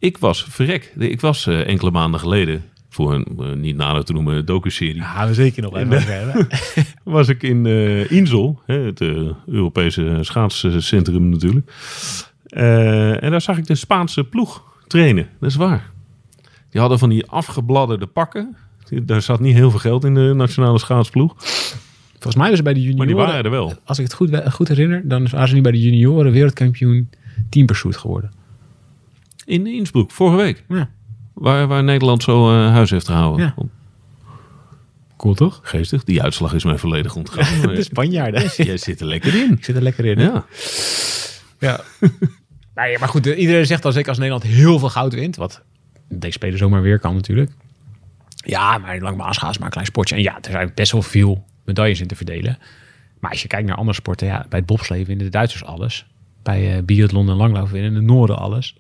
Ik 0.03 0.19
was, 0.19 0.45
verrek, 0.49 0.93
ik 0.99 1.21
was 1.21 1.47
eh, 1.47 1.69
enkele 1.69 1.91
maanden 1.91 2.21
geleden, 2.21 2.65
voor 2.89 3.15
een 3.15 3.27
eh, 3.39 3.53
niet 3.53 3.77
nader 3.77 4.05
te 4.05 4.13
noemen 4.13 4.47
docu-serie, 4.47 5.03
gaan 5.03 5.29
we 5.29 5.35
zeker 5.35 5.63
nog 5.63 5.77
even 5.77 6.03
hebben. 6.03 6.47
was 7.05 7.29
ik 7.29 7.43
in 7.43 7.67
eh 7.67 8.11
Insel, 8.11 8.61
hè, 8.67 8.79
het 8.79 9.01
eh, 9.01 9.29
Europese 9.47 10.19
schaatscentrum 10.21 11.29
natuurlijk. 11.29 11.73
Eh, 12.47 13.23
en 13.23 13.31
daar 13.31 13.41
zag 13.41 13.59
ik 13.59 13.67
de 13.67 13.75
Spaanse 13.75 14.25
ploeg 14.25 14.63
trainen, 14.87 15.29
dat 15.41 15.51
is 15.51 15.57
waar. 15.57 15.91
Die 16.71 16.81
hadden 16.81 16.99
van 16.99 17.09
die 17.09 17.27
afgebladderde 17.27 18.07
pakken. 18.07 18.57
Daar 19.03 19.23
zat 19.23 19.41
niet 19.41 19.55
heel 19.55 19.71
veel 19.71 19.79
geld 19.79 20.05
in 20.05 20.15
de 20.15 20.33
nationale 20.35 20.79
schaatsploeg, 20.79 21.35
Volgens 22.13 22.37
mij 22.37 22.49
was 22.49 22.59
het 22.59 22.65
bij 22.65 22.75
de 22.75 22.81
maar 22.81 22.89
junioren... 22.89 23.07
die 23.07 23.27
waren 23.27 23.45
er 23.45 23.51
wel. 23.51 23.75
als 23.85 23.99
ik 23.99 24.05
het 24.05 24.15
goed, 24.15 24.53
goed 24.53 24.69
herinner, 24.69 25.09
dan 25.09 25.29
waren 25.29 25.49
ze 25.49 25.55
nu 25.55 25.61
bij 25.61 25.73
de 25.73 25.81
junioren 25.81 26.33
wereldkampioen 26.33 27.11
teampursuit 27.49 27.97
geworden. 27.97 28.42
In 29.45 29.67
Innsbruck, 29.67 30.11
vorige 30.11 30.37
week. 30.37 30.65
Ja. 30.69 30.91
Waar, 31.35 31.67
waar 31.67 31.85
Nederland 31.85 32.23
zo 32.23 32.51
eh, 32.51 32.71
huis 32.71 32.91
heeft 32.91 33.07
gehouden. 33.07 33.55
Ja. 33.57 33.65
Cool 35.17 35.35
toch? 35.35 35.61
Geestig, 35.63 36.05
die 36.05 36.23
uitslag 36.23 36.55
is 36.55 36.65
mij 36.65 36.79
volledig 36.79 37.17
ontgaan. 37.17 37.61
De 37.75 37.83
Spanjaarden. 37.83 38.51
Jij 38.57 38.77
zit 38.77 39.01
er 39.01 39.07
lekker 39.07 39.35
in. 39.35 39.53
Ik 39.53 39.65
zit 39.65 39.77
er 39.77 39.83
lekker 39.83 40.05
in. 40.05 40.19
hè? 40.19 40.25
Ja. 40.25 40.45
Ja. 41.59 41.81
nou 42.75 42.89
ja, 42.89 42.99
maar 42.99 43.09
goed, 43.09 43.27
eh, 43.27 43.39
iedereen 43.39 43.67
zegt 43.67 43.83
dan 43.83 43.93
zeker 43.93 44.09
als 44.09 44.19
Nederland 44.19 44.47
heel 44.47 44.79
veel 44.79 44.89
goud 44.89 45.15
wint, 45.15 45.37
wat 45.37 45.63
deze 46.09 46.33
speler 46.33 46.59
zomaar 46.59 46.83
weer 46.83 46.99
kan 46.99 47.15
natuurlijk. 47.15 47.51
Ja, 48.37 48.79
maar 48.79 49.01
langbaanschaats 49.01 49.51
is 49.51 49.57
maar 49.57 49.67
een 49.67 49.73
klein 49.73 49.87
sportje. 49.87 50.15
En 50.15 50.23
ja, 50.23 50.37
er 50.41 50.51
zijn 50.51 50.73
best 50.75 50.93
wel 50.93 51.03
veel 51.03 51.45
medailles 51.65 52.01
in 52.01 52.07
te 52.07 52.17
verdelen. 52.17 52.59
Maar 53.21 53.31
als 53.31 53.43
je 53.43 53.49
kijkt 53.49 53.69
naar 53.69 53.77
andere 53.77 53.97
sporten, 53.97 54.27
ja, 54.27 54.47
bij 54.49 54.59
het 54.59 54.69
bobslee 54.69 55.07
winnen 55.07 55.25
de 55.25 55.31
Duitsers 55.31 55.65
alles. 55.65 56.07
Bij 56.43 56.77
eh 56.77 56.83
biathlon 56.83 57.29
en 57.29 57.37
langlauf 57.37 57.71
winnen 57.71 57.95
de 57.95 58.01
Noorden 58.01 58.39
alles. 58.39 58.77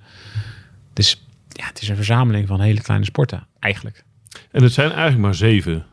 Dus 0.93 1.22
ja, 1.49 1.66
het 1.66 1.82
is 1.82 1.88
een 1.88 1.97
verzameling 1.97 2.49
van 2.49 2.61
hele 2.61 2.80
kleine 2.80 3.05
sporten, 3.07 3.47
eigenlijk. 3.59 4.05
En 4.51 4.62
het 4.62 4.72
zijn 4.72 4.90
eigenlijk 4.90 5.20
maar 5.20 5.34
zeven 5.34 5.86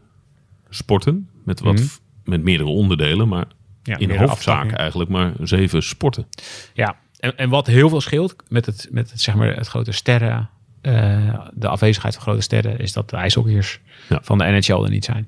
sporten. 0.69 1.29
Met, 1.45 1.59
wat, 1.59 1.73
Mhm. 1.73 1.85
met 2.23 2.41
meerdere 2.43 2.69
onderdelen. 2.69 3.27
Maar 3.27 3.45
Ja, 3.83 3.97
in 3.97 4.07
meerdere 4.07 4.29
hoofdzaak 4.29 4.71
eigenlijk 4.71 5.09
maar 5.09 5.33
zeven 5.41 5.83
sporten. 5.83 6.27
Ja, 6.73 6.95
en, 7.19 7.37
en 7.37 7.49
wat 7.49 7.67
heel 7.67 7.89
veel 7.89 8.01
scheelt 8.01 8.35
met 8.49 8.65
het, 8.65 8.87
met 8.91 9.11
het, 9.11 9.21
zeg 9.21 9.35
maar, 9.35 9.55
het 9.55 9.67
grote 9.67 9.91
sterren 9.91 10.49
eh, 10.81 11.39
de 11.53 11.67
afwezigheid 11.67 12.13
van 12.13 12.23
grote 12.23 12.41
sterren 12.41 12.79
is 12.79 12.93
dat 12.93 13.09
de 13.09 13.15
ijshockeyers 13.15 13.79
Ja. 14.09 14.19
van 14.23 14.37
de 14.37 14.43
NHL 14.43 14.83
er 14.83 14.89
niet 14.89 15.05
zijn. 15.05 15.27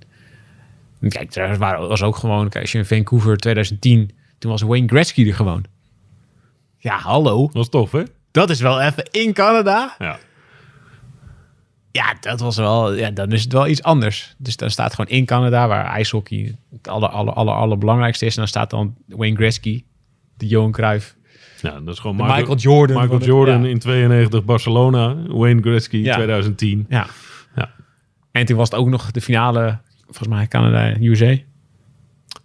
En 0.99 1.09
Kijk, 1.09 1.36
er 1.36 1.57
waren- 1.57 1.88
was 1.88 2.01
ook 2.03 2.15
gewoon, 2.15 2.49
kijk, 2.49 2.63
als 2.63 2.72
je 2.72 2.78
in 2.78 2.86
Vancouver 2.86 3.38
2010, 3.38 4.11
toen 4.38 4.51
was 4.51 4.61
Wayne 4.61 4.88
Gretzky 4.88 5.28
er 5.28 5.36
gewoon. 5.36 5.65
Ja, 6.78 6.97
hallo. 6.99 7.41
Dat 7.45 7.53
was 7.53 7.69
tof, 7.69 7.91
hè? 7.91 8.03
Dat 8.32 8.49
is 8.49 8.59
wel 8.61 8.82
even 8.82 9.03
in 9.11 9.34
Canada. 9.34 9.95
Ja. 9.99 10.17
Ja, 11.91 12.13
dat 12.19 12.39
was 12.39 12.57
wel, 12.57 12.93
ja, 12.93 13.11
dan 13.11 13.32
is 13.32 13.43
het 13.43 13.53
wel 13.53 13.67
iets 13.67 13.84
anders. 13.84 14.36
Dus 14.38 14.57
dan 14.57 14.69
staat 14.69 14.93
gewoon 14.93 15.11
in 15.11 15.25
Canada, 15.25 15.67
waar 15.67 15.86
ijshockey 15.86 16.55
het 16.71 16.88
aller, 16.88 17.09
aller, 17.09 17.34
aller, 17.34 17.53
allerbelangrijkste 17.53 18.25
is. 18.25 18.32
En 18.34 18.39
dan 18.39 18.47
staat 18.47 18.69
dan 18.69 18.95
Wayne 19.07 19.36
Gretzky, 19.36 19.84
de 20.38 20.47
Johan 20.47 20.71
Cruijff, 20.71 21.15
Ja, 21.61 21.79
dat 21.79 21.93
is 21.93 21.99
gewoon 21.99 22.15
Michael, 22.15 22.38
Michael 22.38 22.57
Jordan. 22.57 23.01
Michael 23.01 23.21
Jordan 23.23 23.63
ja. 23.63 23.69
in 23.69 23.79
92 23.79 24.43
Barcelona. 24.45 25.15
Wayne 25.27 25.61
Gretzky 25.61 25.97
Ja. 25.97 26.13
2010. 26.15 26.86
Ja. 26.89 27.07
Ja. 27.55 27.69
En 28.32 28.45
toen 28.45 28.57
was 28.57 28.69
het 28.69 28.79
ook 28.79 28.88
nog 28.88 29.11
de 29.11 29.21
finale, 29.21 29.79
volgens 30.05 30.27
mij 30.27 30.47
Canada-USA. 30.47 31.36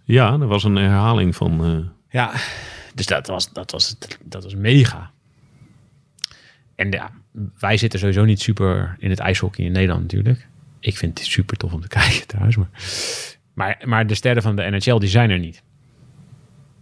Ja, 0.03 0.31
er 0.31 0.47
was 0.47 0.63
een 0.63 0.75
herhaling 0.75 1.35
van... 1.35 1.65
eh, 1.65 1.77
Ja, 2.09 2.31
dus 2.95 3.05
dat 3.05 3.27
was, 3.27 3.53
dat 3.53 3.71
was, 3.71 3.95
dat 4.23 4.43
was 4.43 4.55
mega. 4.55 5.11
En 6.77 6.91
ja, 6.91 7.11
wij 7.59 7.77
zitten 7.77 7.99
sowieso 7.99 8.25
niet 8.25 8.41
super 8.41 8.95
in 8.99 9.09
het 9.09 9.19
ijshockey 9.19 9.65
in 9.65 9.71
Nederland 9.71 10.01
natuurlijk. 10.01 10.47
Ik 10.79 10.97
vind 10.97 11.17
het 11.19 11.27
super 11.27 11.57
tof 11.57 11.73
om 11.73 11.81
te 11.81 11.87
kijken 11.99 12.27
trouwens. 12.27 12.55
Maar, 12.57 12.69
maar, 13.53 13.81
maar 13.85 14.07
de 14.07 14.15
sterren 14.15 14.41
van 14.43 14.55
de 14.55 14.63
NHL, 14.69 14.97
die 14.99 15.09
zijn 15.09 15.29
er 15.29 15.39
niet. 15.39 15.63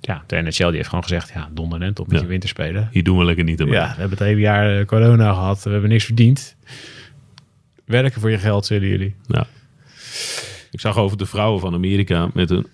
Ja, 0.01 0.23
de 0.27 0.35
NHL 0.41 0.65
die 0.67 0.75
heeft 0.75 0.87
gewoon 0.89 1.03
gezegd, 1.03 1.31
ja, 1.33 1.49
donder 1.53 1.81
en 1.81 1.97
op 1.99 2.07
met 2.07 2.15
Ja. 2.15 2.21
je 2.21 2.27
winterspelen. 2.29 2.89
hier 2.91 3.03
doen 3.03 3.17
we 3.17 3.23
lekker 3.25 3.43
niet 3.43 3.61
aan. 3.61 3.67
Ja, 3.67 3.81
we 3.93 3.99
hebben 3.99 4.09
het 4.17 4.19
hele 4.27 4.39
jaar 4.39 4.79
eh, 4.79 4.85
corona 4.85 5.33
gehad. 5.33 5.63
We 5.63 5.69
hebben 5.69 5.89
niks 5.89 6.05
verdiend. 6.05 6.55
Werken 7.85 8.21
voor 8.21 8.29
je 8.31 8.37
geld, 8.37 8.65
zullen 8.65 8.87
jullie. 8.87 9.15
Ja. 9.27 9.47
Ik 10.71 10.79
zag 10.79 10.97
over 10.97 11.17
de 11.17 11.25
vrouwen 11.25 11.59
van 11.61 11.73
Amerika 11.73 12.29
met 12.33 12.49
een 12.49 12.67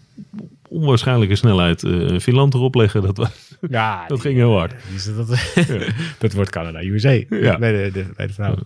onwaarschijnlijke 0.72 1.36
snelheid 1.36 1.84
eh 1.84 2.20
Finland 2.20 2.54
erop 2.54 2.76
leggen. 2.76 3.02
Dat, 3.02 3.18
was, 3.18 3.58
Ja, 3.70 4.04
dat 4.08 4.22
ging 4.22 4.36
heel 4.36 4.58
hard. 4.58 4.74
Dus 4.94 5.16
dat, 5.16 5.28
dat 6.20 6.34
wordt 6.34 6.50
Canada, 6.50 6.82
USA. 6.84 7.10
Ja. 7.30 7.58
Bij, 7.58 7.72
de, 7.84 7.90
de- 7.94 8.12
bij 8.16 8.28
de 8.28 8.34
vrouwen. 8.34 8.64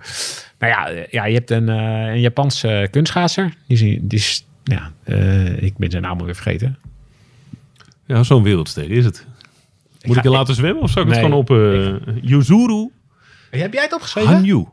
Nou 0.59 0.71
ja, 0.71 0.89
eh, 0.89 1.07
ja, 1.11 1.25
je 1.25 1.33
hebt 1.33 1.51
een, 1.51 1.69
eh 1.69 2.07
een 2.13 2.19
Japanse 2.19 2.87
kunstschaatser. 2.91 3.53
Die, 3.67 3.77
is- 3.77 3.99
die 4.01 4.19
is, 4.19 4.45
ja, 4.63 4.91
eh, 5.03 5.61
ik 5.63 5.77
ben 5.77 5.91
zijn 5.91 6.03
naam 6.03 6.19
alweer 6.19 6.35
vergeten. 6.35 6.77
Ja, 8.05 8.23
zo'n 8.23 8.43
wereldster 8.43 8.91
is 8.91 9.05
het. 9.05 9.25
Moet 10.05 10.17
ik 10.17 10.23
er 10.25 10.31
laten 10.31 10.55
zwemmen 10.55 10.83
of 10.83 10.89
zou 10.91 11.05
ik 11.05 11.11
het 11.11 11.21
gewoon 11.23 11.37
op... 11.39 11.49
eh 11.51 11.93
Yuzuru 12.21 12.89
Heb 13.49 13.73
jij 13.73 13.83
het 13.83 13.93
opgeschreven? 13.93 14.31
Hanju. 14.33 14.65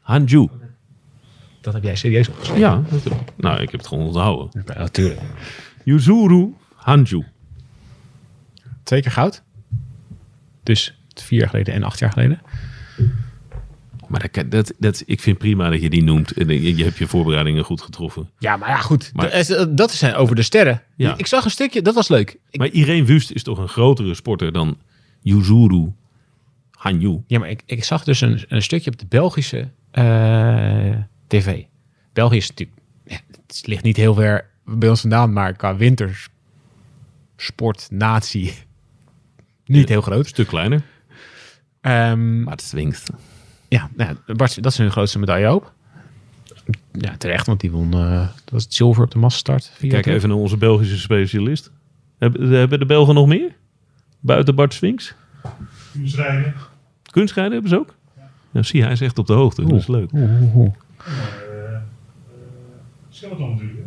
Hanju. 0.00 0.48
Dat 1.60 1.74
heb 1.74 1.82
jij 1.82 1.96
serieus 1.96 2.28
opgeschreven? 2.28 2.62
Ja, 2.62 2.82
dat 2.90 3.02
nou, 3.36 3.60
ik 3.60 3.70
heb 3.70 3.80
het 3.80 3.88
gewoon 3.88 4.06
onthouden. 4.06 4.62
Ja, 4.66 4.78
natuurlijk. 4.78 5.20
Yuzuru 5.86 6.54
Hanju. 6.74 7.24
Twee 8.82 9.02
keer 9.02 9.10
goud. 9.12 9.42
Dus 10.62 10.98
vier 11.14 11.38
jaar 11.38 11.48
geleden 11.48 11.74
en 11.74 11.82
acht 11.82 11.98
jaar 11.98 12.12
geleden. 12.12 12.40
Maar 14.08 14.28
dat, 14.32 14.50
dat, 14.50 14.72
dat, 14.78 15.02
ik 15.06 15.20
vind 15.20 15.38
prima 15.38 15.70
dat 15.70 15.80
je 15.82 15.90
die 15.90 16.02
noemt. 16.02 16.32
En 16.32 16.48
Je 16.48 16.76
je 16.76 16.84
hebt 16.84 16.96
je 16.98 17.06
voorbereidingen 17.06 17.64
goed 17.64 17.80
getroffen. 17.80 18.30
Ja, 18.38 18.56
maar 18.56 18.68
ja, 18.68 18.76
goed. 18.76 19.10
Maar- 19.14 19.30
Dat 19.30 19.34
is- 19.50 19.66
dat 19.76 19.92
is 19.92 20.14
over 20.14 20.36
de 20.36 20.42
sterren. 20.42 20.82
Ja. 20.96 21.14
Ik 21.16 21.26
zag 21.26 21.44
een 21.44 21.50
stukje, 21.50 21.82
dat 21.82 21.94
was 21.94 22.08
leuk. 22.08 22.38
Ik- 22.50 22.58
Maar 22.58 22.68
Irene 22.68 23.04
Wust 23.04 23.30
is 23.30 23.42
toch 23.42 23.58
een 23.58 23.68
grotere 23.68 24.14
sporter 24.14 24.52
dan 24.52 24.78
Yuzuru 25.20 25.92
Hanju. 26.70 27.22
Ja, 27.26 27.38
maar 27.38 27.50
ik, 27.50 27.62
ik 27.66 27.84
zag 27.84 28.04
dus 28.04 28.20
een, 28.20 28.44
een 28.48 28.62
stukje 28.62 28.90
op 28.90 28.98
de 28.98 29.06
Belgische 29.06 29.68
eh, 29.90 30.96
tv. 31.26 31.62
België 32.12 32.36
is 32.36 32.48
natuurlijk... 32.48 32.78
ja, 33.04 33.16
het 33.46 33.62
ligt 33.66 33.82
niet 33.82 33.96
heel 33.96 34.14
ver 34.14 34.54
bij 34.66 34.88
ons 34.88 35.00
vandaan, 35.00 35.32
maar 35.32 35.52
qua 35.52 35.76
wintersport, 35.76 37.88
natie, 37.90 38.54
niet 39.66 39.88
heel 39.88 40.00
groot. 40.02 40.18
Een 40.18 40.24
stuk 40.24 40.46
kleiner. 40.46 40.82
Ehm, 41.80 42.42
Maar 42.42 42.52
het 42.52 42.62
swingt. 42.62 43.10
ja, 43.68 43.90
nou, 43.96 44.16
ja, 44.26 44.34
Bart, 44.34 44.62
dat 44.62 44.72
is 44.72 44.78
hun 44.78 44.90
grootste 44.90 45.18
medaille 45.18 45.48
ook. 45.48 45.74
Ja, 46.92 47.16
terecht, 47.16 47.46
want 47.46 47.60
die 47.60 47.70
won... 47.70 47.92
eh, 47.92 48.20
dat 48.20 48.50
was 48.50 48.64
het 48.64 48.74
zilver 48.74 49.04
op 49.04 49.10
de 49.10 49.18
massastart. 49.18 49.72
Kijk 49.88 50.06
even 50.06 50.28
naar 50.28 50.38
onze 50.38 50.56
Belgische 50.56 50.98
specialist. 50.98 51.70
Hebben, 52.18 52.50
hebben 52.50 52.78
de 52.78 52.86
Belgen 52.86 53.14
nog 53.14 53.26
meer? 53.26 53.54
Buiten 54.20 54.54
Bart 54.54 54.74
Swinks? 54.74 55.14
Kunstrijden. 55.92 56.54
Kunstrijden 57.10 57.52
hebben 57.52 57.70
ze 57.70 57.78
ook? 57.78 57.94
Ja, 58.52 58.62
zie, 58.62 58.82
hij 58.82 58.92
is 58.92 59.00
echt 59.00 59.18
op 59.18 59.26
de 59.26 59.32
hoogte. 59.32 59.66
Dat 59.66 59.78
is 59.78 59.86
leuk. 59.86 60.12
Oeh, 60.12 60.42
oeh, 60.42 60.56
oeh. 60.56 60.72
Skeleton 63.08 63.50
natuurlijk. 63.50 63.86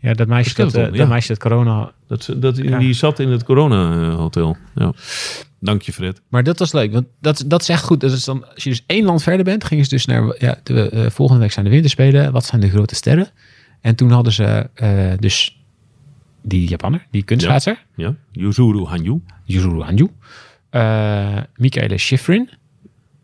Ja, 0.00 0.12
dat 0.14 0.28
meisje, 0.28 0.54
dat, 0.54 0.74
eh, 0.74 0.92
dat 0.92 1.08
meisje 1.08 1.28
dat 1.28 1.38
corona 1.38 1.92
Dat, 2.06 2.34
dat, 2.36 2.56
Ja. 2.56 2.78
Die 2.78 2.92
zat 2.92 3.18
in 3.18 3.28
het 3.28 3.44
corona-hotel. 3.44 4.56
Ja. 4.74 4.92
Dank 5.60 5.82
je, 5.82 5.92
Fred. 5.92 6.20
Maar 6.28 6.42
dat 6.42 6.58
was 6.58 6.72
leuk, 6.72 6.92
want 6.92 7.06
dat, 7.20 7.44
dat 7.46 7.60
is 7.60 7.68
echt 7.68 7.82
goed. 7.84 8.00
Dat 8.00 8.12
is 8.12 8.24
dan, 8.24 8.44
als 8.54 8.64
je 8.64 8.70
dus 8.70 8.82
één 8.86 9.04
land 9.04 9.22
verder 9.22 9.44
bent, 9.44 9.64
gingen 9.64 9.84
ze 9.84 9.90
dus 9.90 10.06
naar... 10.06 10.34
Ja, 10.38 10.58
de, 10.62 10.90
eh, 10.90 11.10
volgende 11.10 11.40
week 11.42 11.52
zijn 11.52 11.64
de 11.64 11.70
winterspelen. 11.70 12.32
Wat 12.32 12.44
zijn 12.44 12.60
de 12.60 12.68
grote 12.70 12.94
sterren? 12.94 13.28
En 13.80 13.94
toen 13.94 14.10
hadden 14.10 14.32
ze 14.32 14.68
eh, 14.74 15.12
dus 15.18 15.60
die 16.42 16.68
Japanner, 16.68 17.06
die 17.10 17.22
kunstschaatser, 17.22 17.84
Ja? 17.96 18.14
Yuzuru 18.32 18.84
Hanyu. 18.84 19.20
Yuzuru 19.44 19.82
Hanyu. 19.82 20.10
eh 20.70 21.38
Michaela 21.56 21.96
Schifrin. 21.96 22.50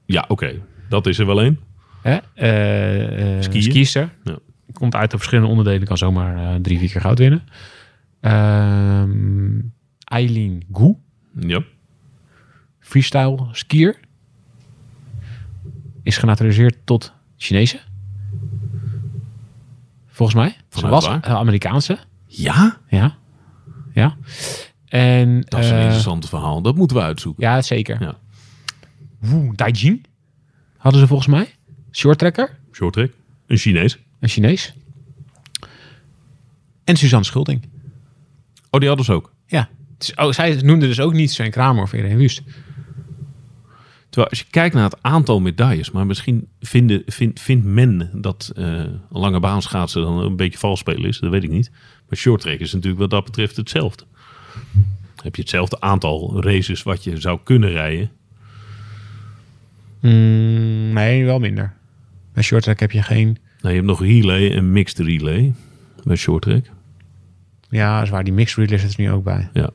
Ja, 0.07 0.25
oké. 0.29 0.55
Dat 0.89 1.07
is 1.07 1.19
er 1.19 1.27
wel 1.27 1.41
één. 1.43 1.59
Hè? 2.03 2.17
eh 2.35 3.37
eh, 3.37 3.43
Skiën. 3.43 3.63
skierster. 3.63 4.11
Ja. 4.25 4.39
Komt 4.73 4.95
uit 4.95 5.13
op 5.13 5.19
verschillende 5.19 5.51
onderdelen, 5.51 5.87
kan 5.87 5.99
zomaar 5.99 6.37
eh, 6.55 6.61
drie, 6.61 6.79
vier 6.79 6.91
keer 6.91 7.01
goud 7.01 7.19
winnen. 7.19 7.43
Ehm 8.21 9.61
Eileen 10.05 10.65
Gu, 10.73 10.95
Ja. 11.41 11.63
freestyle 12.81 13.49
skier. 13.53 13.99
Is 16.03 16.17
genaturaliseerd 16.19 16.77
tot 16.85 17.13
Chinese. 17.37 17.81
Volgens 20.07 20.39
mij. 20.39 20.57
Ze 20.69 20.89
was 20.89 21.07
eh, 21.07 21.19
Amerikaanse. 21.21 21.99
Ja? 22.27 22.79
Ja. 22.89 23.17
Ja. 23.93 24.17
En, 24.89 25.41
Dat 25.49 25.61
is 25.61 25.71
een 25.71 25.77
eh, 25.77 25.83
interessant 25.83 26.29
verhaal. 26.29 26.63
Dat 26.63 26.77
moeten 26.77 26.97
we 26.97 27.03
uitzoeken. 27.03 27.43
Ja, 27.45 27.63
zeker. 27.63 28.01
Ja. 28.03 28.15
Wu 29.19 29.53
Daijing 29.55 30.05
hadden 30.77 31.01
ze 31.01 31.07
volgens 31.07 31.29
mij. 31.29 31.55
Shorttrekker. 31.93 32.59
Short 32.73 32.93
track. 32.93 33.11
Een 33.47 33.57
Chinees. 33.57 33.99
Een 34.23 34.29
Chinees. 34.29 34.75
En 36.85 36.97
Suzanne 36.97 37.25
Schulding. 37.25 37.69
Oh, 38.71 38.81
die 38.81 38.89
hadden 38.89 39.07
ze 39.07 39.13
ook. 39.13 39.33
Ja. 39.47 39.69
Oh, 40.15 40.33
zij 40.33 40.55
noemde 40.55 40.87
dus 40.87 41.01
ook 41.01 41.13
niet 41.13 41.31
Sven 41.31 41.51
Kramer 41.51 41.83
of 41.83 41.93
Irene 41.93 42.17
Wust. 42.17 42.43
Terwijl 44.09 44.31
als 44.31 44.39
je 44.39 44.45
kijkt 44.51 44.75
naar 44.75 44.85
het 44.85 45.03
aantal 45.03 45.41
medailles, 45.41 45.91
maar 45.91 46.07
misschien 46.07 46.49
vinden, 46.61 47.03
vind, 47.07 47.41
vindt 47.41 47.65
men 47.65 48.11
dat 48.15 48.53
eh 48.55 48.85
lange 49.11 49.41
baan 49.41 49.63
schaatsen 49.63 50.03
dan 50.03 50.19
een 50.19 50.37
beetje 50.37 50.59
vals 50.59 50.79
spelen 50.79 51.09
is, 51.09 51.19
dat 51.19 51.31
weet 51.31 51.45
ik 51.45 51.51
niet. 51.51 51.71
Maar 52.09 52.19
short 52.19 52.41
track 52.41 52.59
is 52.59 52.73
natuurlijk 52.73 53.01
wat 53.01 53.11
dat 53.11 53.25
betreft 53.25 53.57
hetzelfde. 53.57 54.05
Heb 55.23 55.35
je 55.35 55.43
hetzelfde 55.43 55.81
aantal 55.81 56.43
races 56.43 56.83
wat 56.83 57.05
je 57.05 57.21
zou 57.21 57.41
kunnen 57.45 57.71
rijden. 57.71 58.11
Mm, 60.01 60.93
nee, 60.93 61.25
wel 61.25 61.39
minder. 61.39 61.75
Bij 62.33 62.43
shorttrack 62.43 62.81
heb 62.81 62.91
je 62.91 63.03
geen... 63.03 63.39
Nou, 63.63 63.75
je 63.75 63.81
hebt 63.81 63.87
nog 63.87 64.01
relay 64.01 64.53
en 64.53 64.73
mixed 64.73 64.99
relay 64.99 65.55
bij 66.05 66.17
short 66.17 66.43
track. 66.43 66.65
Ja, 67.69 67.95
dat 67.95 68.05
is 68.05 68.11
waar. 68.11 68.25
Die 68.25 68.33
mixed 68.33 68.57
relay 68.57 68.79
zit 68.79 68.95
er 68.95 69.01
nu 69.01 69.11
ook 69.11 69.25
bij. 69.25 69.49
Ja. 69.53 69.71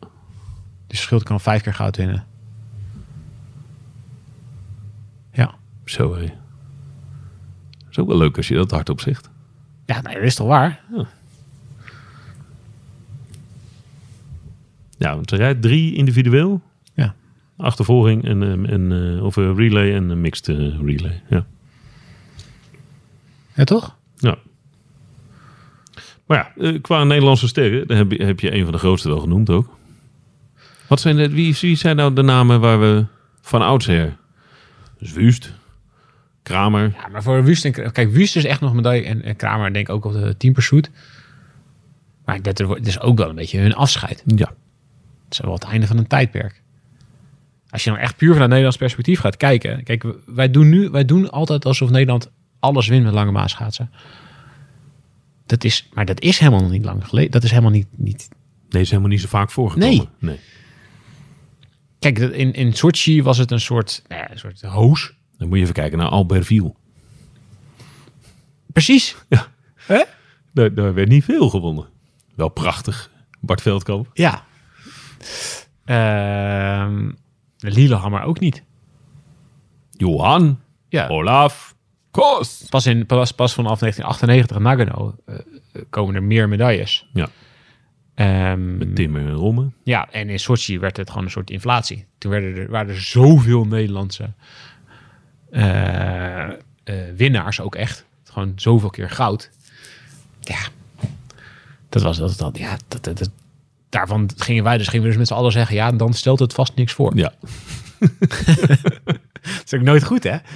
Dus 0.88 1.02
Schild 1.02 1.24
kan 1.24 1.42
vijf 1.42 1.62
keer 1.62 1.74
goud 1.74 1.98
winnen. 1.98 2.26
Ja. 5.34 5.56
Zo 5.86 6.16
hé. 6.16 6.34
is 7.90 8.00
ook 8.00 8.08
wel 8.08 8.18
leuk 8.18 8.38
als 8.38 8.48
je 8.48 8.56
dat 8.56 8.72
hardop 8.72 9.02
zegt. 9.02 9.30
Ja, 9.86 10.02
nee, 10.02 10.14
dat 10.14 10.24
is 10.24 10.36
toch 10.36 10.48
waar? 10.48 10.82
Ja, 14.98 15.16
want 15.16 15.30
ze 15.30 15.36
rijdt 15.36 15.62
drie 15.62 15.96
individueel. 15.96 16.62
Ja. 16.94 17.16
Achtervolging 17.58 18.26
en, 18.26 18.44
eh, 18.44 18.74
en, 18.74 19.16
eh, 19.18 19.24
of 19.24 19.36
een 19.36 19.56
relay 19.56 19.94
en 19.94 20.10
een 20.10 20.22
mixed 20.22 20.48
eh, 20.48 20.80
relay. 20.80 21.22
Ja. 21.30 21.46
Ja, 23.58 23.64
toch? 23.64 23.96
Ja. 24.16 24.38
Maar 26.26 26.38
ja, 26.58 26.64
eh, 26.64 26.82
qua 26.82 27.04
Nederlandse 27.04 27.48
sterren, 27.48 27.88
dan 27.88 27.98
heb 27.98 28.12
je, 28.12 28.24
heb 28.24 28.40
je 28.40 28.54
een 28.56 28.64
van 28.64 28.72
de 28.72 28.78
grootste 28.78 29.08
wel 29.10 29.20
genoemd 29.20 29.50
ook. 29.50 29.76
Wat 30.88 31.00
zijn 31.00 31.16
de, 31.16 31.30
wie, 31.30 31.58
wie 31.62 31.76
zijn 31.76 31.96
nou 31.96 32.14
de 32.14 32.22
namen 32.22 32.60
waar 32.60 32.80
we 32.80 33.06
van 33.42 33.62
oudsher? 33.62 34.18
Dus 35.00 35.12
Wust, 35.12 35.54
Kramer. 36.44 36.94
Ja, 37.02 37.08
maar 37.08 37.24
voor 37.24 37.44
Wust 37.44 37.66
en... 37.66 37.92
Kijk, 37.92 38.12
Wust 38.12 38.36
is 38.36 38.46
echt 38.46 38.62
nog 38.62 38.74
medaille. 38.74 39.06
En, 39.06 39.22
en 39.24 39.36
Kramer 39.36 39.74
denk 39.74 39.88
ik 39.88 39.94
ook 39.96 40.06
op 40.06 40.14
de 40.14 40.38
team 40.38 40.54
pursuit. 40.54 40.92
Maar 42.26 42.42
dat 42.42 42.60
er 42.60 42.66
wordt- 42.66 42.80
het 42.80 42.90
is 42.90 43.00
ook 43.00 43.18
wel 43.18 43.30
een 43.30 43.36
beetje 43.36 43.60
hun 43.60 43.74
afscheid. 43.76 44.24
Ja. 44.26 44.54
Het 45.26 45.34
is 45.34 45.40
wel 45.40 45.54
het 45.54 45.64
einde 45.64 45.88
van 45.88 45.98
een 45.98 46.08
tijdperk. 46.08 46.62
als 47.70 47.84
je 47.84 47.90
nou 47.90 48.02
echt 48.02 48.16
puur 48.18 48.30
vanuit 48.32 48.48
Nederlands 48.50 48.78
perspectief 48.78 49.20
gaat 49.20 49.38
kijken. 49.38 49.84
Kijk, 49.84 50.04
wij 50.26 50.52
doen 50.52 50.70
nu, 50.70 50.90
wij 50.90 51.06
doen 51.06 51.30
altijd 51.30 51.66
alsof 51.66 51.90
Nederland 51.90 52.32
alles 52.60 52.88
wint 52.88 53.04
met 53.04 53.14
lange 53.14 53.32
maanschaatsen. 53.32 53.92
Dat 55.46 55.64
is, 55.64 55.90
maar 55.94 56.06
dat 56.06 56.22
is 56.22 56.40
helemaal 56.40 56.70
niet 56.70 56.86
lang 56.86 57.08
geleden. 57.08 57.32
Dat 57.32 57.44
is 57.44 57.50
helemaal 57.50 57.72
niet, 57.72 57.88
niet 57.92 58.30
Nee, 58.70 58.82
is 58.82 58.90
helemaal 58.90 59.12
niet 59.12 59.22
zo 59.22 59.28
vaak 59.28 59.52
voorgekomen. 59.52 59.96
Nee. 59.98 60.10
nee. 60.20 60.40
Kijk, 62.00 62.18
in, 62.18 62.54
in 62.54 62.74
Sochi 62.74 63.24
was 63.24 63.38
het 63.38 63.52
een 63.52 63.60
soort, 63.60 64.04
nou 64.08 64.22
ja, 64.22 64.32
een 64.32 64.40
soort 64.40 64.62
hoos. 64.62 65.14
Dan 65.38 65.48
moet 65.48 65.58
je 65.58 65.64
even 65.64 65.76
kijken 65.76 65.98
naar 65.98 66.08
Albertville. 66.08 66.74
Precies. 68.74 69.16
Daar, 70.54 70.74
daar 70.74 70.94
werd 70.94 71.10
niet 71.10 71.24
veel 71.24 71.50
gewonnen. 71.50 71.86
Wel 72.36 72.50
prachtig. 72.50 73.12
Bart 73.40 73.62
Veldkamp. 73.62 74.10
Ja. 74.14 74.46
Ehm 75.86 77.10
Lillehammer 77.58 78.22
ook 78.22 78.40
niet. 78.40 78.64
Johan. 79.92 80.60
Ja. 80.90 81.08
Olaf. 81.08 81.76
Pas, 82.70 82.86
in, 82.86 83.06
pas, 83.06 83.32
pas 83.32 83.54
vanaf 83.54 83.80
1998 83.80 84.58
in 84.58 84.62
Nagano 84.64 85.16
eh, 85.26 85.36
komen 85.90 86.16
er 86.16 86.24
meer 86.24 86.50
medailles. 86.50 87.08
Ja, 87.14 87.28
Ehm, 88.16 88.78
met 88.78 88.96
Timmer 88.96 89.22
en 89.22 89.34
Romme. 89.34 89.70
Ja, 89.84 90.08
en 90.12 90.30
in 90.30 90.40
Sochi 90.40 90.80
werd 90.80 90.98
het 90.98 91.10
gewoon 91.10 91.24
een 91.26 91.32
soort 91.32 91.50
inflatie. 91.50 92.06
Toen 92.18 92.32
werden 92.32 92.56
er, 92.56 92.70
waren 92.70 92.90
er 92.96 93.02
zoveel 93.02 93.66
Nederlandse 93.66 94.34
eh, 95.52 96.50
winnaars 97.16 97.60
ook 97.62 97.76
echt. 97.76 98.06
Gewoon 98.24 98.52
zoveel 98.56 98.90
keer 98.90 99.10
goud. 99.10 99.50
Ja, 100.42 100.60
dat 101.90 102.02
was 102.02 102.18
dat. 102.18 102.38
dat 102.38 102.58
ja, 102.58 102.78
dat, 102.88 103.04
dat, 103.04 103.18
dat- 103.18 103.32
daarvan 103.90 104.30
gingen 104.38 104.64
wij 104.64 104.78
dus, 104.78 104.88
gingen 104.88 105.02
we 105.04 105.10
dus 105.10 105.18
met 105.18 105.28
z'n 105.28 105.34
allen 105.34 105.52
zeggen... 105.52 105.76
ja, 105.76 105.92
dan 105.92 106.14
stelt 106.14 106.40
het 106.40 106.54
vast 106.54 106.76
niks 106.76 106.94
voor. 106.94 107.16
Ja. 107.18 107.34
Dat 109.42 109.64
is 109.66 109.74
ook 109.74 109.82
nooit 109.82 110.04
goed, 110.04 110.24
hè? 110.24 110.38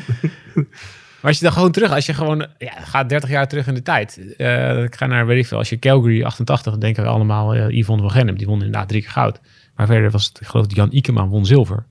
Maar 1.22 1.30
als 1.30 1.38
je 1.39 1.43
dan 1.43 1.53
gewoon 1.53 1.72
terug, 1.72 1.91
als 1.91 2.05
je 2.05 2.13
gewoon, 2.13 2.47
ja, 2.57 2.72
gaat 2.72 3.09
30 3.09 3.30
jaar 3.30 3.47
terug 3.47 3.67
in 3.67 3.74
de 3.74 3.82
tijd. 3.82 4.36
Eh, 4.38 4.84
ik 4.84 4.95
ga 4.95 5.05
naar, 5.05 5.26
weet 5.26 5.38
ik 5.38 5.47
veel, 5.47 5.57
als 5.57 5.69
je 5.69 5.80
Calgary 5.80 6.24
88, 6.24 6.72
dan 6.72 6.82
denken 6.82 7.03
we 7.03 7.09
allemaal 7.09 7.53
eh, 7.53 7.78
Yvonne 7.78 8.01
van 8.01 8.11
Gennep, 8.11 8.38
die 8.38 8.47
won 8.47 8.57
inderdaad 8.57 8.88
drie 8.88 9.01
keer 9.01 9.11
goud. 9.11 9.39
Maar 9.76 9.88
verder 9.88 10.11
was 10.11 10.26
het, 10.26 10.41
ik 10.41 10.47
geloof 10.47 10.65
Jan 10.67 10.91
Ikema 10.91 11.28
won 11.28 11.45
zilver. 11.45 11.86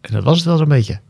En 0.00 0.12
dat 0.12 0.24
was 0.24 0.36
het 0.36 0.46
wel 0.46 0.56
zo'n 0.56 0.68
beetje. 0.68 1.00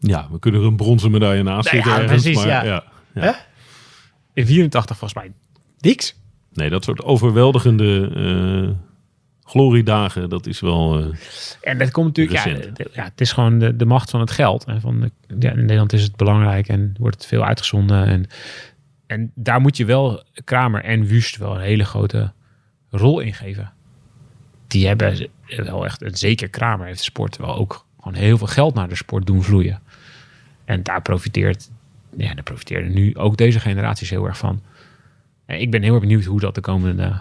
Ja, 0.00 0.28
we 0.30 0.38
kunnen 0.38 0.60
er 0.60 0.66
een 0.66 0.76
bronzen 0.76 1.10
medaille 1.10 1.42
naast 1.42 1.72
Nou 1.72 1.76
zitten 1.76 1.92
ja, 1.92 2.00
ergens. 2.00 2.22
precies, 2.22 2.44
maar, 2.44 2.66
ja. 3.14 3.36
In 4.32 4.46
84 4.46 4.96
volgens 4.96 5.20
mij 5.20 5.32
niks. 5.78 6.16
Nee, 6.52 6.70
dat 6.70 6.84
soort 6.84 7.02
overweldigende 7.02 8.10
eh, 8.14 8.85
gloriedagen, 9.46 10.28
dat 10.28 10.46
is 10.46 10.60
wel... 10.60 10.98
eh, 10.98 11.06
En 11.60 11.78
dat 11.78 11.90
komt 11.90 12.06
natuurlijk, 12.06 12.46
ja, 12.46 12.70
de- 12.72 12.90
ja, 12.92 13.04
het 13.04 13.20
is 13.20 13.32
gewoon 13.32 13.58
de, 13.58 13.76
de 13.76 13.86
macht 13.86 14.10
van 14.10 14.20
het 14.20 14.30
geld. 14.30 14.64
En 14.64 14.80
van 14.80 15.00
de, 15.00 15.10
ja, 15.38 15.50
in 15.50 15.60
Nederland 15.60 15.92
is 15.92 16.02
het 16.02 16.16
belangrijk 16.16 16.68
en 16.68 16.94
wordt 16.98 17.16
het 17.16 17.26
veel 17.26 17.44
uitgezonden. 17.44 18.06
En, 18.06 18.26
en 19.06 19.30
daar 19.34 19.60
moet 19.60 19.76
je 19.76 19.84
wel 19.84 20.22
Kramer 20.44 20.84
en 20.84 21.06
Wust 21.06 21.36
wel 21.36 21.54
een 21.54 21.60
hele 21.60 21.84
grote 21.84 22.32
rol 22.90 23.20
in 23.20 23.34
geven. 23.34 23.72
Die 24.66 24.86
hebben 24.86 25.28
wel 25.46 25.84
echt, 25.84 26.02
en 26.02 26.16
zeker 26.16 26.48
Kramer 26.48 26.86
heeft 26.86 26.98
de 26.98 27.04
sport 27.04 27.36
wel 27.36 27.56
ook 27.56 27.86
gewoon 28.00 28.14
heel 28.18 28.38
veel 28.38 28.46
geld 28.46 28.74
naar 28.74 28.88
de 28.88 28.94
sport 28.96 29.26
doen 29.26 29.42
vloeien. 29.42 29.80
En 30.64 30.82
daar 30.82 31.02
profiteert, 31.02 31.70
ja, 32.16 32.34
daar 32.34 32.42
profiteerde 32.42 32.88
nu 32.88 33.16
ook 33.16 33.36
deze 33.36 33.60
generaties 33.60 34.10
heel 34.10 34.26
erg 34.26 34.38
van. 34.38 34.62
En 35.46 35.60
ik 35.60 35.70
ben 35.70 35.82
heel 35.82 35.92
erg 35.92 36.00
benieuwd 36.02 36.24
hoe 36.24 36.40
dat 36.40 36.54
de 36.54 36.60
komende 36.60 37.20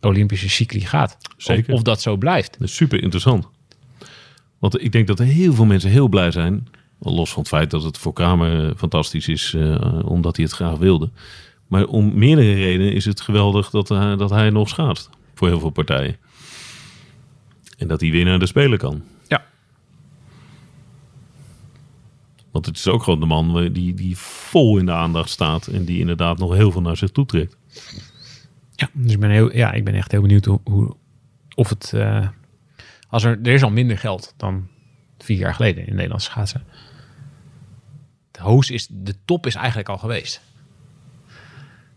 Olympische 0.00 0.48
cycli 0.48 0.80
gaat. 0.80 1.16
Zeker. 1.36 1.72
Of, 1.72 1.78
of 1.78 1.82
dat 1.82 2.00
zo 2.00 2.16
blijft. 2.16 2.52
Dat 2.58 2.68
is 2.68 2.74
super 2.74 3.02
interessant. 3.02 3.48
Want 4.58 4.82
ik 4.82 4.92
denk 4.92 5.06
dat 5.06 5.18
er 5.18 5.26
heel 5.26 5.54
veel 5.54 5.64
mensen 5.64 5.90
heel 5.90 6.08
blij 6.08 6.30
zijn. 6.30 6.68
Los 6.98 7.30
van 7.30 7.42
het 7.42 7.48
feit 7.50 7.70
dat 7.70 7.82
het 7.82 7.98
voor 7.98 8.12
Kramer 8.12 8.68
eh, 8.68 8.76
fantastisch 8.76 9.28
is, 9.28 9.54
eh, 9.54 10.00
omdat 10.04 10.36
hij 10.36 10.44
het 10.44 10.54
graag 10.54 10.76
wilde. 10.76 11.10
Maar 11.66 11.84
om 11.84 12.18
meerdere 12.18 12.54
redenen 12.54 12.92
is 12.92 13.04
het 13.04 13.20
geweldig 13.20 13.70
dat, 13.70 13.88
hij 13.88 14.16
dat 14.16 14.30
hij 14.30 14.50
nog 14.50 14.68
schaatst. 14.68 15.10
Voor 15.34 15.48
heel 15.48 15.60
veel 15.60 15.70
partijen. 15.70 16.16
En 17.78 17.88
dat 17.88 18.00
hij 18.00 18.10
weer 18.10 18.24
naar 18.24 18.38
de 18.38 18.46
Spelen 18.46 18.78
kan. 18.78 19.02
Ja. 19.28 19.44
Want 22.50 22.66
het 22.66 22.76
is 22.76 22.88
ook 22.88 23.02
gewoon 23.02 23.20
de 23.20 23.26
man 23.26 23.58
eh, 23.58 23.68
die, 23.72 23.94
die 23.94 24.16
vol 24.16 24.78
in 24.78 24.86
de 24.86 24.92
aandacht 24.92 25.30
staat. 25.30 25.66
En 25.66 25.84
die 25.84 26.00
inderdaad 26.00 26.38
nog 26.38 26.54
heel 26.54 26.70
veel 26.70 26.80
naar 26.80 26.96
zich 26.96 27.10
toe 27.10 27.26
trekt. 27.26 27.56
Ja, 28.80 28.88
dus 28.92 29.12
ik 29.12 29.20
ben, 29.20 29.30
heel, 29.30 29.56
ja, 29.56 29.72
ik 29.72 29.84
ben 29.84 29.94
echt 29.94 30.10
heel 30.10 30.20
benieuwd 30.20 30.44
hoe, 30.44 30.96
of 31.54 31.68
het. 31.68 31.92
eh, 31.92 32.28
als 33.08 33.24
er, 33.24 33.38
er 33.42 33.52
is 33.52 33.62
al 33.62 33.70
minder 33.70 33.98
geld 33.98 34.34
dan 34.36 34.68
vier 35.18 35.38
jaar 35.38 35.54
geleden 35.54 35.86
in 35.86 35.94
Nederlandse 35.94 36.30
schaatsen. 36.30 36.64
De 38.30 38.42
hoos 38.42 38.70
is, 38.70 38.86
de 38.90 39.14
top 39.24 39.46
is 39.46 39.54
eigenlijk 39.54 39.88
al 39.88 39.98
geweest. 39.98 40.40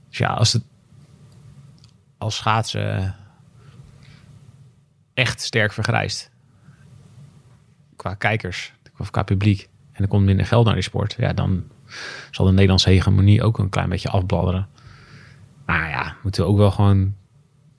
Dus 0.10 0.18
ja, 0.18 0.28
als 0.28 0.54
het 0.54 0.64
als 2.18 2.36
schaatsen 2.36 3.16
echt 5.14 5.42
sterk 5.42 5.72
vergrijst 5.72 6.32
qua 7.96 8.14
kijkers, 8.14 8.74
qua, 8.94 9.06
qua 9.06 9.24
publiek 9.24 9.70
en 9.92 10.04
er 10.04 10.10
komt 10.10 10.26
minder 10.26 10.46
geld 10.46 10.66
naar 10.66 10.74
die 10.74 10.84
sport, 10.84 11.16
ja, 11.18 11.34
dan 11.34 11.64
zal 12.32 12.46
de 12.46 12.52
Nederlandse 12.52 12.90
hegemonie 12.90 13.44
ook 13.44 13.58
een 13.58 13.70
klein 13.70 13.90
beetje 13.90 14.10
afbladderen. 14.10 14.68
Maar 15.66 15.90
ja, 15.90 16.16
moeten 16.24 16.44
we 16.44 16.50
ook 16.50 16.58
wel 16.58 16.72
gewoon 16.72 17.16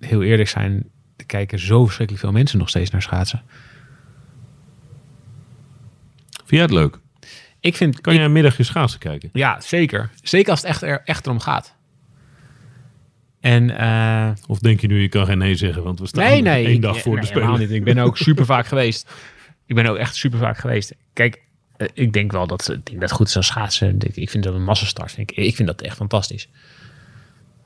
heel 0.01 0.23
eerlijk 0.23 0.49
zijn. 0.49 0.91
Er 1.17 1.27
kijken 1.27 1.59
zo 1.59 1.85
verschrikkelijk 1.85 2.25
veel 2.25 2.35
mensen 2.35 2.59
nog 2.59 2.69
steeds 2.69 2.91
naar 2.91 3.03
schaatsen. 3.03 3.43
Vind 6.31 6.51
jij 6.51 6.61
het 6.61 6.71
leuk? 6.71 6.99
Ik 7.61 7.77
vind, 7.77 8.01
Kan 8.01 8.15
jij 8.15 8.25
een 8.25 8.33
middagje 8.33 8.63
schaatsen 8.63 9.01
kijken? 9.01 9.31
ja, 9.33 9.61
zeker. 9.61 10.11
Zeker 10.23 10.51
als 10.51 10.61
het 10.61 10.69
echt, 10.71 10.83
er 10.83 11.03
echt 11.05 11.27
erom 11.27 11.41
gaat. 11.41 11.75
En 13.41 13.77
eh, 13.79 14.31
Of 14.47 14.59
denk 14.59 14.81
je 14.81 14.87
nu, 14.87 15.01
je 15.01 15.09
kan 15.09 15.27
geen 15.27 15.39
nee 15.39 15.55
zeggen, 15.55 15.83
want 15.83 15.99
we 15.99 16.07
staan 16.07 16.25
nee, 16.25 16.43
nee. 16.43 16.65
één 16.65 16.75
ik- 16.75 16.83
dag 16.83 17.01
voor 17.01 17.13
nee, 17.13 17.21
de 17.21 17.27
Spelen. 17.27 17.59
niet. 17.59 17.71
Ik 17.71 17.85
ben 17.85 17.99
ook 17.99 18.17
super 18.17 18.45
vaak 18.45 18.67
geweest. 18.67 19.13
Ik 19.67 19.75
ben 19.75 19.87
ook 19.87 19.97
echt 19.97 20.15
super 20.15 20.39
vaak 20.39 20.59
geweest. 20.59 20.95
Kijk, 21.13 21.43
eh, 21.77 21.89
ik 21.95 22.13
denk 22.13 22.33
wel 22.33 22.47
dat 22.47 22.61
ik 22.69 22.87
denk 22.87 23.01
dat 23.01 23.09
het 23.09 23.19
goed 23.19 23.29
is 23.29 23.37
als 23.37 23.47
schaatsen. 23.47 23.97
Ik 24.15 24.31
vind 24.31 24.45
dat 24.45 24.55
een 24.55 24.65
massastart. 24.65 25.15
Ik 25.19 25.55
vind 25.55 25.69
dat 25.69 25.81
echt 25.83 25.97
fantastisch. 25.97 26.49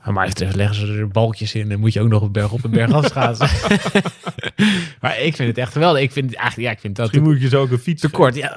Maar 0.08 0.16
mij 0.16 0.28
betreft 0.28 0.56
leggen 0.56 0.76
ze 0.76 0.92
er 0.92 1.08
balkjes 1.08 1.54
in 1.54 1.70
en 1.70 1.80
moet 1.80 1.92
je 1.92 2.00
ook 2.00 2.08
nog 2.08 2.22
een 2.22 2.32
berg 2.32 2.52
op 2.52 2.64
en 2.64 2.70
berg 2.70 2.92
af 2.92 3.04
schaatsen. 3.04 3.48
maar 5.00 5.20
ik 5.20 5.36
vind 5.36 5.48
het 5.48 5.58
echt 5.58 5.72
geweldig. 5.72 6.02
Ik 6.02 6.12
vind 6.12 6.34
eigenlijk, 6.34 6.68
ja, 6.68 6.74
ik 6.74 6.80
vind 6.80 6.96
dat 6.96 7.04
Misschien 7.04 7.30
moet 7.30 7.40
je 7.40 7.48
zo 7.48 7.60
ook 7.60 7.70
een 7.70 7.78
fiets 7.78 8.00
te 8.00 8.08
kort. 8.08 8.34
Ja. 8.34 8.52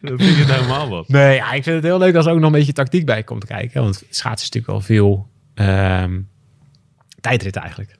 Dan 0.00 0.18
vind 0.18 0.36
je 0.36 0.44
het 0.44 0.54
helemaal 0.54 0.88
wat. 0.88 1.08
Nee, 1.08 1.34
ja, 1.34 1.52
ik 1.52 1.62
vind 1.62 1.76
het 1.76 1.84
heel 1.84 1.98
leuk 1.98 2.14
als 2.14 2.26
er 2.26 2.32
ook 2.32 2.38
nog 2.38 2.46
een 2.46 2.58
beetje 2.58 2.72
tactiek 2.72 3.06
bij 3.06 3.22
komt 3.22 3.44
kijken. 3.44 3.82
Want 3.82 3.94
schaatsen 4.10 4.48
is 4.48 4.50
natuurlijk 4.50 4.66
wel 4.66 4.80
veel 4.80 5.28
ehm 5.54 6.20
tijdrit 7.20 7.56
eigenlijk. 7.56 7.96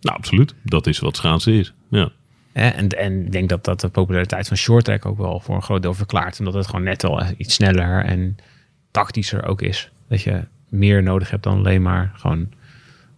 Nou, 0.00 0.16
absoluut. 0.16 0.54
Dat 0.62 0.86
is 0.86 0.98
wat 0.98 1.16
schaatsen 1.16 1.52
is. 1.52 1.72
Ja. 1.90 2.10
En, 2.52 2.88
en 2.88 3.24
ik 3.24 3.32
denk 3.32 3.48
dat 3.48 3.64
dat 3.64 3.80
de 3.80 3.88
populariteit 3.88 4.48
van 4.48 4.56
short 4.56 4.84
track 4.84 5.06
ook 5.06 5.18
wel 5.18 5.40
voor 5.40 5.54
een 5.54 5.62
groot 5.62 5.82
deel 5.82 5.94
verklaart. 5.94 6.38
Omdat 6.38 6.54
het 6.54 6.66
gewoon 6.66 6.82
net 6.82 7.02
wel 7.02 7.22
iets 7.36 7.54
sneller 7.54 8.04
en 8.04 8.36
tactischer 8.90 9.46
ook 9.46 9.62
is. 9.62 9.90
Dat 10.08 10.22
je 10.22 10.44
meer 10.68 11.02
nodig 11.02 11.30
hebt 11.30 11.42
dan 11.42 11.58
alleen 11.58 11.82
maar 11.82 12.12
gewoon 12.14 12.48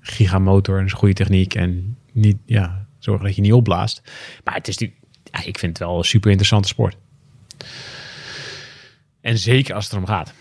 gigamotor 0.00 0.76
en 0.78 0.82
een 0.82 0.90
goede 0.90 1.14
techniek. 1.14 1.54
En 1.54 1.96
niet, 2.12 2.36
ja, 2.46 2.86
zorgen 2.98 3.24
dat 3.26 3.34
je 3.36 3.42
niet 3.42 3.52
opblaast. 3.52 4.02
Maar 4.44 4.54
het 4.54 4.68
is 4.68 4.78
natuurlijk, 4.78 5.06
ja, 5.32 5.38
ik 5.38 5.58
vind 5.58 5.78
het 5.78 5.88
wel 5.88 5.98
een 5.98 6.04
super 6.04 6.28
interessante 6.30 6.68
sport. 6.68 6.96
En 9.20 9.38
zeker 9.38 9.74
als 9.74 9.84
het 9.84 9.92
erom 9.92 10.06
gaat. 10.06 10.32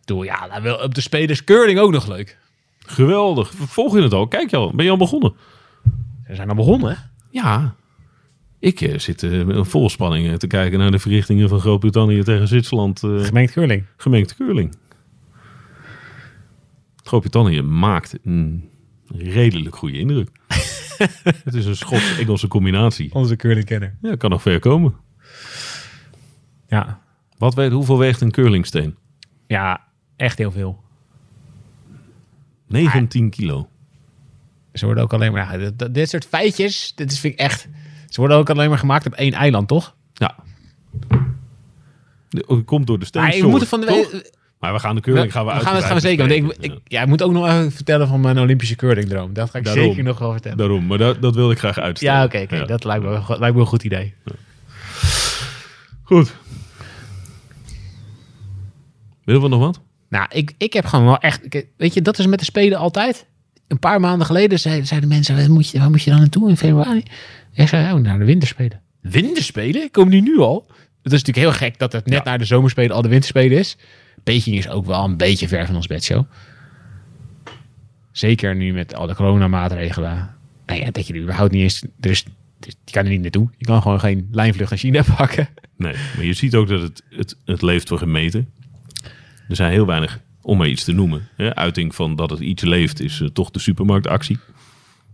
Bedoel, 0.00 0.22
ja, 0.22 0.48
dan 0.48 0.62
wil 0.62 0.76
op 0.76 0.94
de 0.94 1.00
spelers 1.00 1.44
curling 1.44 1.78
ook 1.78 1.92
nog 1.92 2.06
leuk. 2.06 2.38
Geweldig. 2.78 3.50
Volg 3.54 3.94
je 3.96 4.02
het 4.02 4.12
al? 4.12 4.28
Kijk 4.28 4.50
je 4.50 4.56
al? 4.56 4.74
Ben 4.74 4.84
je 4.84 4.90
al 4.90 4.96
begonnen? 4.96 5.32
Ze 6.26 6.34
zijn 6.34 6.48
al 6.48 6.54
begonnen, 6.54 6.90
hè? 6.90 6.96
Ja. 7.30 7.74
Ik 8.58 8.80
eh, 8.80 8.98
zit 8.98 9.22
eh, 9.22 9.44
met 9.44 9.68
vol 9.68 9.88
spanning 9.90 10.28
eh, 10.28 10.34
te 10.34 10.46
kijken 10.46 10.78
naar 10.78 10.90
de 10.90 10.98
verrichtingen 10.98 11.48
van 11.48 11.60
Groot-Brittannië 11.60 12.22
tegen 12.22 12.48
Zwitserland. 12.48 13.02
eh, 13.02 13.24
Gemengd 13.24 13.52
curling. 13.52 13.84
gemengd 13.96 14.34
curling. 14.36 14.74
Groot-Brittannië 17.10 17.62
maakt 17.62 18.14
een 18.22 18.68
redelijk 19.06 19.76
goede 19.76 19.98
indruk. 19.98 20.28
het 21.44 21.54
is 21.54 21.66
een 21.66 21.76
Schots-Engelse 21.76 22.48
combinatie. 22.48 23.14
Onze 23.14 23.36
curlingkenner. 23.36 23.96
Ja, 24.02 24.16
kan 24.16 24.30
nog 24.30 24.42
ver 24.42 24.58
komen. 24.58 24.94
Ja. 26.68 27.00
Wat 27.38 27.54
weet, 27.54 27.72
hoeveel 27.72 27.98
weegt 27.98 28.20
een 28.20 28.30
curlingsteen? 28.30 28.96
ja, 29.46 29.86
echt 30.16 30.38
heel 30.38 30.50
veel. 30.50 30.82
19 32.68 33.30
kilo. 33.30 33.68
Ze 34.72 34.84
worden 34.84 35.02
ook 35.04 35.12
alleen 35.12 35.32
maar... 35.32 35.60
ja, 35.60 35.70
dit- 35.90 36.08
soort 36.08 36.24
feitjes, 36.26 36.92
dit 36.94 37.12
is, 37.12 37.18
vind 37.18 37.32
ik 37.34 37.40
echt... 37.40 37.68
Ze 38.08 38.20
worden 38.20 38.36
ook 38.38 38.50
alleen 38.50 38.68
maar 38.68 38.78
gemaakt 38.78 39.06
op 39.06 39.12
één 39.12 39.32
eiland, 39.32 39.68
toch? 39.68 39.96
Ja. 40.12 40.36
Oh, 42.46 42.66
Komt 42.66 42.86
door 42.86 42.98
de 42.98 43.06
Maar 43.12 43.22
we 43.24 43.28
steensoort, 43.28 43.50
moeten 43.50 43.68
van 43.68 43.80
de... 43.80 44.30
Maar 44.60 44.72
we 44.72 44.78
gaan 44.78 44.94
de 44.94 45.00
curling 45.00 45.32
gaan 45.32 45.44
we, 45.44 45.50
gaan 45.50 45.74
het 45.74 45.84
gaan 45.84 45.94
we 45.94 46.00
zeker. 46.00 46.28
Want 46.28 46.54
ik, 46.60 46.72
ik, 46.72 46.78
ja, 46.84 47.02
ik 47.02 47.08
moet 47.08 47.22
ook 47.22 47.32
nog 47.32 47.46
even 47.48 47.72
vertellen 47.72 48.08
van 48.08 48.20
mijn 48.20 48.38
Olympische 48.38 48.76
curlingdroom. 48.76 49.32
Dat 49.32 49.50
ga 49.50 49.58
ik 49.58 49.64
Daarom. 49.64 49.84
zeker 49.84 50.02
nog 50.04 50.18
wel 50.18 50.32
vertellen. 50.32 50.58
Daarom, 50.58 50.86
maar 50.86 50.98
dat, 50.98 51.22
dat 51.22 51.34
wilde 51.34 51.52
ik 51.52 51.58
graag 51.58 51.78
uitstellen. 51.78 52.14
Ja, 52.18 52.24
oké. 52.24 52.56
Ja. 52.56 52.64
dat 52.64 52.84
lijkt 52.84 53.02
me, 53.04 53.08
wel- 53.10 53.38
lijkt 53.38 53.54
me 53.54 53.60
een 53.60 53.66
goed 53.66 53.82
idee. 53.84 54.14
Goed. 56.02 56.34
Willen 59.24 59.42
we 59.42 59.48
nog 59.48 59.60
wat? 59.60 59.80
Nou, 60.08 60.26
ik, 60.32 60.52
ik 60.58 60.72
heb 60.72 60.84
gewoon 60.84 61.04
wel 61.04 61.18
echt... 61.18 61.64
Weet 61.76 61.94
je, 61.94 62.02
dat 62.02 62.18
is 62.18 62.26
met 62.26 62.38
de 62.38 62.44
Spelen 62.44 62.78
altijd. 62.78 63.26
Een 63.68 63.78
paar 63.78 64.00
maanden 64.00 64.26
geleden 64.26 64.58
zeiden, 64.58 64.86
zeiden 64.86 65.08
mensen... 65.08 65.36
Waar 65.36 65.50
moet, 65.50 65.68
je, 65.70 65.78
waar 65.78 65.90
moet 65.90 66.02
je 66.02 66.10
dan 66.10 66.18
naartoe 66.20 66.48
in 66.48 66.56
februari? 66.56 67.02
Ik 67.54 67.68
zei, 67.68 67.92
oh, 67.92 68.00
naar 68.00 68.18
de 68.18 68.24
winterspelen. 68.24 68.80
Winterspelen? 69.00 69.90
Komen 69.90 70.10
die 70.10 70.22
nu 70.22 70.38
al? 70.38 70.66
Het 71.02 71.12
is 71.12 71.22
natuurlijk 71.24 71.36
heel 71.58 71.68
gek 71.68 71.78
dat 71.78 71.92
het 71.92 72.06
net 72.06 72.24
Ja. 72.24 72.30
na 72.30 72.36
de 72.36 72.44
zomerspelen 72.44 72.96
al 72.96 73.02
de 73.02 73.08
winterspelen 73.08 73.58
is. 73.58 73.76
Peking 74.22 74.56
is 74.56 74.68
ook 74.68 74.86
wel 74.86 75.04
een 75.04 75.16
beetje 75.16 75.48
ver 75.48 75.66
van 75.66 75.76
ons 75.76 75.86
bedshow. 75.86 76.24
Zeker 78.12 78.56
nu 78.56 78.72
met 78.72 78.94
al 78.94 79.06
de 79.06 79.14
coronamaatregelen. 79.14 80.34
Nou 80.66 80.80
ja, 80.80 80.90
dat 80.90 81.06
je 81.06 81.14
er 81.14 81.20
überhaupt 81.20 81.52
niet 81.52 81.62
eens... 81.62 81.84
Er 82.00 82.10
is, 82.10 82.24
je 82.60 82.92
kan 82.92 83.04
er 83.04 83.10
niet 83.10 83.20
naartoe. 83.20 83.48
Je 83.56 83.64
kan 83.64 83.82
gewoon 83.82 84.00
geen 84.00 84.28
lijnvlucht 84.30 84.70
naar 84.70 84.78
China 84.78 85.02
pakken. 85.16 85.48
Nee, 85.76 85.94
maar 86.16 86.24
je 86.24 86.32
ziet 86.32 86.54
ook 86.54 86.68
dat 86.68 86.80
het, 86.80 87.02
het, 87.10 87.36
het 87.44 87.62
leeft 87.62 87.88
voor 87.88 87.98
gemeten. 87.98 88.48
Er 89.48 89.56
zijn 89.56 89.72
heel 89.72 89.86
weinig, 89.86 90.20
om 90.42 90.58
maar 90.58 90.68
iets 90.68 90.84
te 90.84 90.92
noemen. 90.92 91.28
Hè, 91.36 91.54
uiting 91.54 91.94
van 91.94 92.16
dat 92.16 92.30
het 92.30 92.40
iets 92.40 92.62
leeft 92.62 93.00
is 93.00 93.20
eh, 93.20 93.28
toch 93.28 93.50
de 93.50 93.58
supermarktactie. 93.58 94.38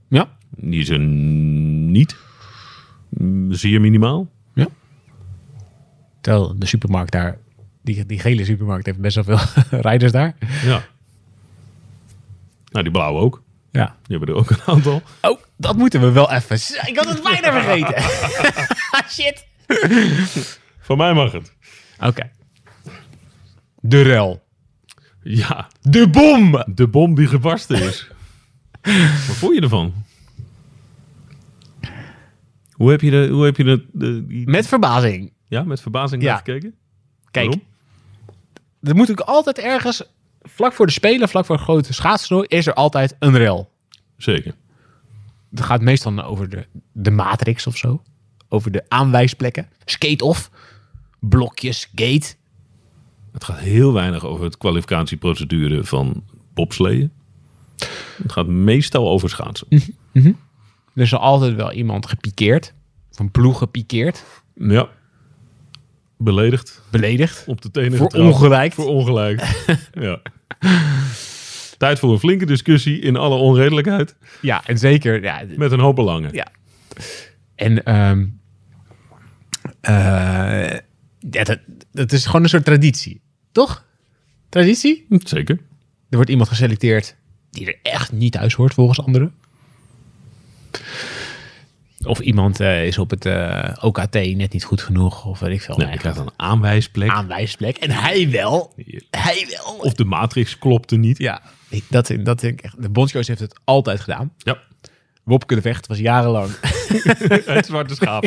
Ja. 0.09 0.29
Die 0.57 0.81
is 0.81 0.89
er 0.89 0.99
niet. 0.99 2.17
Mm, 3.09 3.53
Zeer 3.53 3.81
minimaal. 3.81 4.35
Terwijl 6.27 6.59
de 6.59 6.67
supermarkt 6.67 7.13
daar, 7.13 7.39
die, 7.87 8.07
die 8.07 8.19
gele 8.19 8.45
supermarkt 8.45 8.87
heeft 8.87 8.99
best 8.99 9.15
wel 9.15 9.25
veel 9.39 9.63
rijders 9.81 10.13
daar. 10.13 10.37
Ja. 10.65 10.85
Nou, 12.71 12.85
die 12.85 12.91
blauwe 12.93 13.21
ook. 13.21 13.43
Ja. 13.71 13.97
Die 14.07 14.17
hebben 14.19 14.35
er 14.35 14.41
ook 14.41 14.51
een 14.51 14.63
aantal. 14.67 15.03
Oh, 15.21 15.41
dat 15.57 15.77
moeten 15.77 16.01
we 16.01 16.11
wel 16.11 16.33
even. 16.33 16.57
Ik 16.87 16.97
had 16.97 17.09
het 17.09 17.23
bijna 17.23 17.53
vergeten. 17.63 18.03
Shit. 19.15 19.47
Van 20.81 20.97
mij 20.97 21.15
mag 21.15 21.33
het. 21.33 21.53
Oké. 22.01 22.31
De 23.81 24.03
rel. 24.03 24.45
Ja, 25.23 25.69
De 25.81 26.09
bom. 26.09 26.65
de 26.75 26.89
bom 26.89 27.15
die 27.15 27.27
gebarsten 27.27 27.83
is. 27.83 28.09
Wat 29.27 29.37
vond 29.37 29.55
je 29.55 29.61
ervan? 29.61 30.05
Hoe 32.73 32.91
heb 32.91 33.01
je 33.01 33.11
de, 33.11 33.29
hoe 33.29 33.45
heb 33.45 33.57
je 33.57 33.65
de, 33.65 33.87
de 33.93 34.27
die- 34.27 34.49
Met 34.49 34.67
verbazing. 34.67 35.33
ja, 35.49 35.63
met 35.65 35.81
verbazing 35.81 36.23
Ja. 36.23 36.29
naar 36.29 36.39
gekeken? 36.39 36.75
Kijk, 37.31 37.47
Waarom? 37.47 37.63
Er 38.87 38.95
moet 38.95 39.11
ook 39.11 39.21
altijd 39.21 39.59
ergens, 39.59 40.03
vlak 40.43 40.73
voor 40.73 40.87
de 40.87 40.93
Spelen, 40.93 41.29
vlak 41.29 41.45
voor 41.45 41.57
een 41.57 41.63
grote 41.63 41.93
schaatstoernooi, 41.93 42.49
is 42.49 42.67
er 42.67 42.75
altijd 42.75 43.17
een 43.19 43.37
rel. 43.37 43.71
Zeker. 44.17 44.55
Het 45.51 45.61
gaat 45.61 45.81
meestal 45.81 46.23
over 46.23 46.49
de, 46.49 46.67
de 46.93 47.11
matrix 47.11 47.67
of 47.67 47.77
zo. 47.77 48.03
Over 48.49 48.71
de 48.71 48.85
aanwijsplekken. 48.89 49.69
Skate-off. 49.85 50.51
Blokjes, 51.21 51.91
gate. 51.95 52.35
Het 53.33 53.45
gaat 53.45 53.59
heel 53.59 53.93
weinig 53.93 54.25
over 54.25 54.45
het 54.45 54.59
kwalificatieprocedure 54.59 55.85
van 55.85 56.25
bobsleeën. 56.55 57.13
Het 58.23 58.33
gaat 58.33 58.47
meestal 58.47 59.09
over 59.09 59.31
schaatsen. 59.31 59.67
Er 60.95 61.03
is 61.03 61.15
altijd 61.15 61.55
wel 61.55 61.73
iemand 61.73 62.07
gepikeerd. 62.07 62.75
Een 63.15 63.31
ploeg 63.31 63.59
gepikeerd. 63.59 64.25
Ja. 64.55 64.89
Beledigd. 66.19 66.83
Beledigd. 66.91 67.45
Op 67.47 67.63
de 67.63 67.71
tenen 67.71 67.99
Voor 67.99 68.09
ongelijk. 68.09 68.73
Voor 68.73 68.87
ongelijk. 68.87 69.65
ja. 69.93 70.21
Tijd 71.79 71.99
voor 71.99 72.13
een 72.13 72.19
flinke 72.19 72.47
discussie 72.47 73.01
in 73.01 73.17
alle 73.17 73.35
onredelijkheid. 73.35 74.17
Ja, 74.41 74.63
en 74.67 74.79
zeker. 74.79 75.23
Ja, 75.23 75.43
Met 75.57 75.73
een 75.73 75.81
hoop 75.81 75.97
belangen. 75.97 76.33
ja. 76.33 76.47
En 77.55 77.85
ehm 77.85 78.25
eh, 79.81 80.79
ja, 81.31 81.45
dat, 81.45 81.59
dat 81.93 82.13
is 82.13 82.27
gewoon 82.27 82.43
een 82.43 82.49
soort 82.49 82.65
traditie. 82.65 83.21
Toch? 83.53 83.85
Traditie? 84.49 85.07
Zeker. 85.09 85.57
Er 86.09 86.17
wordt 86.17 86.31
iemand 86.31 86.49
geselecteerd 86.49 87.17
die 87.51 87.67
er 87.67 87.79
echt 87.83 88.13
niet 88.13 88.33
thuis 88.33 88.55
hoort 88.55 88.75
volgens 88.75 89.01
anderen. 89.01 89.35
Of 92.07 92.21
iemand 92.21 92.61
eh, 92.61 92.87
is 92.87 92.99
op 92.99 93.11
het 93.11 93.27
eh, 93.27 93.69
OKT 93.81 94.15
net 94.15 94.53
niet 94.53 94.65
goed 94.65 94.83
genoeg. 94.83 95.25
Of 95.25 95.39
weet 95.39 95.53
ik 95.53 95.61
veel. 95.63 95.77
Nee, 95.77 95.91
je 95.91 95.97
krijgt 95.99 96.19
een 96.19 96.31
aanwijsplek. 96.37 97.09
aanwijsplek. 97.11 97.77
En 97.77 97.91
hij 97.91 98.31
wel. 98.31 98.75
Hij 99.11 99.47
wel. 99.51 99.75
Of 99.79 99.95
de 99.95 100.05
matrix 100.05 100.59
klopte 100.59 100.97
niet. 100.97 101.19
Ja, 101.19 101.43
dat, 101.89 102.13
dat, 102.23 102.43
ik 102.43 102.61
echt- 102.61 102.83
de 102.83 102.89
bondscoach 102.91 103.27
heeft 103.27 103.41
het 103.41 103.61
altijd 103.65 104.01
gedaan. 104.01 104.33
Ja. 104.39 104.59
Wopke 105.25 105.55
de 105.55 105.61
Vecht 105.61 105.87
was 105.87 105.99
jarenlang. 105.99 106.51
Het 107.45 107.67
zwarte 107.67 107.95
schaap. 107.95 108.25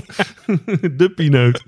De 0.97 1.11
pineut. 1.15 1.61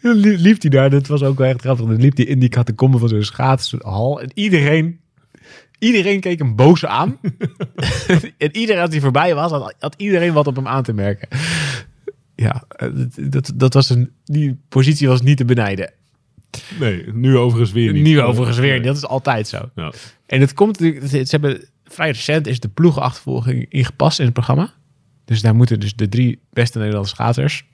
Liep 0.00 0.60
hij 0.60 0.70
daar, 0.70 0.90
dat 0.90 1.06
was 1.06 1.22
ook 1.22 1.38
wel 1.38 1.48
echt 1.48 1.60
grappig. 1.60 1.86
Dan 1.86 2.00
liep 2.00 2.16
hij 2.16 2.26
in 2.26 2.38
die 2.38 2.48
catacombe 2.48 2.98
van 2.98 3.08
zo'n 3.08 3.22
schaatshal. 3.22 4.20
En 4.20 4.30
iedereen, 4.34 5.00
iedereen 5.84 6.20
keek 6.20 6.38
hem 6.38 6.56
boos 6.56 6.84
aan. 6.84 7.18
en 8.38 8.56
iedereen, 8.56 8.82
als 8.82 8.90
hij 8.90 9.00
voorbij 9.00 9.34
was, 9.34 9.50
had, 9.50 9.74
had 9.78 9.94
iedereen 9.96 10.32
wat 10.32 10.46
op 10.46 10.56
hem 10.56 10.68
aan 10.68 10.82
te 10.82 10.92
merken. 10.92 11.28
Ja, 12.34 12.64
eh, 12.68 12.88
dat, 13.16 13.52
dat, 13.54 13.74
was 13.74 13.90
een, 13.90 14.10
die 14.24 14.58
positie 14.68 15.08
was 15.08 15.22
niet 15.22 15.36
te 15.36 15.44
benijden. 15.44 15.92
Nee, 16.80 17.04
nu 17.12 17.36
overigens 17.36 17.72
weer 17.72 17.92
niet. 17.92 18.04
Nu 18.04 18.20
overigens 18.20 18.58
weer, 18.58 18.82
dat 18.82 18.96
is 18.96 19.06
altijd 19.06 19.48
zo. 19.48 19.70
Ja. 19.74 19.92
En 20.26 20.40
het 20.40 20.52
komt 20.52 20.80
natuurlijk, 20.80 21.26
ze 21.26 21.26
hebben 21.30 21.68
vrij 21.84 22.10
recent 22.10 22.46
is 22.46 22.60
de 22.60 22.68
ploegenachtervolging 22.68 23.66
ingepast 23.68 24.18
in 24.18 24.24
het 24.24 24.34
programma. 24.34 24.72
Dus 25.24 25.40
daar 25.40 25.54
moeten 25.54 25.80
dus 25.80 25.94
de 25.94 26.08
drie 26.08 26.40
beste 26.52 26.78
Nederlandse 26.78 27.14
schaatsers, 27.14 27.64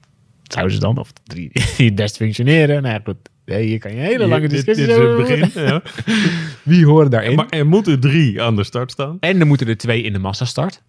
zouden 0.42 0.74
ze 0.74 0.80
dan, 0.80 0.98
of 0.98 1.12
de 1.12 1.20
drie 1.24 1.50
die 1.76 1.86
het 1.86 1.94
best 1.94 2.16
functioneren. 2.16 2.82
Nou 2.82 2.94
ja, 2.94 3.00
goed, 3.04 3.29
eh, 3.50 3.64
hier 3.64 3.78
kan 3.78 3.90
je 3.90 3.96
een 3.96 4.02
hele 4.04 4.26
lange 4.26 4.48
Dit- 4.48 4.50
discussie 4.50 4.86
Dit 4.86 4.96
is 4.96 5.02
het 5.02 5.16
begin. 5.16 5.62
Ja. 5.66 5.82
Wie 6.62 6.86
horen 6.86 7.10
daarin? 7.10 7.34
Maar 7.36 7.48
er 7.48 7.66
moeten 7.66 8.00
drie 8.00 8.42
aan 8.42 8.56
de 8.56 8.64
start 8.64 8.90
staan. 8.90 9.16
en 9.20 9.40
er 9.40 9.46
moeten 9.46 9.68
er 9.68 9.76
twee 9.76 10.02
in 10.02 10.12
de 10.12 10.18
massastart. 10.18 10.82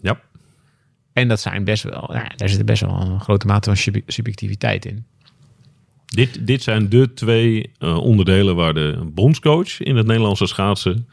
Ja. 0.00 0.20
En 1.12 1.28
dat 1.28 1.40
zijn 1.40 1.64
best 1.64 1.82
wel, 1.82 1.92
nou, 2.08 2.14
ja, 2.14 2.30
daar 2.36 2.48
zit 2.48 2.64
best 2.64 2.80
wel 2.80 3.00
een 3.00 3.20
grote 3.20 3.46
mate 3.46 3.68
van 3.68 3.76
sub- 3.76 4.02
subjectiviteit 4.10 4.84
in. 4.86 5.04
Dit, 6.06 6.46
dit 6.46 6.62
zijn 6.62 6.88
de 6.88 7.14
twee 7.14 7.70
eh, 7.78 7.96
onderdelen 7.98 8.56
waar 8.56 8.74
de 8.74 8.98
bondscoach 9.14 9.80
in 9.80 9.96
het 9.96 10.06
Nederlandse 10.06 10.46
schaatsen 10.46 11.08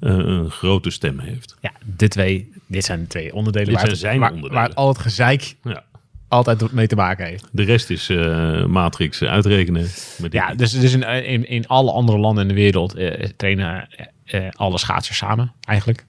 eh, 0.00 0.10
een 0.16 0.50
grote 0.50 0.90
stem 0.90 1.18
heeft. 1.18 1.56
Ja, 1.60 1.72
de 1.96 2.08
twee, 2.08 2.50
dit 2.66 2.84
zijn 2.84 3.00
de 3.00 3.06
twee 3.06 3.34
onderdelen 3.34 3.68
Dit 3.68 3.74
waar, 3.76 3.84
zijn 3.84 3.92
het, 3.96 4.00
zijn 4.06 4.18
waar, 4.20 4.32
onderdelen. 4.32 4.62
waar 4.62 4.74
al 4.74 4.88
het 4.88 4.98
gezeik 4.98 5.56
Ja. 5.62 5.84
Altijd 6.28 6.72
mee 6.72 6.86
te 6.86 6.96
maken 6.96 7.26
heeft. 7.26 7.48
De 7.52 7.62
rest 7.62 7.90
is 7.90 8.08
eh, 8.08 8.64
matrix 8.66 9.22
uitrekenen. 9.22 9.86
Met. 10.20 10.32
Ja, 10.32 10.54
dus, 10.54 10.72
dus 10.72 10.92
in, 10.92 11.02
in, 11.24 11.48
in 11.48 11.66
alle 11.66 11.92
andere 11.92 12.18
landen 12.18 12.42
in 12.42 12.48
de 12.48 12.54
wereld 12.60 12.94
eh, 12.94 13.24
trainen 13.36 13.88
eh, 14.24 14.48
alle 14.50 14.78
schaatsers 14.78 15.16
samen, 15.18 15.52
eigenlijk. 15.60 16.04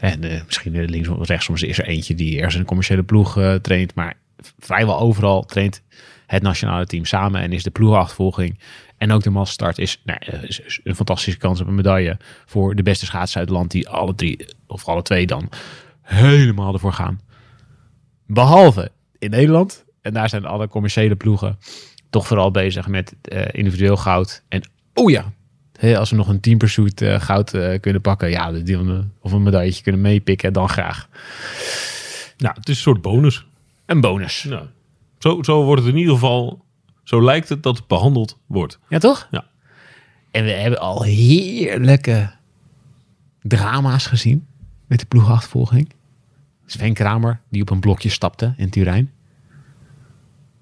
En 0.00 0.20
misschien 0.46 0.84
links 0.84 1.08
of 1.08 1.28
rechts 1.28 1.44
soms 1.44 1.62
is 1.62 1.78
er 1.78 1.86
eentje 1.86 2.14
die 2.14 2.36
ergens 2.36 2.54
in 2.54 2.60
een 2.60 2.66
commerciële 2.66 3.02
ploeg 3.02 3.38
traint. 3.62 3.94
Maar 3.94 4.14
vrijwel 4.58 4.98
overal 4.98 5.42
traint 5.44 5.82
het 6.26 6.42
nationale 6.42 6.86
team 6.86 7.04
samen 7.04 7.40
en 7.40 7.52
is 7.52 7.62
de 7.62 7.70
ploegachtervolging. 7.70 8.58
En 8.96 9.12
ook 9.12 9.22
de 9.22 9.30
massstart 9.30 9.78
is, 9.78 10.00
nou, 10.04 10.18
is- 10.46 10.60
is 10.60 10.80
een 10.84 10.94
fantastische 10.94 11.38
kans 11.38 11.60
op 11.60 11.66
een 11.66 11.74
medaille 11.74 12.16
voor 12.46 12.74
de 12.74 12.82
beste 12.82 13.06
schaatsers 13.06 13.36
uit 13.36 13.48
het 13.48 13.56
land. 13.56 13.70
Die 13.70 13.88
alle 13.88 14.14
drie, 14.14 14.46
of 14.66 14.84
alle 14.88 15.02
twee 15.02 15.26
dan, 15.26 15.48
helemaal 16.02 16.72
ervoor 16.72 16.92
gaan. 16.92 17.20
Behalve 18.26 18.90
in 19.18 19.30
Nederland. 19.30 19.84
En 20.02 20.12
daar 20.12 20.28
zijn 20.28 20.44
alle 20.44 20.68
commerciële 20.68 21.16
ploegen 21.16 21.58
toch 22.10 22.26
vooral 22.26 22.50
bezig 22.50 22.88
met 22.88 23.14
eh, 23.22 23.44
individueel 23.52 23.96
goud. 23.96 24.42
En 24.48 24.68
oh 24.94 25.10
ja, 25.10 25.32
hè, 25.78 25.98
als 25.98 26.10
we 26.10 26.16
nog 26.16 26.28
een 26.28 26.40
team 26.40 26.58
pursuit 26.58 27.02
eh, 27.02 27.20
goud 27.20 27.54
eh, 27.54 27.80
kunnen 27.80 28.00
pakken, 28.00 28.30
ja, 28.30 28.52
of 29.20 29.32
een 29.32 29.42
medailletje 29.42 29.82
kunnen 29.82 30.00
meepikken, 30.00 30.52
dan 30.52 30.68
graag. 30.68 31.08
Nou, 32.36 32.54
het 32.54 32.68
is 32.68 32.76
een 32.76 32.82
soort 32.82 33.02
bonus. 33.02 33.46
Een 33.86 34.00
bonus. 34.00 34.44
Nou, 34.44 34.66
zo, 35.18 35.42
zo 35.42 35.64
wordt 35.64 35.82
het 35.82 35.92
in 35.92 35.98
ieder 35.98 36.14
geval, 36.14 36.64
zo 37.04 37.22
lijkt 37.22 37.48
het 37.48 37.62
dat 37.62 37.76
het 37.76 37.86
behandeld 37.86 38.38
wordt. 38.46 38.78
Ja, 38.88 38.98
toch? 38.98 39.28
Ja. 39.30 39.44
En 40.30 40.44
we 40.44 40.50
hebben 40.50 40.80
al 40.80 41.02
heerlijke 41.02 42.30
drama's 43.42 44.06
gezien 44.06 44.46
met 44.86 45.00
de 45.00 45.06
ploegachtervolging. 45.06 45.92
Sven 46.70 46.92
Kramer, 46.94 47.40
die 47.50 47.62
op 47.62 47.70
een 47.70 47.80
blokje 47.80 48.08
stapte 48.08 48.54
in 48.56 48.70
Turijn. 48.70 49.10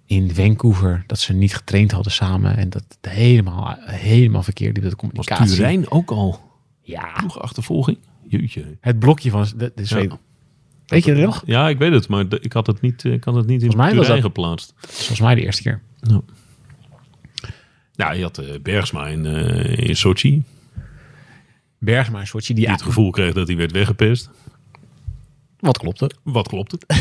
In 0.07 0.35
Vancouver, 0.35 1.05
dat 1.07 1.19
ze 1.19 1.33
niet 1.33 1.57
getraind 1.57 1.91
hadden 1.91 2.13
samen. 2.13 2.57
En 2.57 2.71
dat 2.71 2.85
het 3.01 3.13
helemaal, 3.13 3.77
helemaal 3.81 4.43
verkeerd 4.43 4.77
liep. 4.77 4.83
Dat 4.85 5.01
de 5.01 5.07
Was 5.15 5.27
communicatie... 5.27 5.57
Turijn 5.57 5.91
ook 5.91 6.11
al 6.11 6.41
Ja, 6.83 7.13
ploegachtervolging? 7.17 7.99
Jeetje. 8.29 8.77
het 8.81 8.99
blokje 8.99 9.31
van 9.31 9.47
de, 9.57 9.73
de 9.75 9.85
Zweden. 9.85 10.11
Ja. 10.11 10.19
Weet 10.87 11.05
je 11.05 11.13
het 11.13 11.25
nog? 11.25 11.43
Ja, 11.47 11.69
ik 11.69 11.79
weet 11.79 11.93
het, 11.93 12.09
maar 12.09 12.25
ik 12.41 12.53
had 12.53 12.67
het 12.67 12.81
niet, 12.81 13.05
eh, 13.05 13.13
ik 13.13 13.25
had 13.25 13.35
het 13.35 13.47
niet 13.47 13.63
in 13.63 13.71
Volgens 13.73 13.95
was 13.95 14.05
Turijn 14.07 14.23
dat- 14.23 14.33
geplaatst. 14.33 14.75
Dat 14.81 14.91
volgens 14.91 15.21
mij 15.21 15.35
de 15.35 15.41
eerste 15.41 15.63
keer. 15.63 15.81
Ja, 17.93 18.13
je 18.13 18.23
had 18.23 18.39
eh, 18.39 18.61
Bergsma 18.63 19.07
in, 19.07 19.27
eh, 19.27 19.89
in 19.89 19.97
Sochi. 19.97 20.43
Bergsma 21.79 22.21
en 22.21 22.27
Sochi, 22.27 22.47
die, 22.55 22.55
Die 22.65 22.73
het 22.73 22.83
gevoel 22.83 23.11
kreeg 23.11 23.33
dat 23.35 23.47
hij 23.49 23.57
werd 23.57 23.73
weggepest. 23.73 24.31
Wat 25.67 25.79
klopte. 25.79 26.11
Wat 26.23 26.49
klopt 26.49 26.73
het? 26.73 26.85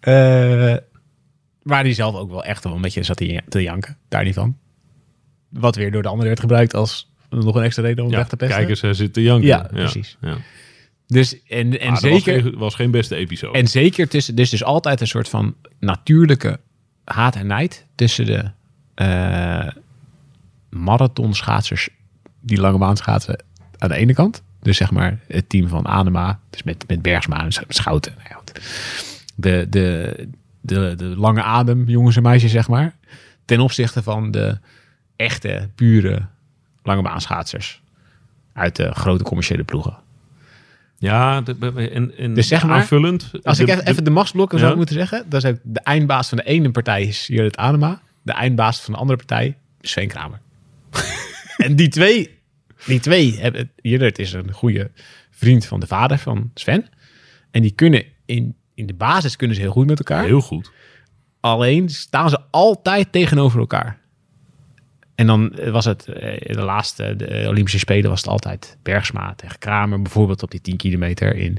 Eh 0.00 0.76
waar 1.62 1.82
hij 1.82 1.92
zelf 1.94 2.14
ook 2.14 2.30
wel 2.30 2.44
echt 2.44 2.64
wel 2.64 2.74
een 2.74 2.80
beetje 2.80 3.02
zat 3.02 3.16
te 3.48 3.62
janken. 3.62 3.96
Daar 4.08 4.24
niet 4.24 4.34
van. 4.34 4.56
Wat 5.48 5.76
weer 5.76 5.90
door 5.90 6.02
de 6.02 6.08
ander 6.08 6.26
werd 6.26 6.40
gebruikt 6.40 6.74
als 6.74 7.12
nog 7.30 7.54
een 7.54 7.62
extra 7.62 7.82
reden 7.82 8.04
om 8.04 8.10
Ja, 8.10 8.16
weg 8.16 8.28
te 8.28 8.36
pesten. 8.36 8.56
kijkers, 8.58 8.80
hij 8.80 8.94
zit 8.94 9.12
te 9.12 9.22
janken. 9.22 9.46
Ja, 9.46 9.68
precies. 9.72 10.16
Ja. 10.20 10.36
Dus, 11.06 11.42
en, 11.42 11.80
en 11.80 11.88
Ah, 11.88 12.00
dat 12.00 12.10
was 12.10 12.22
zeker... 12.22 12.42
geen, 12.42 12.56
was 12.58 12.74
geen 12.74 12.90
beste 12.90 13.14
episode. 13.16 13.58
En 13.58 13.66
zeker 13.68 14.08
tussen, 14.08 14.34
dus 14.34 14.50
dus 14.50 14.64
altijd 14.64 15.00
een 15.00 15.06
soort 15.06 15.28
van 15.28 15.54
natuurlijke 15.80 16.60
haat 17.04 17.36
en 17.36 17.46
nijd 17.46 17.86
tussen 17.94 18.26
de 18.26 18.50
eh 18.94 19.68
marathonschaatsers 20.70 21.88
die 22.40 22.60
lange 22.60 22.78
baan 22.78 22.96
schaatsen 22.96 23.44
aan 23.78 23.88
de 23.88 23.94
ene 23.94 24.14
kant. 24.14 24.42
Dus 24.62 24.76
zeg 24.76 24.90
maar 24.90 25.18
het 25.28 25.48
team 25.48 25.68
van 25.68 25.86
Anema, 25.86 26.40
dus 26.50 26.62
met, 26.62 26.84
met 26.88 27.02
Bergsma 27.02 27.44
en 27.44 27.52
Schouten. 27.68 28.14
Nou 28.16 28.28
ja, 28.30 28.40
de, 29.34 29.66
de, 29.70 30.14
de, 30.60 30.94
de 30.96 31.04
lange 31.04 31.42
adem 31.42 31.88
jongens 31.88 32.16
en 32.16 32.22
meisjes, 32.22 32.50
zeg 32.50 32.68
maar. 32.68 32.94
Ten 33.44 33.60
opzichte 33.60 34.02
van 34.02 34.30
de 34.30 34.58
echte, 35.16 35.68
pure 35.74 36.26
lange 36.82 37.02
baanschaatsers 37.02 37.82
uit 38.52 38.76
de 38.76 38.90
grote 38.94 39.24
commerciële 39.24 39.64
ploegen. 39.64 39.96
ja, 40.98 41.40
de- 41.40 41.88
en, 41.92 42.16
en 42.18 42.34
Dus 42.34 42.48
zeg 42.48 42.64
maar, 42.66 42.76
aanvullend. 42.76 43.30
Als 43.42 43.58
ik 43.58 43.66
de- 43.66 43.72
even, 43.72 43.86
even 43.86 44.04
de 44.04 44.10
machtsblokken 44.10 44.58
Ja. 44.58 44.64
zou 44.64 44.76
moeten 44.76 44.94
zeggen, 44.94 45.24
dan 45.28 45.44
ook 45.44 45.58
de 45.62 45.80
eindbaas 45.80 46.28
van 46.28 46.38
de 46.38 46.44
ene 46.44 46.70
partij 46.70 47.02
is 47.02 47.26
Judith 47.26 47.56
Anema. 47.56 48.00
De 48.22 48.32
eindbaas 48.32 48.80
van 48.80 48.92
de 48.94 48.98
andere 49.00 49.16
partij 49.18 49.56
is 49.80 49.90
Sven 49.90 50.08
Kramer. 50.08 50.40
en 51.56 51.76
die 51.76 51.88
twee, 51.88 52.38
die 52.86 53.00
twee 53.00 53.38
hebben, 53.40 53.70
Judith 53.76 54.18
is 54.18 54.32
een 54.32 54.52
goede 54.52 54.90
vriend 55.30 55.66
van 55.66 55.80
de 55.80 55.86
vader 55.86 56.18
van 56.18 56.50
Sven. 56.54 56.86
En 57.50 57.62
die 57.62 57.70
kunnen 57.70 58.04
in, 58.24 58.54
in 58.74 58.86
de 58.86 58.94
basis 58.94 59.36
kunnen 59.36 59.56
ze 59.56 59.62
heel 59.62 59.72
goed 59.72 59.86
met 59.86 59.98
elkaar. 59.98 60.24
Heel 60.24 60.40
goed. 60.40 60.70
Alleen 61.40 61.88
staan 61.88 62.30
ze 62.30 62.38
altijd 62.50 63.12
tegenover 63.12 63.60
elkaar. 63.60 64.00
En 65.14 65.26
dan 65.26 65.52
was 65.70 65.84
het 65.84 66.08
eh, 66.08 66.54
de 66.54 66.62
laatste 66.62 67.16
de 67.16 67.44
Olympische 67.48 67.78
Spelen 67.78 68.10
was 68.10 68.20
het 68.20 68.28
altijd 68.28 68.76
Bergsma 68.82 69.34
tegen 69.34 69.58
Kramer. 69.58 70.02
Bijvoorbeeld 70.02 70.42
op 70.42 70.50
die 70.50 70.60
10 70.60 70.76
kilometer 70.76 71.36
in, 71.36 71.58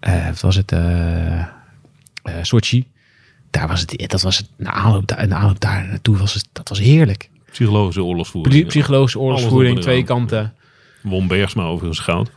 eh, 0.00 0.26
wat 0.26 0.40
was 0.40 0.56
het, 0.56 0.72
eh 0.72 1.56
eh, 2.28 2.34
Sochi. 2.42 2.90
Daar 3.50 3.68
was 3.68 3.80
het, 3.80 4.10
dat 4.10 4.22
was 4.22 4.38
het, 4.38 4.48
na 4.56 4.70
aanloop, 4.70 5.06
daar, 5.06 5.28
na 5.28 5.36
aanloop 5.36 5.60
daar 5.60 5.86
naartoe 5.86 6.16
was 6.16 6.34
het, 6.34 6.48
dat 6.52 6.68
was 6.68 6.78
heerlijk. 6.78 7.30
Psychologische 7.50 8.02
oorlogsvoering. 8.02 8.54
Psy- 8.54 8.66
Psychologische 8.66 9.18
oorlogsvoering, 9.18 9.80
twee 9.80 10.04
kanten. 10.04 10.54
Won 11.02 11.26
Bergsma 11.26 11.64
overigens 11.64 11.98
goud. 11.98 12.30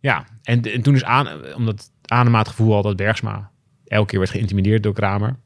Ja, 0.00 0.26
en, 0.42 0.62
en 0.62 0.82
toen 0.82 0.94
is 0.94 1.04
aan, 1.04 1.28
omdat 1.54 1.90
Anema 2.04 2.38
het 2.38 2.48
gevoel 2.48 2.74
had 2.74 2.82
dat 2.82 2.96
Bergsma 2.96 3.50
elke 3.86 4.06
keer 4.06 4.18
werd 4.18 4.30
geïntimideerd 4.30 4.82
door 4.82 4.92
Kramer, 4.92 5.36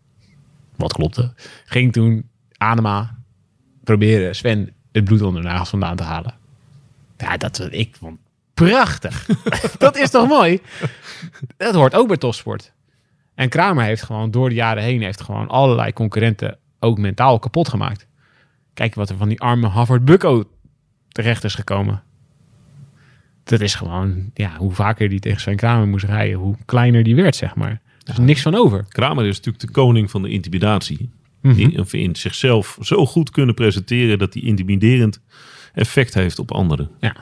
wat 0.77 0.93
klopte, 0.93 1.33
ging 1.65 1.93
toen 1.93 2.29
Anema 2.57 3.19
proberen 3.85 4.35
Sven 4.37 4.73
het 4.93 5.05
bloed 5.05 5.23
onder 5.23 5.43
de 5.43 5.49
nagels 5.49 5.69
vandaan 5.69 5.97
te 5.97 6.03
halen. 6.03 6.35
Ja, 7.19 7.37
dat 7.37 7.59
wat 7.59 7.73
ik 7.73 7.97
vond 7.99 8.19
prachtig. 8.55 9.27
dat 9.79 9.97
is 9.97 10.11
toch 10.11 10.29
mooi? 10.29 10.61
Dat 11.57 11.75
hoort 11.75 11.95
ook 11.95 12.09
bij 12.09 12.17
topsport. 12.17 12.73
En 13.35 13.49
Kramer 13.49 13.85
heeft 13.85 14.03
gewoon 14.03 14.31
door 14.31 14.49
de 14.49 14.55
jaren 14.55 14.83
heen 14.83 15.03
heeft 15.03 15.21
gewoon 15.21 15.49
allerlei 15.49 15.93
concurrenten 15.93 16.59
ook 16.81 16.99
mentaal 16.99 17.39
kapot 17.39 17.69
gemaakt. 17.69 18.07
Kijk 18.77 18.95
wat 18.95 19.11
er 19.11 19.17
van 19.17 19.29
die 19.29 19.41
arme 19.41 19.69
Havard 19.69 20.05
Bucko 20.05 20.45
terecht 21.09 21.45
is 21.45 21.55
gekomen. 21.55 22.03
Dat 23.45 23.61
is 23.61 23.75
gewoon, 23.75 24.31
ja, 24.35 24.57
hoe 24.57 24.73
vaker 24.73 25.09
die 25.09 25.21
tegen 25.21 25.41
zijn 25.41 25.57
Kramer 25.57 25.89
moest 25.89 26.05
rijden, 26.05 26.39
hoe 26.39 26.57
kleiner 26.65 27.03
die 27.03 27.15
werd, 27.15 27.37
zeg 27.37 27.55
maar. 27.55 27.81
Er 28.05 28.13
is 28.13 28.19
niks 28.19 28.43
van 28.43 28.55
over. 28.55 28.85
Kramer 28.89 29.27
is 29.27 29.37
natuurlijk 29.37 29.65
de 29.65 29.71
koning 29.71 30.11
van 30.11 30.23
de 30.23 30.29
intimidatie. 30.29 31.11
Mhm. 31.41 31.55
Die 31.55 31.87
in 31.91 32.17
zichzelf 32.17 32.79
zo 32.81 33.07
goed 33.07 33.31
kunnen 33.31 33.55
presenteren 33.55 34.19
dat 34.19 34.35
hij 34.35 34.43
intimiderend 34.43 35.21
effect 35.75 36.15
heeft 36.15 36.39
op 36.39 36.53
anderen. 36.53 36.91
Ja. 37.01 37.17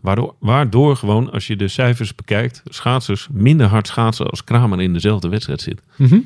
Waardoor, 0.00 0.34
waardoor 0.38 0.96
gewoon, 0.96 1.32
als 1.32 1.46
je 1.46 1.56
de 1.56 1.68
cijfers 1.68 2.14
bekijkt, 2.14 2.62
schaatsers 2.64 3.28
minder 3.30 3.66
hard 3.66 3.86
schaatsen 3.86 4.26
als 4.26 4.44
Kramer 4.44 4.80
in 4.80 4.92
dezelfde 4.92 5.28
wedstrijd 5.28 5.60
zit. 5.60 5.82
Ja. 5.96 6.20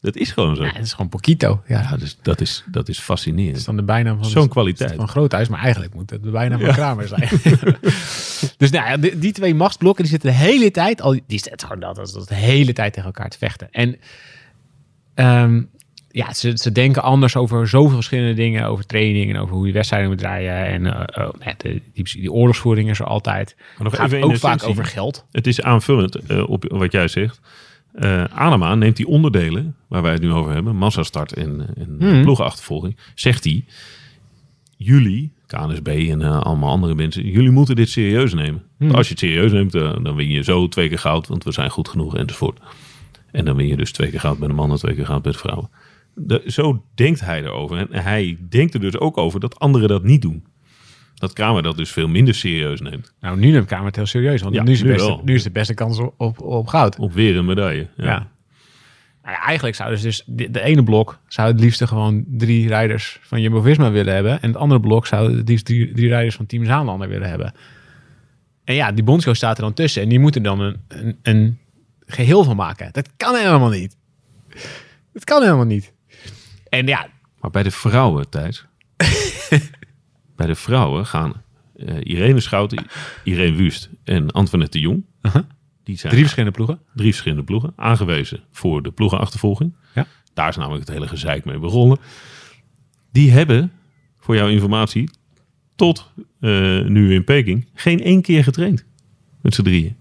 Dat 0.00 0.16
is 0.16 0.32
gewoon 0.32 0.56
zo. 0.56 0.64
Ja, 0.64 0.72
het 0.72 0.84
is 0.84 0.92
gewoon 0.92 1.08
Poquito. 1.08 1.62
Ja, 1.66 1.80
Ja, 1.80 1.96
dus 1.96 2.16
dat, 2.22 2.40
is, 2.40 2.64
dat 2.66 2.88
is 2.88 2.96
dat 2.96 3.04
fascinerend. 3.04 3.56
is 3.56 3.64
dan 3.64 3.76
de 3.76 3.82
bijnaam 3.82 4.16
van, 4.16 4.30
Zo'n 4.30 4.48
kwaliteit. 4.48 4.94
van 4.94 5.08
Groothuis, 5.08 5.48
maar 5.48 5.60
eigenlijk 5.60 5.94
moet 5.94 6.10
het 6.10 6.22
de 6.22 6.30
bijnaam 6.30 6.60
van 6.60 6.72
Kramer 6.72 7.08
zijn. 7.08 7.28
dus 8.56 8.70
nou 8.70 8.88
ja, 8.88 8.96
die, 8.96 9.18
die 9.18 9.32
twee 9.32 9.54
machtsblokken 9.54 10.04
die 10.04 10.12
zitten 10.12 10.30
de 10.30 10.36
hele 10.36 10.70
tijd, 10.70 11.00
al, 11.02 11.10
die 11.26 11.38
zitten 11.38 11.68
gewoon 11.68 11.80
dat, 11.80 11.96
dat, 11.96 12.12
dat 12.12 12.28
de 12.28 12.34
hele 12.34 12.72
tijd 12.72 12.92
tegen 12.92 13.08
elkaar 13.08 13.28
te 13.28 13.38
vechten. 13.38 13.68
En 13.70 13.96
ehm, 15.14 15.62
ja, 16.10 16.32
ze, 16.32 16.52
ze 16.54 16.72
denken 16.72 17.02
anders 17.02 17.36
over 17.36 17.68
zoveel 17.68 17.94
verschillende 17.94 18.34
dingen, 18.34 18.66
over 18.66 18.86
training 18.86 19.34
en 19.34 19.40
over 19.40 19.54
hoe 19.54 19.66
je 19.66 19.72
wedstrijden 19.72 20.08
moet 20.08 20.20
rijden. 20.20 20.66
En 20.66 20.86
eh, 20.86 21.26
oh, 21.26 21.52
de, 21.56 21.82
die, 21.92 22.04
die 22.04 22.32
oorlogsvoering 22.32 22.90
is 22.90 22.98
er 22.98 23.06
altijd. 23.06 23.54
Maar 23.58 23.84
nog 23.84 23.96
gaat 23.96 24.12
even 24.12 24.22
ook 24.22 24.36
vaak 24.36 24.62
over 24.62 24.84
geld. 24.84 25.24
Het 25.30 25.46
is 25.46 25.62
aanvullend 25.62 26.14
eh, 26.14 26.50
op 26.50 26.64
wat 26.68 26.92
jij 26.92 27.08
zegt. 27.08 27.40
Eh 27.92 28.24
Anema 28.24 28.74
neemt 28.74 28.96
die 28.96 29.06
onderdelen 29.06 29.76
waar 29.88 30.02
wij 30.02 30.12
het 30.12 30.22
nu 30.22 30.32
over 30.32 30.52
hebben, 30.52 30.76
massastart 30.76 31.32
en, 31.32 31.66
en 31.76 31.96
Mhm. 31.98 32.22
ploegenachtervolging, 32.22 32.96
zegt 33.14 33.44
hij, 33.44 33.64
jullie, 34.76 35.32
KNSB 35.46 35.86
en 35.88 36.22
eh, 36.22 36.40
allemaal 36.40 36.70
andere 36.70 36.94
mensen, 36.94 37.26
jullie 37.26 37.50
moeten 37.50 37.76
dit 37.76 37.88
serieus 37.88 38.34
nemen. 38.34 38.62
Mhm. 38.78 38.94
Als 38.94 39.06
je 39.06 39.12
het 39.12 39.22
serieus 39.22 39.52
neemt, 39.52 39.74
eh, 39.74 39.96
dan 40.02 40.14
win 40.14 40.28
je 40.28 40.42
zo 40.42 40.68
twee 40.68 40.88
keer 40.88 40.98
goud, 40.98 41.26
want 41.28 41.44
we 41.44 41.52
zijn 41.52 41.70
goed 41.70 41.88
genoeg 41.88 42.16
enzovoort. 42.16 42.60
En 43.32 43.44
dan 43.44 43.56
win 43.56 43.66
je 43.66 43.76
dus 43.76 43.92
twee 43.92 44.10
keer 44.10 44.20
goud 44.20 44.38
bij 44.38 44.48
de 44.48 44.54
mannen, 44.54 44.78
twee 44.78 44.94
keer 44.94 45.06
goud 45.06 45.22
bij 45.22 45.32
de 45.32 45.38
vrouwen. 45.38 45.70
De, 46.14 46.42
zo 46.46 46.84
denkt 46.94 47.20
hij 47.20 47.42
erover. 47.44 47.76
En 47.76 48.02
hij 48.02 48.38
denkt 48.48 48.74
er 48.74 48.80
dus 48.80 48.98
ook 48.98 49.16
over 49.18 49.40
dat 49.40 49.58
anderen 49.58 49.88
dat 49.88 50.02
niet 50.04 50.22
doen. 50.22 50.44
Dat 51.20 51.32
Kramer 51.32 51.62
dat 51.62 51.76
dus 51.76 51.90
veel 51.90 52.08
minder 52.08 52.34
serieus 52.34 52.80
neemt. 52.80 53.14
Nou, 53.20 53.38
nu 53.38 53.50
neemt 53.50 53.66
Kramer 53.66 53.86
het 53.86 53.96
heel 53.96 54.06
serieus, 54.06 54.42
want 54.42 54.54
Ja, 54.54 54.62
nu, 54.62 54.72
is 54.72 54.78
de 54.78 54.84
nu 54.84 54.92
beste, 54.92 55.20
nu 55.24 55.34
is 55.34 55.42
de 55.42 55.50
beste 55.50 55.74
kans 55.74 55.98
op, 55.98 56.14
op, 56.16 56.40
op 56.40 56.66
goud. 56.66 56.98
Op 56.98 57.12
weer 57.12 57.36
een 57.36 57.44
medaille. 57.44 57.86
Ja. 57.96 58.28
Nou 59.22 59.34
ja, 59.34 59.42
eigenlijk 59.42 59.76
zouden 59.76 59.98
ze 59.98 60.06
dus 60.06 60.22
de, 60.26 60.50
de 60.50 60.60
ene 60.60 60.82
blok 60.82 61.18
zou 61.28 61.48
het 61.48 61.60
liefst 61.60 61.84
gewoon 61.84 62.24
drie 62.28 62.68
rijders 62.68 63.18
van 63.22 63.40
Jumbo-Visma 63.40 63.90
willen 63.90 64.14
hebben. 64.14 64.42
En 64.42 64.48
het 64.48 64.56
andere 64.58 64.80
blok 64.80 65.06
zou 65.06 65.36
het 65.36 65.48
liefst 65.48 65.64
drie, 65.64 65.92
drie 65.92 66.08
rijders 66.08 66.36
van 66.36 66.46
Team 66.46 66.64
Zaanlander 66.64 67.08
willen 67.08 67.28
hebben. 67.28 67.54
En 68.64 68.74
ja, 68.74 68.92
die 68.92 69.04
bondscoach 69.04 69.36
staat 69.36 69.56
er 69.56 69.62
dan 69.62 69.74
tussen 69.74 70.02
en 70.02 70.08
die 70.08 70.18
moeten 70.18 70.42
dan 70.42 70.60
een, 70.60 70.80
een, 70.88 71.18
een 71.22 71.58
geheel 72.06 72.44
van 72.44 72.56
maken. 72.56 72.88
Dat 72.92 73.08
kan 73.16 73.34
helemaal 73.34 73.70
niet. 73.70 73.96
Dat 75.12 75.24
kan 75.24 75.42
helemaal 75.42 75.64
niet. 75.64 75.92
En 76.68 76.86
ja, 76.86 77.08
Maar 77.40 77.50
bij 77.50 77.62
de 77.62 77.70
vrouwen, 77.70 78.28
Thijs. 78.28 78.66
bij 80.40 80.48
de 80.48 80.54
vrouwen 80.54 81.06
gaan 81.06 81.42
eh, 81.76 81.96
Irene 82.02 82.40
Schouten, 82.40 82.86
Irene 83.24 83.56
Wust 83.56 83.88
en 84.04 84.30
Antoinette 84.30 84.78
de 84.78 84.84
Jong. 84.84 85.04
Uh-huh. 85.22 85.42
Die 85.82 85.96
zijn 85.96 86.12
drie 86.12 86.24
verschillende 86.24 86.56
ploegen. 86.56 86.78
drie 86.94 87.10
verschillende 87.10 87.44
ploegen. 87.44 87.72
Aangewezen 87.76 88.40
voor 88.50 88.82
de 88.82 88.90
ploegenachtervolging. 88.90 89.74
Ja. 89.94 90.06
Daar 90.34 90.48
is 90.48 90.56
namelijk 90.56 90.86
het 90.86 90.94
hele 90.94 91.08
gezeik 91.08 91.44
mee 91.44 91.58
begonnen. 91.58 91.98
Die 93.12 93.30
hebben, 93.30 93.72
voor 94.18 94.36
jouw 94.36 94.48
informatie, 94.48 95.10
tot 95.74 96.12
eh, 96.40 96.50
nu 96.84 97.14
in 97.14 97.24
Peking, 97.24 97.68
geen 97.74 98.02
één 98.02 98.22
keer 98.22 98.42
getraind. 98.42 98.84
Met 99.40 99.54
z'n 99.54 99.62
drieën. 99.62 99.96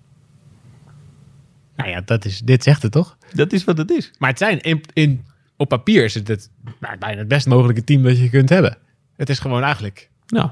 Nou 1.76 1.90
ja, 1.90 2.02
dat 2.02 2.26
is, 2.26 2.40
dit 2.40 2.64
zegt 2.64 2.82
het 2.82 2.92
toch? 2.92 3.18
Dat 3.34 3.54
is 3.54 3.64
wat 3.64 3.78
het 3.78 3.92
is. 3.92 4.12
Maar 4.18 4.30
het 4.30 4.38
zijn 4.38 4.60
in, 4.60 4.82
in, 4.94 5.26
op 5.56 5.70
papier 5.70 6.04
is 6.04 6.14
het, 6.14 6.28
het 6.28 6.50
nou, 6.80 6.98
bijna 6.98 7.18
het 7.18 7.28
best 7.28 7.48
mogelijke 7.48 7.84
team 7.84 8.04
dat 8.04 8.20
je 8.20 8.30
kunt 8.30 8.50
hebben. 8.50 8.78
Het 9.16 9.30
is 9.30 9.40
gewoon 9.40 9.64
eigenlijk 9.64 10.10
Nou, 10.30 10.50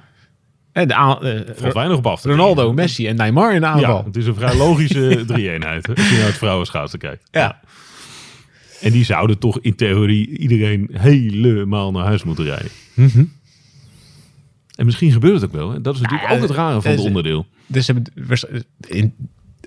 eh, 0.71 0.87
de, 0.87 0.93
aan- 0.95 1.23
eh, 1.25 1.41
valt 1.55 1.73
weinig 1.73 1.97
op 1.97 2.07
af. 2.07 2.21
te 2.21 2.29
Ronaldo. 2.29 2.73
Messi 2.73 3.07
en 3.07 3.15
Neymar 3.15 3.53
in 3.53 3.61
de 3.61 3.67
aanval. 3.67 3.97
Ja, 3.97 4.03
het 4.03 4.17
is 4.17 4.25
een 4.27 4.35
vrij 4.35 4.55
logische 4.55 5.23
drie-eenheid. 5.27 5.87
hè, 5.87 5.95
Als 5.95 6.09
je 6.09 6.15
naar 6.17 6.25
het 6.25 6.37
vrouwenschaatsen 6.37 6.99
kijkt. 6.99 7.27
Ja. 7.31 7.59
En 8.81 8.91
die 8.91 9.05
zouden 9.05 9.37
toch 9.39 9.59
in 9.59 9.75
theorie 9.75 10.37
iedereen 10.37 10.89
helemaal 10.91 11.91
naar 11.91 12.05
huis 12.05 12.23
moeten 12.23 12.45
rijden. 12.45 12.71
En 14.75 14.85
misschien 14.85 15.11
gebeurt 15.11 15.33
het 15.41 15.43
ook 15.45 15.51
wel. 15.55 15.71
Hè? 15.71 15.81
Dat 15.81 15.95
is 15.95 16.01
natuurlijk 16.01 16.27
Nou 16.29 16.39
ja, 16.39 16.43
ook 16.43 16.49
het 16.49 16.57
rare 16.57 16.81
van 16.81 16.89
dat 16.91 16.99
het 16.99 17.07
onderdeel. 17.07 17.45
Dus 17.67 17.85
ze 17.85 17.93
hebben, 17.93 18.63
in, 18.87 19.15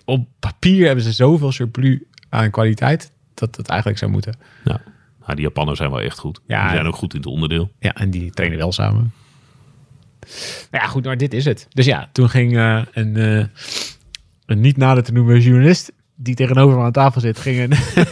op 0.05 0.27
papier 0.39 0.87
hebben 0.87 1.05
ze 1.05 1.13
zoveel 1.13 1.53
surplus 1.53 1.99
aan 2.29 2.51
kwaliteit 2.51 3.13
dat 3.35 3.57
het 3.57 3.69
eigenlijk 3.69 3.99
zou 3.99 4.11
moeten. 4.11 4.35
Ja. 4.65 4.81
Nou, 5.21 5.35
die 5.35 5.45
Japanners 5.45 5.79
zijn 5.79 5.91
wel 5.91 6.01
echt 6.01 6.19
goed. 6.19 6.41
Ja, 6.47 6.63
die 6.63 6.73
zijn 6.75 6.87
ook 6.87 6.97
goed 6.97 7.13
in 7.15 7.19
het 7.21 7.29
onderdeel. 7.29 7.71
Ja, 7.79 7.95
en 7.95 8.11
die 8.11 8.31
trainen 8.31 8.59
wel 8.59 8.73
samen. 8.73 9.13
Nou 10.71 10.85
ja, 10.85 10.91
goed, 10.91 11.05
maar 11.05 11.17
dit 11.17 11.35
is 11.35 11.45
het. 11.45 11.67
Dus 11.71 11.87
ja, 11.87 12.09
toen 12.13 12.29
ging 12.29 12.57
eh, 12.57 12.83
een, 12.93 13.17
eh, 13.17 13.45
een 14.47 14.61
niet 14.61 14.77
nader 14.77 15.03
te 15.03 15.13
noemen 15.13 15.41
journalist 15.41 15.93
die 16.23 16.35
tegenover 16.35 16.79
me 16.79 16.85
aan 16.85 16.93
tafel 16.93 17.21
zit, 17.21 17.39
ging 17.39 17.59
een, 17.59 18.05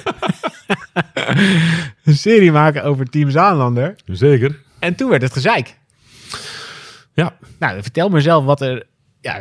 een 2.05 2.17
serie 2.17 2.53
maken 2.53 2.85
over 2.85 3.11
Team 3.11 3.31
Zaanlander. 3.31 3.95
Zeker. 4.07 4.61
En 4.79 4.95
toen 4.95 5.11
werd 5.11 5.23
het 5.23 5.33
gezeik. 5.33 5.77
Ja. 7.15 7.37
Nou, 7.59 7.83
vertel 7.83 8.09
me 8.09 8.21
zelf 8.21 8.45
wat 8.45 8.61
er... 8.61 8.87
Ja, 9.21 9.41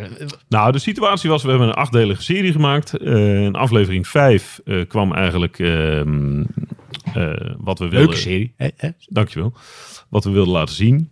Nou, 0.49 0.71
de 0.71 0.79
situatie 0.79 1.29
was, 1.29 1.43
we 1.43 1.49
hebben 1.49 1.67
een 1.67 1.73
achtdelige 1.73 2.21
serie 2.21 2.51
gemaakt. 2.51 2.97
Eh 2.97 3.43
in 3.43 3.55
aflevering 3.55 4.07
5 4.07 4.59
eh, 4.65 4.87
kwam 4.87 5.13
eigenlijk 5.13 5.59
ehm, 5.59 6.43
eh, 7.13 7.33
wat 7.57 7.79
we 7.79 7.87
wilden... 7.87 8.07
leuke 8.07 8.15
serie. 8.15 8.53
Hè? 8.57 8.89
Dankjewel. 9.05 9.53
Wat 10.09 10.23
we 10.23 10.31
wilden 10.31 10.53
laten 10.53 10.75
zien, 10.75 11.09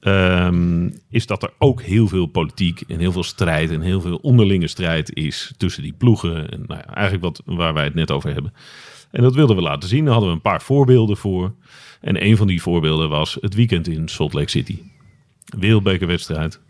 ehm, 0.00 0.88
is 1.08 1.26
dat 1.26 1.42
er 1.42 1.52
ook 1.58 1.82
heel 1.82 2.08
veel 2.08 2.26
politiek 2.26 2.80
en 2.80 2.98
heel 2.98 3.12
veel 3.12 3.22
strijd 3.22 3.70
en 3.70 3.80
heel 3.80 4.00
veel 4.00 4.16
onderlinge 4.16 4.66
strijd 4.66 5.14
is 5.14 5.52
tussen 5.56 5.82
die 5.82 5.92
ploegen. 5.92 6.50
En 6.50 6.64
nou 6.66 6.80
eigenlijk 6.80 7.22
wat, 7.24 7.42
waar 7.44 7.74
wij 7.74 7.84
het 7.84 7.94
net 7.94 8.10
over 8.10 8.32
hebben. 8.32 8.52
En 9.10 9.22
dat 9.22 9.34
wilden 9.34 9.56
we 9.56 9.62
laten 9.62 9.88
zien. 9.88 10.04
Daar 10.04 10.12
hadden 10.12 10.30
we 10.30 10.36
een 10.36 10.42
paar 10.42 10.62
voorbeelden 10.62 11.16
voor. 11.16 11.52
En 12.00 12.24
een 12.24 12.36
van 12.36 12.46
die 12.46 12.62
voorbeelden 12.62 13.08
was 13.08 13.38
het 13.40 13.54
weekend 13.54 13.88
in 13.88 14.08
Salt 14.08 14.32
Lake 14.32 14.50
City. 14.50 14.78
Wereldbekerwedstrijd. 15.58 16.60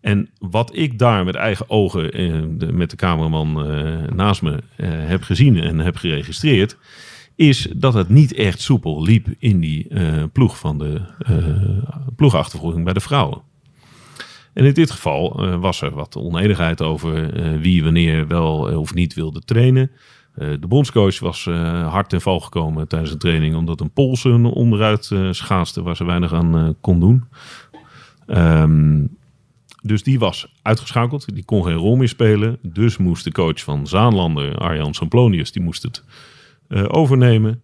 En 0.00 0.28
wat 0.38 0.76
ik 0.76 0.98
daar 0.98 1.24
met 1.24 1.34
eigen 1.34 1.70
ogen, 1.70 2.12
eh, 2.12 2.68
met 2.72 2.90
de 2.90 2.96
cameraman 2.96 3.70
eh, 3.70 4.14
naast 4.14 4.42
me, 4.42 4.62
eh, 4.76 4.88
heb 4.90 5.22
gezien 5.22 5.60
en 5.60 5.78
heb 5.78 5.96
geregistreerd, 5.96 6.76
is 7.40 7.68
dat 7.76 7.94
het 7.94 8.08
niet 8.08 8.34
echt 8.34 8.60
soepel 8.60 9.02
liep 9.02 9.26
in 9.38 9.60
die 9.60 9.88
eh, 9.88 10.24
ploeg 10.32 10.58
van 10.58 10.78
de 10.78 11.00
eh 11.18 12.06
ploegachtervolging 12.16 12.84
bij 12.84 12.92
de 12.92 13.00
vrouwen. 13.00 13.42
En 14.52 14.64
in 14.64 14.74
dit 14.74 14.90
geval 14.90 15.46
eh, 15.46 15.60
was 15.60 15.80
er 15.80 15.90
wat 15.90 16.16
onenigheid 16.16 16.82
over 16.82 17.30
wie 17.60 17.84
wanneer 17.84 18.26
wel 18.26 18.78
of 18.78 18.94
niet 18.94 19.14
wilde 19.14 19.40
trainen. 19.40 19.90
De 20.34 20.66
bondscoach 20.68 21.18
was 21.18 21.44
hard 21.84 22.08
ten 22.08 22.20
val 22.20 22.40
gekomen 22.40 22.88
tijdens 22.88 23.12
een 23.12 23.18
training 23.18 23.54
omdat 23.54 23.80
een 23.80 23.92
Poolse 23.92 24.28
hem 24.28 24.46
onderuit 24.46 25.10
schaatste 25.30 25.82
waar 25.82 25.96
ze 25.96 26.04
weinig 26.04 26.32
aan 26.32 26.76
kon 26.80 27.00
doen. 27.00 27.24
Ehm, 28.26 29.06
dus 29.82 30.02
die 30.02 30.18
was 30.18 30.54
uitgeschakeld. 30.62 31.34
Die 31.34 31.44
kon 31.44 31.64
geen 31.64 31.74
rol 31.74 31.96
meer 31.96 32.08
spelen. 32.08 32.58
Dus 32.62 32.96
moest 32.96 33.24
de 33.24 33.32
coach 33.32 33.60
van 33.60 33.86
Zaanlander, 33.86 34.58
Arjan 34.58 34.94
Samplonius, 34.94 35.52
die 35.52 35.62
moest 35.62 35.82
het 35.82 36.04
overnemen. 36.88 37.62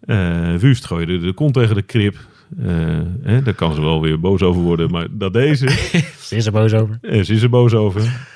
Eh 0.00 0.54
Wust 0.54 0.86
gooide 0.86 1.18
de 1.18 1.32
kont 1.32 1.54
tegen 1.54 1.74
de 1.74 1.82
krip. 1.82 2.16
Eh, 2.62 3.00
hè, 3.22 3.42
daar 3.42 3.54
kan 3.54 3.74
ze 3.74 3.80
wel 3.80 4.00
weer 4.00 4.20
boos 4.20 4.42
over 4.42 4.62
worden, 4.62 4.90
maar 4.90 5.06
dat 5.10 5.32
deze. 5.32 5.68
Ze 6.28 6.36
is 6.36 6.46
er 6.46 6.52
boos 6.52 6.72
over. 6.74 6.98
Eh, 7.00 7.22
ze 7.22 7.34
is 7.34 7.42
er 7.42 7.48
boos 7.50 7.74
over. 7.74 8.26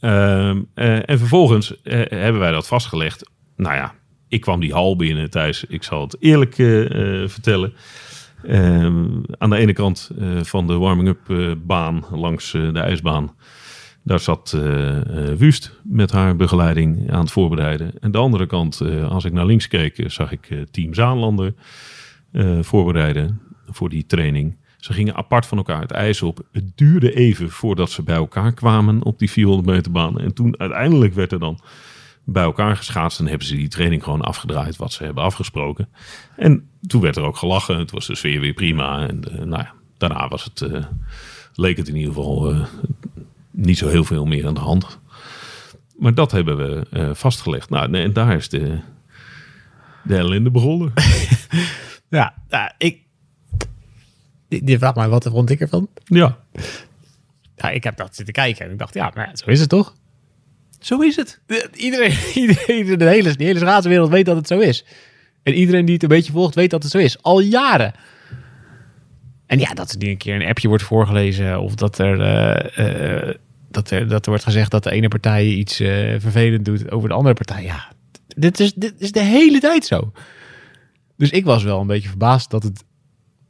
Ehm, 0.00 0.60
eh, 0.74 1.08
en 1.08 1.18
vervolgens 1.18 1.82
eh, 1.82 2.00
hebben 2.08 2.40
wij 2.40 2.50
dat 2.50 2.66
vastgelegd. 2.66 3.30
Nou 3.56 3.74
ja, 3.74 3.94
ik 4.28 4.40
kwam 4.40 4.60
die 4.60 4.72
hal 4.72 4.96
binnen, 4.96 5.30
Thijs. 5.30 5.64
Ik 5.68 5.82
zal 5.82 6.00
het 6.00 6.16
eerlijk 6.20 6.58
eh, 6.58 7.22
eh, 7.22 7.28
vertellen. 7.28 7.72
Ehm, 8.46 9.04
aan 9.38 9.50
de 9.50 9.56
ene 9.56 9.72
kant 9.72 10.10
eh, 10.18 10.26
van 10.42 10.66
de 10.66 10.74
warming-up 10.74 11.30
eh, 11.30 11.52
baan 11.62 12.04
langs 12.10 12.54
eh, 12.54 12.72
de 12.72 12.80
ijsbaan. 12.80 13.34
Daar 14.02 14.20
zat 14.20 14.52
eh 14.52 15.30
eh, 15.30 15.36
Wust 15.38 15.80
met 15.82 16.10
haar 16.10 16.36
begeleiding 16.36 17.12
aan 17.12 17.20
het 17.20 17.30
voorbereiden. 17.30 17.92
En 18.00 18.10
de 18.10 18.18
andere 18.18 18.46
kant, 18.46 18.80
eh, 18.80 19.10
als 19.10 19.24
ik 19.24 19.32
naar 19.32 19.46
links 19.46 19.68
keek, 19.68 20.04
zag 20.06 20.32
ik 20.32 20.48
team 20.70 20.94
Zaanlander 20.94 21.54
voorbereiden 22.60 23.40
voor 23.66 23.88
die 23.88 24.06
training. 24.06 24.56
Ze 24.76 24.92
gingen 24.92 25.14
apart 25.14 25.46
van 25.46 25.58
elkaar 25.58 25.80
het 25.80 25.90
ijs 25.90 26.22
op. 26.22 26.42
Het 26.52 26.72
duurde 26.74 27.14
even 27.14 27.50
voordat 27.50 27.90
ze 27.90 28.02
bij 28.02 28.14
elkaar 28.14 28.52
kwamen 28.52 29.04
op 29.04 29.18
die 29.18 29.30
400 29.30 29.68
meter 29.68 29.92
baan. 29.92 30.20
En 30.20 30.34
toen 30.34 30.58
uiteindelijk 30.58 31.14
werd 31.14 31.32
er 31.32 31.38
dan 31.38 31.60
bij 32.24 32.42
elkaar 32.42 32.76
geschaatst. 32.76 33.18
En 33.18 33.26
hebben 33.26 33.46
ze 33.46 33.56
die 33.56 33.68
training 33.68 34.04
gewoon 34.04 34.20
afgedraaid 34.20 34.76
wat 34.76 34.92
ze 34.92 35.04
hebben 35.04 35.24
afgesproken. 35.24 35.88
En 36.36 36.68
toen 36.86 37.00
werd 37.00 37.16
er 37.16 37.22
ook 37.22 37.36
gelachen. 37.36 37.78
Het 37.78 37.90
was 37.90 38.06
de 38.06 38.14
sfeer 38.14 38.40
weer 38.40 38.54
prima. 38.54 39.08
En 39.08 39.20
nou 39.20 39.62
ja, 39.62 39.72
daarna 39.98 40.28
was 40.28 40.44
het, 40.44 40.70
leek 41.54 41.76
het 41.76 41.88
in 41.88 41.96
ieder 41.96 42.14
geval 42.14 42.54
niet 43.60 43.78
zo 43.78 43.88
heel 43.88 44.04
veel 44.04 44.24
meer 44.24 44.46
aan 44.46 44.54
de 44.54 44.60
hand. 44.60 44.98
Maar 45.98 46.14
dat 46.14 46.32
hebben 46.32 46.56
we 46.56 46.86
eh, 46.90 47.10
vastgelegd. 47.14 47.70
Nou, 47.70 47.92
en 47.94 48.12
daar 48.12 48.36
is 48.36 48.48
de, 48.48 48.78
de 50.04 50.16
ellende 50.16 50.50
begonnen. 50.50 50.92
Ja, 52.08 52.34
ja 52.48 52.74
ik... 52.78 52.98
Je 54.48 54.78
vraagt 54.78 54.94
mij, 54.96 55.08
wat 55.08 55.28
vond 55.32 55.50
ik 55.50 55.60
ervan? 55.60 55.88
ja, 56.04 56.38
Ja, 57.56 57.70
ik 57.70 57.84
heb 57.84 57.96
dat 57.96 58.14
zitten 58.16 58.34
kijken 58.34 58.64
en 58.64 58.70
ik 58.72 58.78
dacht, 58.78 58.94
ja, 58.94 59.12
maar 59.14 59.30
zo 59.34 59.50
is 59.50 59.60
het 59.60 59.68
toch? 59.68 59.94
zo 60.80 61.00
is 61.00 61.16
het. 61.16 61.40
De- 61.46 61.68
Iedereen, 61.74 62.16
iedereen 62.34 62.98
de 62.98 63.04
hele, 63.04 63.36
de 63.36 63.44
hele 63.44 63.58
schaatswereld 63.58 64.10
weet 64.10 64.26
dat 64.26 64.36
het 64.36 64.46
zo 64.46 64.58
is. 64.58 64.84
En 65.42 65.54
iedereen 65.54 65.84
die 65.84 65.94
het 65.94 66.02
een 66.02 66.08
beetje 66.08 66.32
volgt 66.32 66.54
weet 66.54 66.70
dat 66.70 66.82
het 66.82 66.92
zo 66.92 66.98
is. 66.98 67.22
Al 67.22 67.40
jaren. 67.40 67.92
En 69.46 69.58
ja, 69.58 69.74
dat 69.74 69.90
er 69.90 69.98
niet 69.98 70.08
een 70.08 70.16
keer 70.16 70.34
een 70.34 70.48
appje 70.48 70.68
wordt 70.68 70.82
voorgelezen. 70.82 71.60
Of 71.60 71.74
dat 71.74 71.98
er, 71.98 72.20
eh, 72.20 73.28
eh, 73.28 73.34
dat 73.70 73.90
er, 73.90 74.08
dat 74.08 74.24
er 74.24 74.30
wordt 74.30 74.44
gezegd 74.44 74.70
dat 74.70 74.84
de 74.84 74.90
ene 74.90 75.08
partij 75.08 75.46
iets 75.46 75.80
eh, 75.80 75.88
vervelend 76.18 76.64
doet 76.64 76.90
over 76.90 77.08
de 77.08 77.14
andere 77.14 77.34
partij. 77.34 77.62
Ja, 77.62 77.92
dit 78.36 78.60
is, 78.60 78.74
dit 78.74 78.94
is 78.98 79.12
de 79.12 79.20
hele 79.20 79.60
tijd 79.60 79.84
zo. 79.84 80.12
Dus 81.16 81.30
ik 81.30 81.44
was 81.44 81.62
wel 81.62 81.80
een 81.80 81.86
beetje 81.86 82.08
verbaasd 82.08 82.50
dat 82.50 82.62
het 82.62 82.84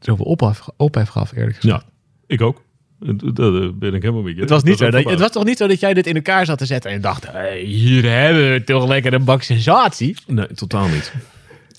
zoveel 0.00 0.24
ophef, 0.24 0.68
ophef 0.76 1.08
gaf, 1.08 1.32
eerlijk 1.32 1.56
gezegd. 1.56 1.82
Ja, 1.82 1.90
ik 2.26 2.40
ook. 2.40 2.62
Dat 2.98 3.36
dat 3.36 3.78
ben 3.78 3.94
ik 3.94 4.02
helemaal 4.02 4.22
met 4.22 4.34
je. 4.34 4.40
Het 4.40 4.50
was, 4.50 4.62
niet 4.62 4.78
zo 4.78 4.90
dat, 4.90 5.04
het 5.04 5.20
was 5.20 5.30
toch 5.30 5.44
niet 5.44 5.56
zo 5.56 5.66
dat 5.66 5.80
jij 5.80 5.94
dit 5.94 6.06
in 6.06 6.14
elkaar 6.14 6.46
zat 6.46 6.58
te 6.58 6.66
zetten 6.66 6.90
en 6.90 7.00
dacht, 7.00 7.30
hey, 7.30 7.60
hier 7.60 8.10
hebben 8.10 8.52
we 8.52 8.64
toch 8.64 8.88
lekker 8.88 9.12
een 9.12 9.24
bak 9.24 9.42
sensatie. 9.42 10.16
Nee, 10.26 10.46
totaal 10.46 10.88
niet. 10.88 11.12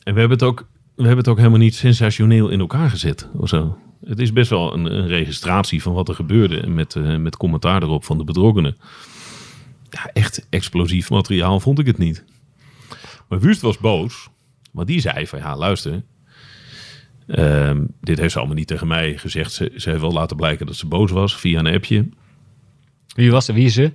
En 0.03 0.13
we 0.13 0.19
hebben 0.19 0.37
het 0.37 0.47
ook, 0.47 0.67
we 0.95 1.01
hebben 1.01 1.17
het 1.17 1.27
ook 1.27 1.37
helemaal 1.37 1.59
niet 1.59 1.75
sensationeel 1.75 2.49
in 2.49 2.59
elkaar 2.59 2.89
gezet 2.89 3.27
of 3.33 3.49
zo. 3.49 3.77
Het 4.05 4.19
is 4.19 4.33
best 4.33 4.49
wel 4.49 4.73
een, 4.73 4.85
een 4.97 5.07
registratie 5.07 5.81
van 5.81 5.93
wat 5.93 6.09
er 6.09 6.15
gebeurde 6.15 6.59
en 6.59 6.73
met, 6.73 6.95
eh, 6.95 7.15
met 7.17 7.37
commentaar 7.37 7.83
erop 7.83 8.03
van 8.03 8.17
de 8.17 8.23
betrokkenen. 8.23 8.77
Ja, 9.89 10.09
echt 10.13 10.47
explosief 10.49 11.09
materiaal 11.09 11.59
vond 11.59 11.79
ik 11.79 11.85
het 11.85 11.97
niet. 11.97 12.23
Maar 13.29 13.39
Wust 13.39 13.61
was 13.61 13.77
boos, 13.77 14.29
want 14.71 14.87
die 14.87 14.99
zei 14.99 15.27
van 15.27 15.39
ja, 15.39 15.55
luister. 15.57 16.03
ehm, 17.27 17.85
dit 18.01 18.17
heeft 18.19 18.31
ze 18.31 18.37
allemaal 18.37 18.55
niet 18.57 18.67
tegen 18.67 18.87
mij 18.87 19.17
gezegd. 19.17 19.51
Ze, 19.51 19.71
ze 19.75 19.89
heeft 19.89 20.01
wel 20.01 20.11
laten 20.11 20.37
blijken 20.37 20.65
dat 20.65 20.75
ze 20.75 20.87
boos 20.87 21.11
was 21.11 21.35
via 21.35 21.59
een 21.59 21.73
appje. 21.73 22.09
Wie 23.15 23.31
was 23.31 23.47
er? 23.47 23.53
Wie 23.53 23.65
is 23.65 23.73
ze? 23.73 23.93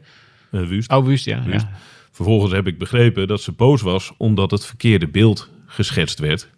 Eh, 0.51 0.63
Wust. 0.67 0.91
Oh, 0.93 1.05
Wust, 1.05 1.25
ja. 1.25 1.43
Wust. 1.43 1.67
ja. 1.71 1.79
Vervolgens 2.11 2.53
heb 2.53 2.67
ik 2.67 2.79
begrepen 2.79 3.29
dat 3.29 3.41
ze 3.43 3.53
boos 3.53 3.83
was 3.83 4.13
omdat 4.17 4.51
het 4.51 4.67
verkeerde 4.67 5.09
beeld 5.09 5.51
geschetst 5.67 6.19
werd. 6.19 6.49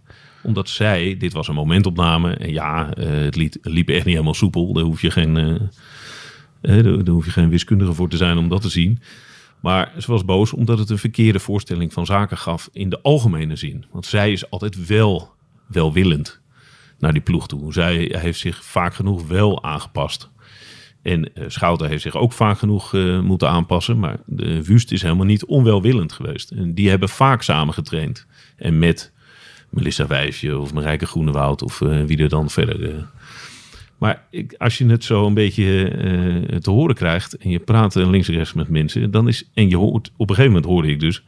Omdat 0.49 0.69
zij, 0.69 1.17
dit 1.19 1.33
was 1.33 1.49
een 1.49 1.55
momentopname. 1.55 2.35
En 2.35 2.53
ja, 2.53 2.95
eh, 2.95 3.09
het 3.09 3.37
liet, 3.37 3.59
liep 3.63 3.89
echt 3.89 4.05
niet 4.05 4.15
helemaal 4.15 4.35
soepel. 4.35 4.73
Daar 4.73 4.85
hoef 4.85 5.01
je 5.01 5.11
geen, 5.11 5.37
eh, 5.37 5.55
eh, 6.61 6.85
daar, 6.85 7.05
daar 7.05 7.15
hoef 7.15 7.25
je 7.25 7.31
geen 7.31 7.49
wiskundige 7.49 7.93
voor 7.93 8.09
te 8.09 8.17
zijn 8.17 8.39
om 8.39 8.49
dat 8.49 8.63
te 8.63 8.69
zien. 8.69 9.01
Maar 9.61 9.93
ze 9.99 10.11
was 10.11 10.25
boos 10.25 10.53
omdat 10.53 10.79
het 10.79 10.91
een 10.91 10.99
verkeerde 10.99 11.39
voorstelling 11.39 11.93
van 11.93 12.07
zaken 12.07 12.39
gaf 12.39 12.69
in 12.73 12.89
de 12.89 13.01
algemene 13.03 13.57
zin. 13.57 13.85
Want 13.91 14.07
zij 14.07 14.33
is 14.33 14.51
altijd 14.51 14.87
wel 14.87 15.35
welwillend 15.67 16.41
naar 16.99 17.13
die 17.13 17.23
ploeg 17.23 17.49
toe. 17.49 17.73
Zij 17.73 18.15
heeft 18.19 18.39
zich 18.39 18.65
vaak 18.65 18.95
genoeg 18.95 19.27
wel 19.27 19.63
aangepast. 19.65 20.31
En 21.03 21.31
Schouten 21.47 21.89
heeft 21.89 22.03
zich 22.03 22.17
ook 22.17 22.33
vaak 22.33 22.59
genoeg 22.59 22.93
moeten 23.23 23.49
aanpassen. 23.49 23.99
Maar 23.99 24.19
de 24.27 24.65
Wust 24.65 24.93
is 24.93 25.03
helemaal 25.03 25.27
niet 25.27 25.45
onwelwillend 25.45 26.13
geweest. 26.13 26.51
En 26.51 26.75
die 26.75 26.89
hebben 26.89 27.09
vaak 27.09 27.43
samen 27.43 27.75
getraind. 27.75 28.27
En 28.57 28.79
met 28.79 29.13
Melissa 29.69 30.07
Wijfje 30.07 30.59
of 30.59 30.73
Marijke 30.73 31.07
Groenewoud 31.07 31.63
of 31.63 31.81
eh, 31.81 32.03
wie 32.05 32.19
er 32.19 32.29
dan 32.29 32.51
verder. 32.51 32.95
eh. 32.95 33.03
Maar 33.99 34.27
ik, 34.31 34.55
als 34.59 34.79
je 34.79 34.87
het 34.87 35.05
zo 35.05 35.27
een 35.27 35.35
beetje 35.35 35.89
eh, 35.89 36.57
te 36.57 36.71
horen 36.71 36.95
krijgt 36.95 37.37
en 37.37 37.51
je 37.51 37.59
praat 37.59 37.95
links 37.95 38.29
en 38.29 38.35
rechts 38.35 38.53
met 38.53 38.69
mensen, 38.69 39.11
dan 39.11 39.29
is, 39.29 39.51
en 39.55 39.69
je 39.69 39.77
hoort, 39.77 40.11
op 40.17 40.29
een 40.29 40.35
gegeven 40.35 40.53
moment 40.53 40.71
hoorde 40.71 40.89
ik 40.89 41.01
dus 41.01 41.25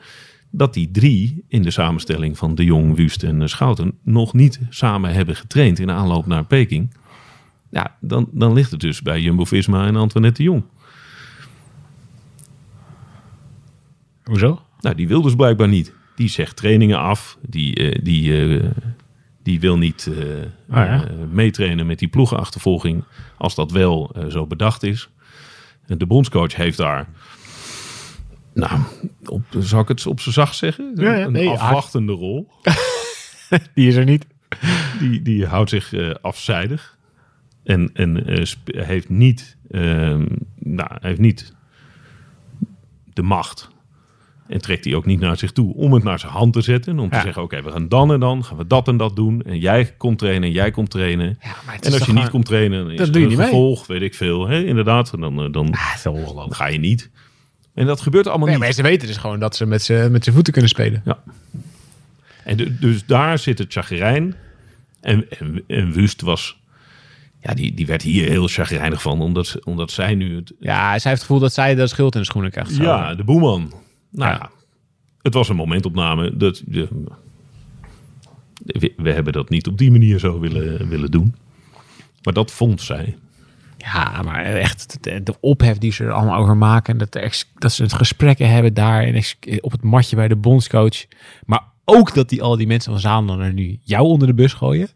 dat 0.50 0.74
die 0.74 0.90
drie 0.90 1.44
in 1.48 1.62
de 1.62 1.70
samenstelling 1.70 2.38
van 2.38 2.54
De 2.54 2.64
Jong, 2.64 2.96
Wust 2.96 3.22
en 3.22 3.48
Schouten 3.48 3.98
nog 4.02 4.34
niet 4.34 4.60
samen 4.68 5.12
hebben 5.12 5.36
getraind 5.36 5.78
in 5.78 5.90
aanloop 5.90 6.26
naar 6.26 6.44
Peking. 6.44 6.94
Ja, 7.70 7.96
dan, 8.00 8.28
dan 8.32 8.52
ligt 8.52 8.70
het 8.70 8.80
dus 8.80 9.02
bij 9.02 9.20
Jumbo-Visma 9.20 9.86
en 9.86 9.96
Antoinette 9.96 10.42
de 10.42 10.48
Jong. 10.48 10.62
Hoezo? 14.24 14.62
Nou, 14.80 14.94
die 14.96 15.08
wil 15.08 15.22
dus 15.22 15.34
blijkbaar 15.34 15.68
niet. 15.68 15.92
Die 16.20 16.28
zegt 16.28 16.56
trainingen 16.56 16.98
af. 16.98 17.38
Die, 17.48 17.74
eh, 17.74 17.98
die, 18.02 18.56
eh, 18.58 18.70
die 19.42 19.60
wil 19.60 19.78
niet 19.78 20.10
eh, 20.16 20.42
ja. 20.68 21.04
eh, 21.04 21.10
meetrainen 21.30 21.86
met 21.86 21.98
die 21.98 22.08
ploegenachtervolging. 22.08 23.04
Als 23.38 23.54
dat 23.54 23.70
wel 23.70 24.16
zo 24.28 24.46
bedacht 24.46 24.82
is. 24.82 25.08
En 25.86 25.98
de 25.98 26.06
bondscoach 26.06 26.56
heeft 26.56 26.76
daar... 26.76 27.08
Nou, 28.54 28.80
op, 29.24 29.42
zal 29.58 29.80
ik 29.80 29.88
het 29.88 30.06
op 30.06 30.20
zijn 30.20 30.34
zacht 30.34 30.56
zeggen? 30.56 30.92
Ja, 30.94 31.14
ja, 31.14 31.24
een 31.24 31.32
nee, 31.32 31.48
afwachtende 31.48 32.12
rol. 32.12 32.50
Die 33.74 33.88
is 33.88 33.94
er 33.96 34.04
niet. 34.04 34.26
Die, 34.98 35.22
die 35.22 35.46
houdt 35.46 35.70
zich 35.70 35.92
afzijdig. 36.20 36.98
En, 37.64 37.90
en 37.94 38.22
heeft, 38.64 39.08
niet, 39.08 39.56
ehm, 39.70 40.26
nou, 40.58 40.90
heeft 41.00 41.20
niet 41.20 41.54
de 43.12 43.22
macht 43.22 43.70
En 44.50 44.60
trekt 44.60 44.84
hij 44.84 44.94
ook 44.94 45.06
niet 45.06 45.20
naar 45.20 45.36
zich 45.38 45.52
toe 45.52 45.74
om 45.74 45.92
het 45.92 46.02
naar 46.02 46.18
zijn 46.18 46.32
hand 46.32 46.52
te 46.52 46.60
zetten. 46.60 46.98
Om 46.98 47.08
Ja. 47.10 47.16
te 47.16 47.22
zeggen, 47.24 47.42
oké, 47.42 47.62
we 47.62 47.70
gaan 47.70 47.88
dan 47.88 48.12
en 48.12 48.20
dan, 48.20 48.44
gaan 48.44 48.56
we 48.56 48.66
dat 48.66 48.88
en 48.88 48.96
dat 48.96 49.16
doen. 49.16 49.42
En 49.42 49.58
jij 49.58 49.94
komt 49.96 50.18
trainen 50.18 50.42
en 50.42 50.54
jij 50.54 50.70
komt 50.70 50.90
trainen. 50.90 51.38
Ja, 51.42 51.54
En 51.80 51.92
als 51.92 52.06
je 52.06 52.12
niet 52.12 52.30
komt 52.30 52.44
trainen, 52.44 52.82
dan 52.82 52.90
is 52.90 52.98
Dat 52.98 53.06
doe 53.06 53.16
je 53.16 53.22
een 53.22 53.28
niet 53.28 53.38
mee. 53.38 53.46
gevolg, 53.48 53.86
weet 53.86 54.02
ik 54.02 54.14
veel. 54.14 54.48
Hè? 54.48 54.64
Inderdaad, 54.64 55.12
en 55.12 55.20
dan, 55.20 55.42
eh, 55.44 55.52
dan, 55.52 55.72
Ah, 55.72 56.04
dan 56.34 56.54
ga 56.54 56.66
je 56.66 56.78
niet. 56.78 57.10
En 57.74 57.86
dat 57.86 58.00
gebeurt 58.00 58.26
allemaal 58.26 58.46
Nee, 58.46 58.56
niet. 58.56 58.64
maar 58.64 58.72
ze 58.74 58.82
weten 58.82 59.06
dus 59.08 59.16
gewoon 59.16 59.38
dat 59.40 59.56
ze 59.56 59.66
met 59.66 59.82
z'n 59.82 60.08
met 60.10 60.28
voeten 60.32 60.52
kunnen 60.52 60.70
spelen. 60.70 61.02
Ja. 61.04 61.18
En 62.44 62.56
de- 62.56 62.78
dus 62.78 63.06
daar 63.06 63.38
zit 63.38 63.58
het 63.58 63.72
chagrijn. 63.72 64.34
En, 65.00 65.26
en, 65.38 65.62
en 65.66 65.92
Wust 65.92 66.20
was... 66.20 66.58
Ja, 67.42 67.54
die, 67.54 67.74
die 67.74 67.86
werd 67.86 68.02
hier 68.02 68.28
heel 68.28 68.48
chagrijnig 68.48 69.02
van. 69.02 69.20
Omdat, 69.20 69.46
ze- 69.46 69.60
omdat 69.64 69.90
zij 69.90 70.14
nu 70.14 70.36
het... 70.36 70.52
Ja, 70.60 70.82
zij 70.84 70.90
heeft 70.92 71.04
het 71.04 71.20
gevoel 71.20 71.38
dat 71.38 71.52
zij 71.52 71.74
de 71.74 71.86
schuld 71.86 72.14
in 72.14 72.20
de 72.20 72.26
schoenen 72.26 72.50
krijgt. 72.50 72.72
Zo. 72.72 72.82
Ja, 72.82 73.14
de 73.14 73.24
boeman. 73.24 73.72
Nou 74.10 74.30
Ja. 74.30 74.36
ja. 74.38 74.50
Het 75.22 75.34
was 75.34 75.48
een 75.48 75.56
momentopname. 75.56 76.36
Dat, 76.36 76.62
de, 76.66 76.88
we, 78.64 78.92
we 78.96 79.12
hebben 79.12 79.32
dat 79.32 79.48
niet 79.48 79.66
op 79.66 79.78
die 79.78 79.90
manier 79.90 80.18
zo 80.18 80.40
willen, 80.40 80.88
willen 80.88 81.10
doen. 81.10 81.34
Maar 82.22 82.34
dat 82.34 82.50
vond 82.52 82.80
zij. 82.82 83.16
Ja, 83.78 84.22
maar 84.22 84.44
echt 84.44 85.02
de, 85.02 85.22
de 85.22 85.34
ophef 85.40 85.78
die 85.78 85.92
ze 85.92 86.04
er 86.04 86.12
allemaal 86.12 86.38
over 86.38 86.56
maken. 86.56 86.98
Dat, 86.98 87.14
er 87.14 87.22
ex- 87.22 87.50
dat 87.54 87.72
ze 87.72 87.82
het 87.82 87.92
gesprekken 87.92 88.50
hebben 88.50 88.74
daar 88.74 89.02
en 89.02 89.14
ex- 89.14 89.36
op 89.60 89.72
het 89.72 89.82
matje 89.82 90.16
bij 90.16 90.28
de 90.28 90.36
bondscoach. 90.36 91.06
Maar 91.46 91.62
ook 91.84 92.14
dat 92.14 92.28
die 92.28 92.42
al 92.42 92.56
die 92.56 92.66
mensen 92.66 92.92
van 92.92 93.00
Zaanderen 93.00 93.54
nu 93.54 93.78
jou 93.82 94.04
onder 94.06 94.28
de 94.28 94.34
bus 94.34 94.52
gooien. 94.52 94.88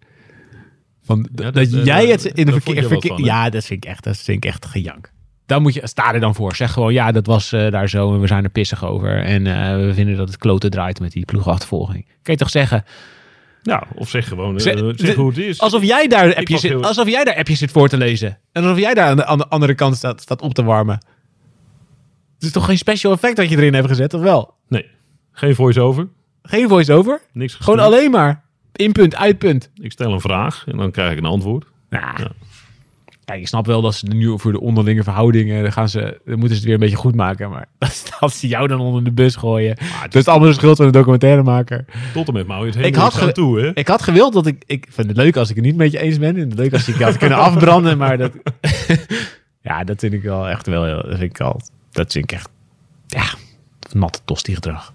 Van, 1.02 1.28
Ja, 1.34 1.50
dat, 1.50 1.54
dat, 1.54 1.72
eh, 1.72 1.84
jij 1.84 2.06
het 2.06 2.24
in 2.24 2.46
de 2.46 2.60
vond 2.60 2.78
verkeer... 2.86 3.24
ja, 3.24 3.50
dat 3.50 3.64
vind 3.64 3.84
ik 3.84 3.90
echt, 3.90 4.04
dat 4.04 4.16
vind 4.16 4.44
ik 4.44 4.50
echt 4.50 4.66
gejank. 4.66 5.12
Dan 5.46 5.62
moet 5.62 5.74
je, 5.74 5.80
sta 5.86 6.14
er 6.14 6.20
dan 6.20 6.34
voor. 6.34 6.54
Zeg 6.56 6.72
gewoon, 6.72 6.92
ja, 6.92 7.12
dat 7.12 7.26
was 7.26 7.52
eh, 7.52 7.70
daar 7.70 7.88
zo 7.88 8.14
en 8.14 8.20
we 8.20 8.26
zijn 8.26 8.44
er 8.44 8.50
pissig 8.50 8.84
over. 8.84 9.24
En 9.24 9.46
eh, 9.46 9.76
we 9.86 9.94
vinden 9.94 10.16
dat 10.16 10.28
het 10.28 10.36
kloten 10.38 10.70
draait 10.70 11.00
met 11.00 11.12
die 11.12 11.24
ploegachtervolging. 11.24 12.04
Kan 12.06 12.34
je 12.34 12.36
toch 12.36 12.50
zeggen, 12.50 12.84
Ja, 13.62 13.86
of 13.94 14.08
zeg 14.08 14.28
gewoon 14.28 14.54
eh, 14.56 14.60
Zeg- 14.62 14.78
zeg, 14.78 14.94
de- 14.96 15.14
hoe 15.14 15.28
het 15.28 15.38
is. 15.38 15.60
Alsof 15.60 15.82
jij 15.84 16.06
daar 16.08 16.34
appjes 16.34 16.60
zit, 16.60 16.70
heel- 16.70 16.84
alsof 16.84 17.08
jij 17.08 17.24
daar 17.24 17.36
appjes 17.36 17.58
zit 17.58 17.70
voor 17.70 17.88
te 17.88 17.96
lezen. 17.96 18.38
En 18.52 18.62
alsof 18.62 18.78
jij 18.78 18.94
daar 18.94 19.08
aan 19.08 19.16
de, 19.16 19.26
aan 19.26 19.38
de 19.38 19.48
andere 19.48 19.74
kant 19.74 19.96
staat, 19.96 20.20
staat 20.20 20.42
op 20.42 20.54
te 20.54 20.64
warmen. 20.64 20.94
Het 22.34 22.42
is 22.42 22.52
toch 22.52 22.64
geen 22.64 22.78
special 22.78 23.12
effect 23.12 23.36
dat 23.36 23.48
je 23.48 23.56
erin 23.56 23.74
hebt 23.74 23.88
gezet, 23.88 24.14
of 24.14 24.20
wel? 24.20 24.54
Nee, 24.68 24.86
geen 25.32 25.54
voice-over. 25.54 26.08
Geen 26.42 26.68
voice-over. 26.68 27.20
Niks 27.32 27.54
Gewoon 27.54 27.78
alleen 27.78 28.10
maar 28.10 28.42
inpunt, 28.72 29.16
uitpunt. 29.16 29.70
Ik 29.74 29.92
stel 29.92 30.12
een 30.12 30.20
vraag 30.20 30.64
en 30.66 30.76
dan 30.76 30.90
krijg 30.90 31.12
ik 31.12 31.18
een 31.18 31.24
antwoord. 31.24 31.66
Nou, 31.90 32.04
Ja. 32.22 32.30
Kijk, 33.24 33.40
ik 33.40 33.48
snap 33.48 33.66
wel 33.66 33.82
dat 33.82 33.94
ze 33.94 34.06
nu 34.06 34.38
voor 34.38 34.52
de 34.52 34.60
onderlinge 34.60 35.02
verhoudingen, 35.02 35.62
dan, 35.62 35.72
gaan 35.72 35.88
ze, 35.88 36.20
dan 36.24 36.38
moeten 36.38 36.48
ze 36.48 36.54
het 36.54 36.64
weer 36.64 36.74
een 36.74 36.80
beetje 36.80 36.96
goed 36.96 37.14
maken. 37.14 37.50
Maar 37.50 37.68
als 38.20 38.38
ze 38.38 38.46
jou 38.48 38.68
dan 38.68 38.80
onder 38.80 39.04
de 39.04 39.12
bus 39.12 39.36
gooien, 39.36 39.76
dat 40.02 40.14
is 40.14 40.26
allemaal 40.26 40.48
de 40.48 40.54
schuld 40.54 40.76
van 40.76 40.86
de 40.86 40.92
documentairemaker. 40.92 41.84
Tot 42.12 42.28
en 42.28 42.34
met 42.34 42.46
Maurits 42.46 42.76
Ik 42.76 42.94
had 42.94 43.34
toe, 43.34 43.60
hè? 43.60 43.70
Ik 43.74 43.88
had 43.88 44.02
gewild 44.02 44.32
dat 44.32 44.46
ik... 44.46 44.62
Ik 44.66 44.86
vind 44.90 45.08
het 45.08 45.16
leuk 45.16 45.36
als 45.36 45.50
ik 45.50 45.56
het 45.56 45.64
niet 45.64 45.76
met 45.76 45.92
je 45.92 45.98
eens 45.98 46.18
ben. 46.18 46.36
En 46.36 46.54
leuk 46.54 46.72
als 46.72 46.88
ik 46.88 46.98
je 46.98 47.04
had 47.04 47.16
kunnen 47.16 47.38
afbranden. 47.38 47.98
Maar 47.98 48.18
dat... 48.18 48.32
ja, 49.62 49.84
dat 49.84 50.00
vind 50.00 50.12
ik 50.12 50.22
wel 50.22 50.48
echt 50.48 50.66
wel... 50.66 50.84
heel- 50.84 51.02
Dat 51.02 51.18
vind 51.18 51.30
ik 51.30 51.40
al... 51.40 51.60
Dat 51.90 52.12
vind 52.12 52.24
ik 52.24 52.32
echt... 52.32 52.48
Ja, 53.06 53.24
natte 53.92 54.18
tosti 54.24 54.54
gedrag. 54.54 54.92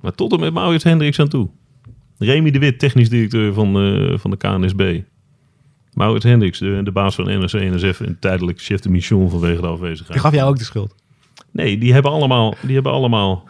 Maar 0.00 0.12
tot 0.12 0.32
en 0.32 0.40
met 0.40 0.52
Maurits 0.52 0.84
Hendricks 0.84 1.18
aan 1.20 1.28
toe. 1.28 1.48
Remy 2.18 2.50
de 2.50 2.58
Wit, 2.58 2.78
technisch 2.78 3.08
directeur 3.08 3.52
van, 3.52 3.76
eh, 3.76 4.18
van 4.18 4.30
de 4.30 4.36
KNSB. 4.36 5.00
Maurits 5.94 6.24
Hendricks, 6.24 6.58
de, 6.58 6.80
de 6.84 6.92
baas 6.92 7.14
van 7.14 7.24
NRC 7.24 7.52
NSF 7.52 8.00
en 8.00 8.16
tijdelijk 8.20 8.60
chef 8.60 8.80
de 8.80 8.90
mission 8.90 9.30
vanwege 9.30 9.60
de 9.60 9.66
afwezigheid. 9.66 10.12
Die 10.12 10.20
gaf 10.20 10.34
jou 10.34 10.48
ook 10.48 10.58
de 10.58 10.64
schuld. 10.64 10.94
Nee, 11.50 11.78
die 11.78 11.92
hebben 11.92 12.10
allemaal, 12.10 12.54
die 12.60 12.74
hebben 12.74 12.92
allemaal 12.92 13.48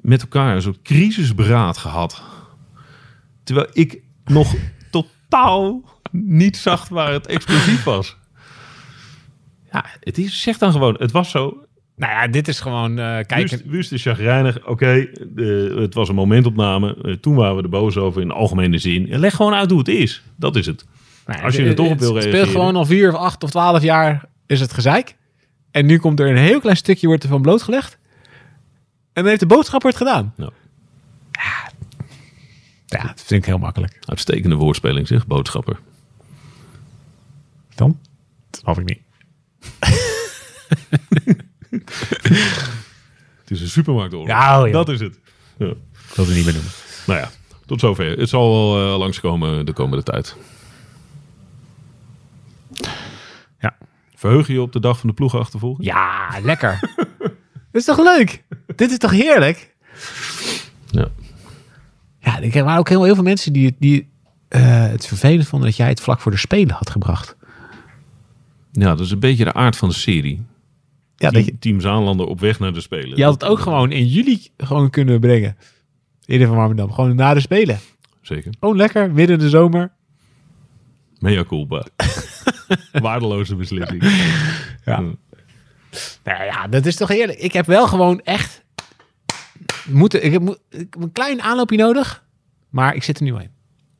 met 0.00 0.20
elkaar 0.20 0.54
een 0.54 0.62
soort 0.62 0.82
crisisberaad 0.82 1.76
gehad. 1.76 2.22
Terwijl 3.44 3.66
ik 3.72 4.02
nog 4.24 4.54
totaal 4.90 5.84
niet 6.10 6.56
zag 6.56 6.88
waar 6.88 7.12
het 7.12 7.26
explosief 7.26 7.84
was. 7.84 8.16
Ja, 9.72 9.84
het 10.00 10.18
is, 10.18 10.40
zeg 10.42 10.58
dan 10.58 10.72
gewoon, 10.72 10.96
het 10.98 11.10
was 11.10 11.30
zo. 11.30 11.66
Nou 11.96 12.12
ja, 12.12 12.28
dit 12.28 12.48
is 12.48 12.60
gewoon... 12.60 12.98
eh 12.98 13.14
Wust, 13.14 13.26
kijken. 13.26 13.62
Wust 13.66 13.92
is 13.92 14.02
chagrijnig. 14.02 14.66
Oké, 14.66 15.08
het 15.80 15.94
was 15.94 16.08
een 16.08 16.14
momentopname. 16.14 16.96
Eh, 17.02 17.12
toen 17.12 17.34
waren 17.34 17.56
we 17.56 17.62
er 17.62 17.68
boos 17.68 17.96
over 17.96 18.22
in 18.22 18.28
de 18.28 18.34
algemene 18.34 18.78
zin. 18.78 19.18
Leg 19.18 19.34
gewoon 19.36 19.54
uit 19.54 19.70
hoe 19.70 19.78
het 19.78 19.88
is. 19.88 20.22
Dat 20.36 20.56
is 20.56 20.66
het. 20.66 20.86
Nou 21.26 21.42
als 21.42 21.54
je 21.54 21.60
er 21.62 21.66
het- 21.68 21.76
toch 21.76 21.86
op 21.86 21.92
het 21.92 22.00
wil 22.00 22.08
speelt 22.10 22.24
reageren. 22.24 22.48
gewoon 22.52 22.76
al 22.76 22.84
vier 22.86 23.08
of 23.12 23.18
acht 23.18 23.42
of 23.44 23.50
twaalf 23.50 23.82
jaar 23.82 24.24
is 24.46 24.60
het 24.60 24.72
gezeik. 24.72 25.16
En 25.70 25.86
nu 25.86 25.98
komt 25.98 26.20
er 26.20 26.30
een 26.30 26.36
heel 26.36 26.60
klein 26.60 26.76
stukje 26.76 27.06
wordt 27.06 27.22
er 27.22 27.28
van 27.28 27.42
blootgelegd. 27.42 27.98
En 29.12 29.22
dan 29.22 29.26
heeft 29.26 29.40
de 29.40 29.46
boodschapper 29.46 29.88
het 29.88 29.98
gedaan. 29.98 30.34
Ja. 30.36 30.50
Ja, 32.86 33.02
dat 33.02 33.22
vind 33.26 33.40
ik 33.42 33.44
heel 33.44 33.58
makkelijk. 33.58 33.98
Uitstekende 34.06 34.54
woordspeling, 34.56 35.06
zeg, 35.06 35.26
boodschapper. 35.26 35.78
Dan? 37.74 37.98
Dat 38.50 38.60
snap 38.60 38.78
ik 38.78 38.84
niet. 38.88 39.00
Het 43.40 43.50
is 43.50 43.60
een 43.60 43.68
supermarktoorlog. 43.68 44.28
Ja, 44.28 44.62
oh. 44.66 44.72
Dat 44.72 44.88
is 44.88 45.00
het. 45.00 45.18
Ja. 45.58 45.66
Ik 45.66 46.14
wil 46.14 46.26
niet 46.26 46.44
meer 46.44 46.52
noemen. 46.54 46.70
Nou 47.06 47.20
ja, 47.20 47.30
tot 47.66 47.80
zover. 47.80 48.18
Het 48.18 48.28
zal 48.28 48.50
wel 48.50 48.92
eh, 48.92 48.98
langskomen 48.98 49.66
de 49.66 49.72
komende 49.72 50.02
tijd. 50.02 50.36
Verheug 54.22 54.46
je 54.46 54.52
je 54.52 54.62
op 54.62 54.72
de 54.72 54.80
dag 54.80 54.98
van 54.98 55.08
de 55.08 55.14
ploegachtervolging? 55.14 55.86
Ja, 55.86 56.38
lekker. 56.42 56.80
Dit 57.72 57.80
is 57.80 57.84
toch 57.84 57.98
leuk? 57.98 58.44
Dit 58.76 58.90
is 58.90 58.98
toch 58.98 59.10
heerlijk? 59.10 59.74
Ja. 60.86 61.08
Ja, 62.18 62.42
er 62.42 62.64
waren 62.64 62.78
ook 62.78 62.88
heel, 62.88 63.04
heel 63.04 63.14
veel 63.14 63.24
mensen 63.24 63.52
die, 63.52 63.76
die 63.78 64.08
eh, 64.48 64.86
het 64.86 65.06
vervelend 65.06 65.48
vonden 65.48 65.68
dat 65.68 65.76
jij 65.76 65.88
het 65.88 66.00
vlak 66.00 66.20
voor 66.20 66.32
de 66.32 66.38
Spelen 66.38 66.74
had 66.74 66.90
gebracht. 66.90 67.36
Ja, 68.72 68.94
dat 68.94 69.00
is 69.00 69.10
een 69.10 69.18
beetje 69.18 69.44
de 69.44 69.52
aard 69.52 69.76
van 69.76 69.88
de 69.88 69.94
serie. 69.94 70.42
Ja, 71.16 71.30
Team, 71.30 71.44
je, 71.44 71.58
Team 71.58 71.80
Zaanlander 71.80 72.26
op 72.26 72.40
weg 72.40 72.58
naar 72.58 72.72
de 72.72 72.80
Spelen. 72.80 73.16
je 73.16 73.24
had 73.24 73.32
het 73.32 73.44
ook 73.44 73.58
gewoon 73.58 73.92
in 73.92 74.06
juli 74.06 74.48
gewoon 74.56 74.90
kunnen 74.90 75.20
brengen. 75.20 75.56
Eerder 76.24 76.46
van 76.46 76.56
Warmerdam. 76.56 76.92
Gewoon 76.92 77.16
na 77.16 77.34
de 77.34 77.40
Spelen. 77.40 77.78
Zeker. 78.20 78.52
Gewoon 78.60 78.76
lekker, 78.76 79.12
midden 79.12 79.36
in 79.36 79.42
de 79.42 79.50
zomer. 79.50 79.92
Mea 81.18 81.44
culpa. 81.44 81.86
Waardeloze 83.02 83.54
beslissing. 83.56 84.02
Ja. 84.84 84.96
Hm. 84.96 85.12
Nou 86.24 86.44
ja, 86.44 86.66
dat 86.68 86.86
is 86.86 86.96
toch 86.96 87.08
heerlijk. 87.08 87.38
Ik 87.38 87.52
heb 87.52 87.66
wel 87.66 87.86
gewoon 87.88 88.20
echt 88.20 88.62
moeten. 89.86 90.24
Ik 90.24 90.32
heb, 90.32 90.58
ik 90.70 90.94
een 91.00 91.12
klein 91.12 91.42
aanloopje 91.42 91.76
nodig, 91.76 92.24
maar 92.70 92.94
ik 92.94 93.02
zit 93.02 93.16
er 93.18 93.24
nu 93.24 93.34
in. 93.34 93.50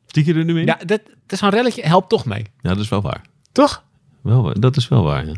Stiek 0.05 0.25
je 0.25 0.33
er 0.33 0.45
nu 0.45 0.59
in? 0.59 0.65
Ja, 0.65 0.75
dat, 0.75 0.87
dat 1.05 1.11
is 1.27 1.41
een 1.41 1.49
relletje. 1.49 1.81
Helpt 1.87 2.09
toch 2.09 2.25
mee, 2.25 2.45
Ja, 2.61 2.69
dat 2.69 2.79
is 2.79 2.89
wel 2.89 3.01
waar. 3.01 3.21
toch? 3.51 3.83
Wel, 4.21 4.59
dat 4.59 4.75
is 4.77 4.87
wel 4.87 5.03
waar, 5.03 5.25
ja. 5.25 5.33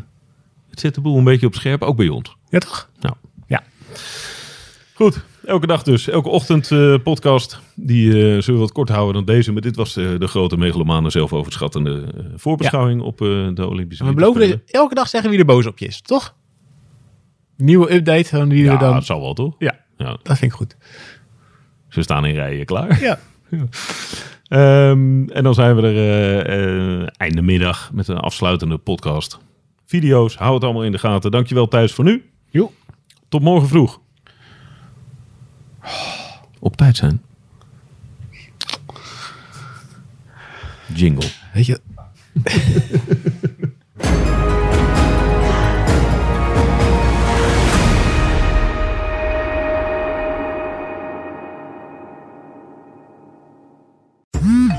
Het 0.70 0.80
zet 0.80 0.94
de 0.94 1.00
boel 1.00 1.18
een 1.18 1.24
beetje 1.24 1.46
op 1.46 1.54
scherp, 1.54 1.82
ook 1.82 1.96
bij 1.96 2.08
ons. 2.08 2.36
Ja, 2.48 2.58
toch? 2.58 2.90
Nou. 3.00 3.14
Ja. 3.46 3.62
Goed, 4.94 5.20
elke 5.46 5.66
dag 5.66 5.82
dus. 5.82 6.08
Elke 6.08 6.28
ochtend 6.28 6.70
eh, 6.70 6.94
podcast. 7.02 7.60
Die 7.74 8.08
eh, 8.10 8.16
zullen 8.16 8.44
we 8.44 8.66
wat 8.66 8.72
kort 8.72 8.88
houden 8.88 9.14
dan 9.14 9.34
deze. 9.34 9.52
Maar 9.52 9.62
dit 9.62 9.76
was 9.76 9.96
eh, 9.96 10.18
de 10.18 10.26
grote 10.26 10.56
megalomane 10.56 11.10
zelfoverschattende 11.10 12.04
voorbeschouwing 12.36 13.00
op 13.02 13.18
de 13.18 13.66
Olympische 13.68 14.04
En 14.04 14.08
we 14.08 14.14
beloven 14.16 14.62
elke 14.66 14.94
dag 14.94 15.08
zeggen 15.08 15.30
wie 15.30 15.38
er 15.38 15.44
boos 15.44 15.66
op 15.66 15.78
je 15.78 15.86
is, 15.86 16.00
toch? 16.00 16.34
Nieuwe 17.56 17.94
update 17.94 18.28
van 18.28 18.48
wie 18.48 18.64
Ja, 18.64 18.72
er 18.72 18.78
dan. 18.78 18.92
dat 18.92 19.04
zal 19.04 19.20
wel 19.20 19.34
toch? 19.34 19.54
Ja, 19.58 19.78
Ja, 19.96 20.16
dat 20.22 20.38
vind 20.38 20.52
ik 20.52 20.58
goed. 20.58 20.76
ze 21.88 22.02
staan 22.02 22.24
in 22.24 22.34
rijen 22.34 22.66
klaar. 22.66 23.00
Ja. 23.00 23.18
Ehm, 24.46 25.28
en 25.28 25.42
dan 25.42 25.54
zijn 25.54 25.76
we 25.76 25.82
er 25.82 27.08
einde 27.16 27.42
middag 27.42 27.90
met 27.92 28.08
een 28.08 28.18
afsluitende 28.18 28.76
podcast. 28.78 29.38
Video's, 29.86 30.36
hou 30.36 30.54
het 30.54 30.64
allemaal 30.64 30.84
in 30.84 30.92
de 30.92 30.98
gaten. 30.98 31.30
Dankjewel 31.30 31.68
Thijs 31.68 31.92
voor 31.92 32.04
nu. 32.04 32.30
Jo. 32.50 32.72
Tot 33.28 33.42
morgen 33.42 33.68
vroeg. 33.68 34.00
Op 36.58 36.76
tijd 36.76 36.96
zijn. 36.96 37.22
Jingle. 40.94 41.28
Weet 41.52 41.66
je. 41.66 41.80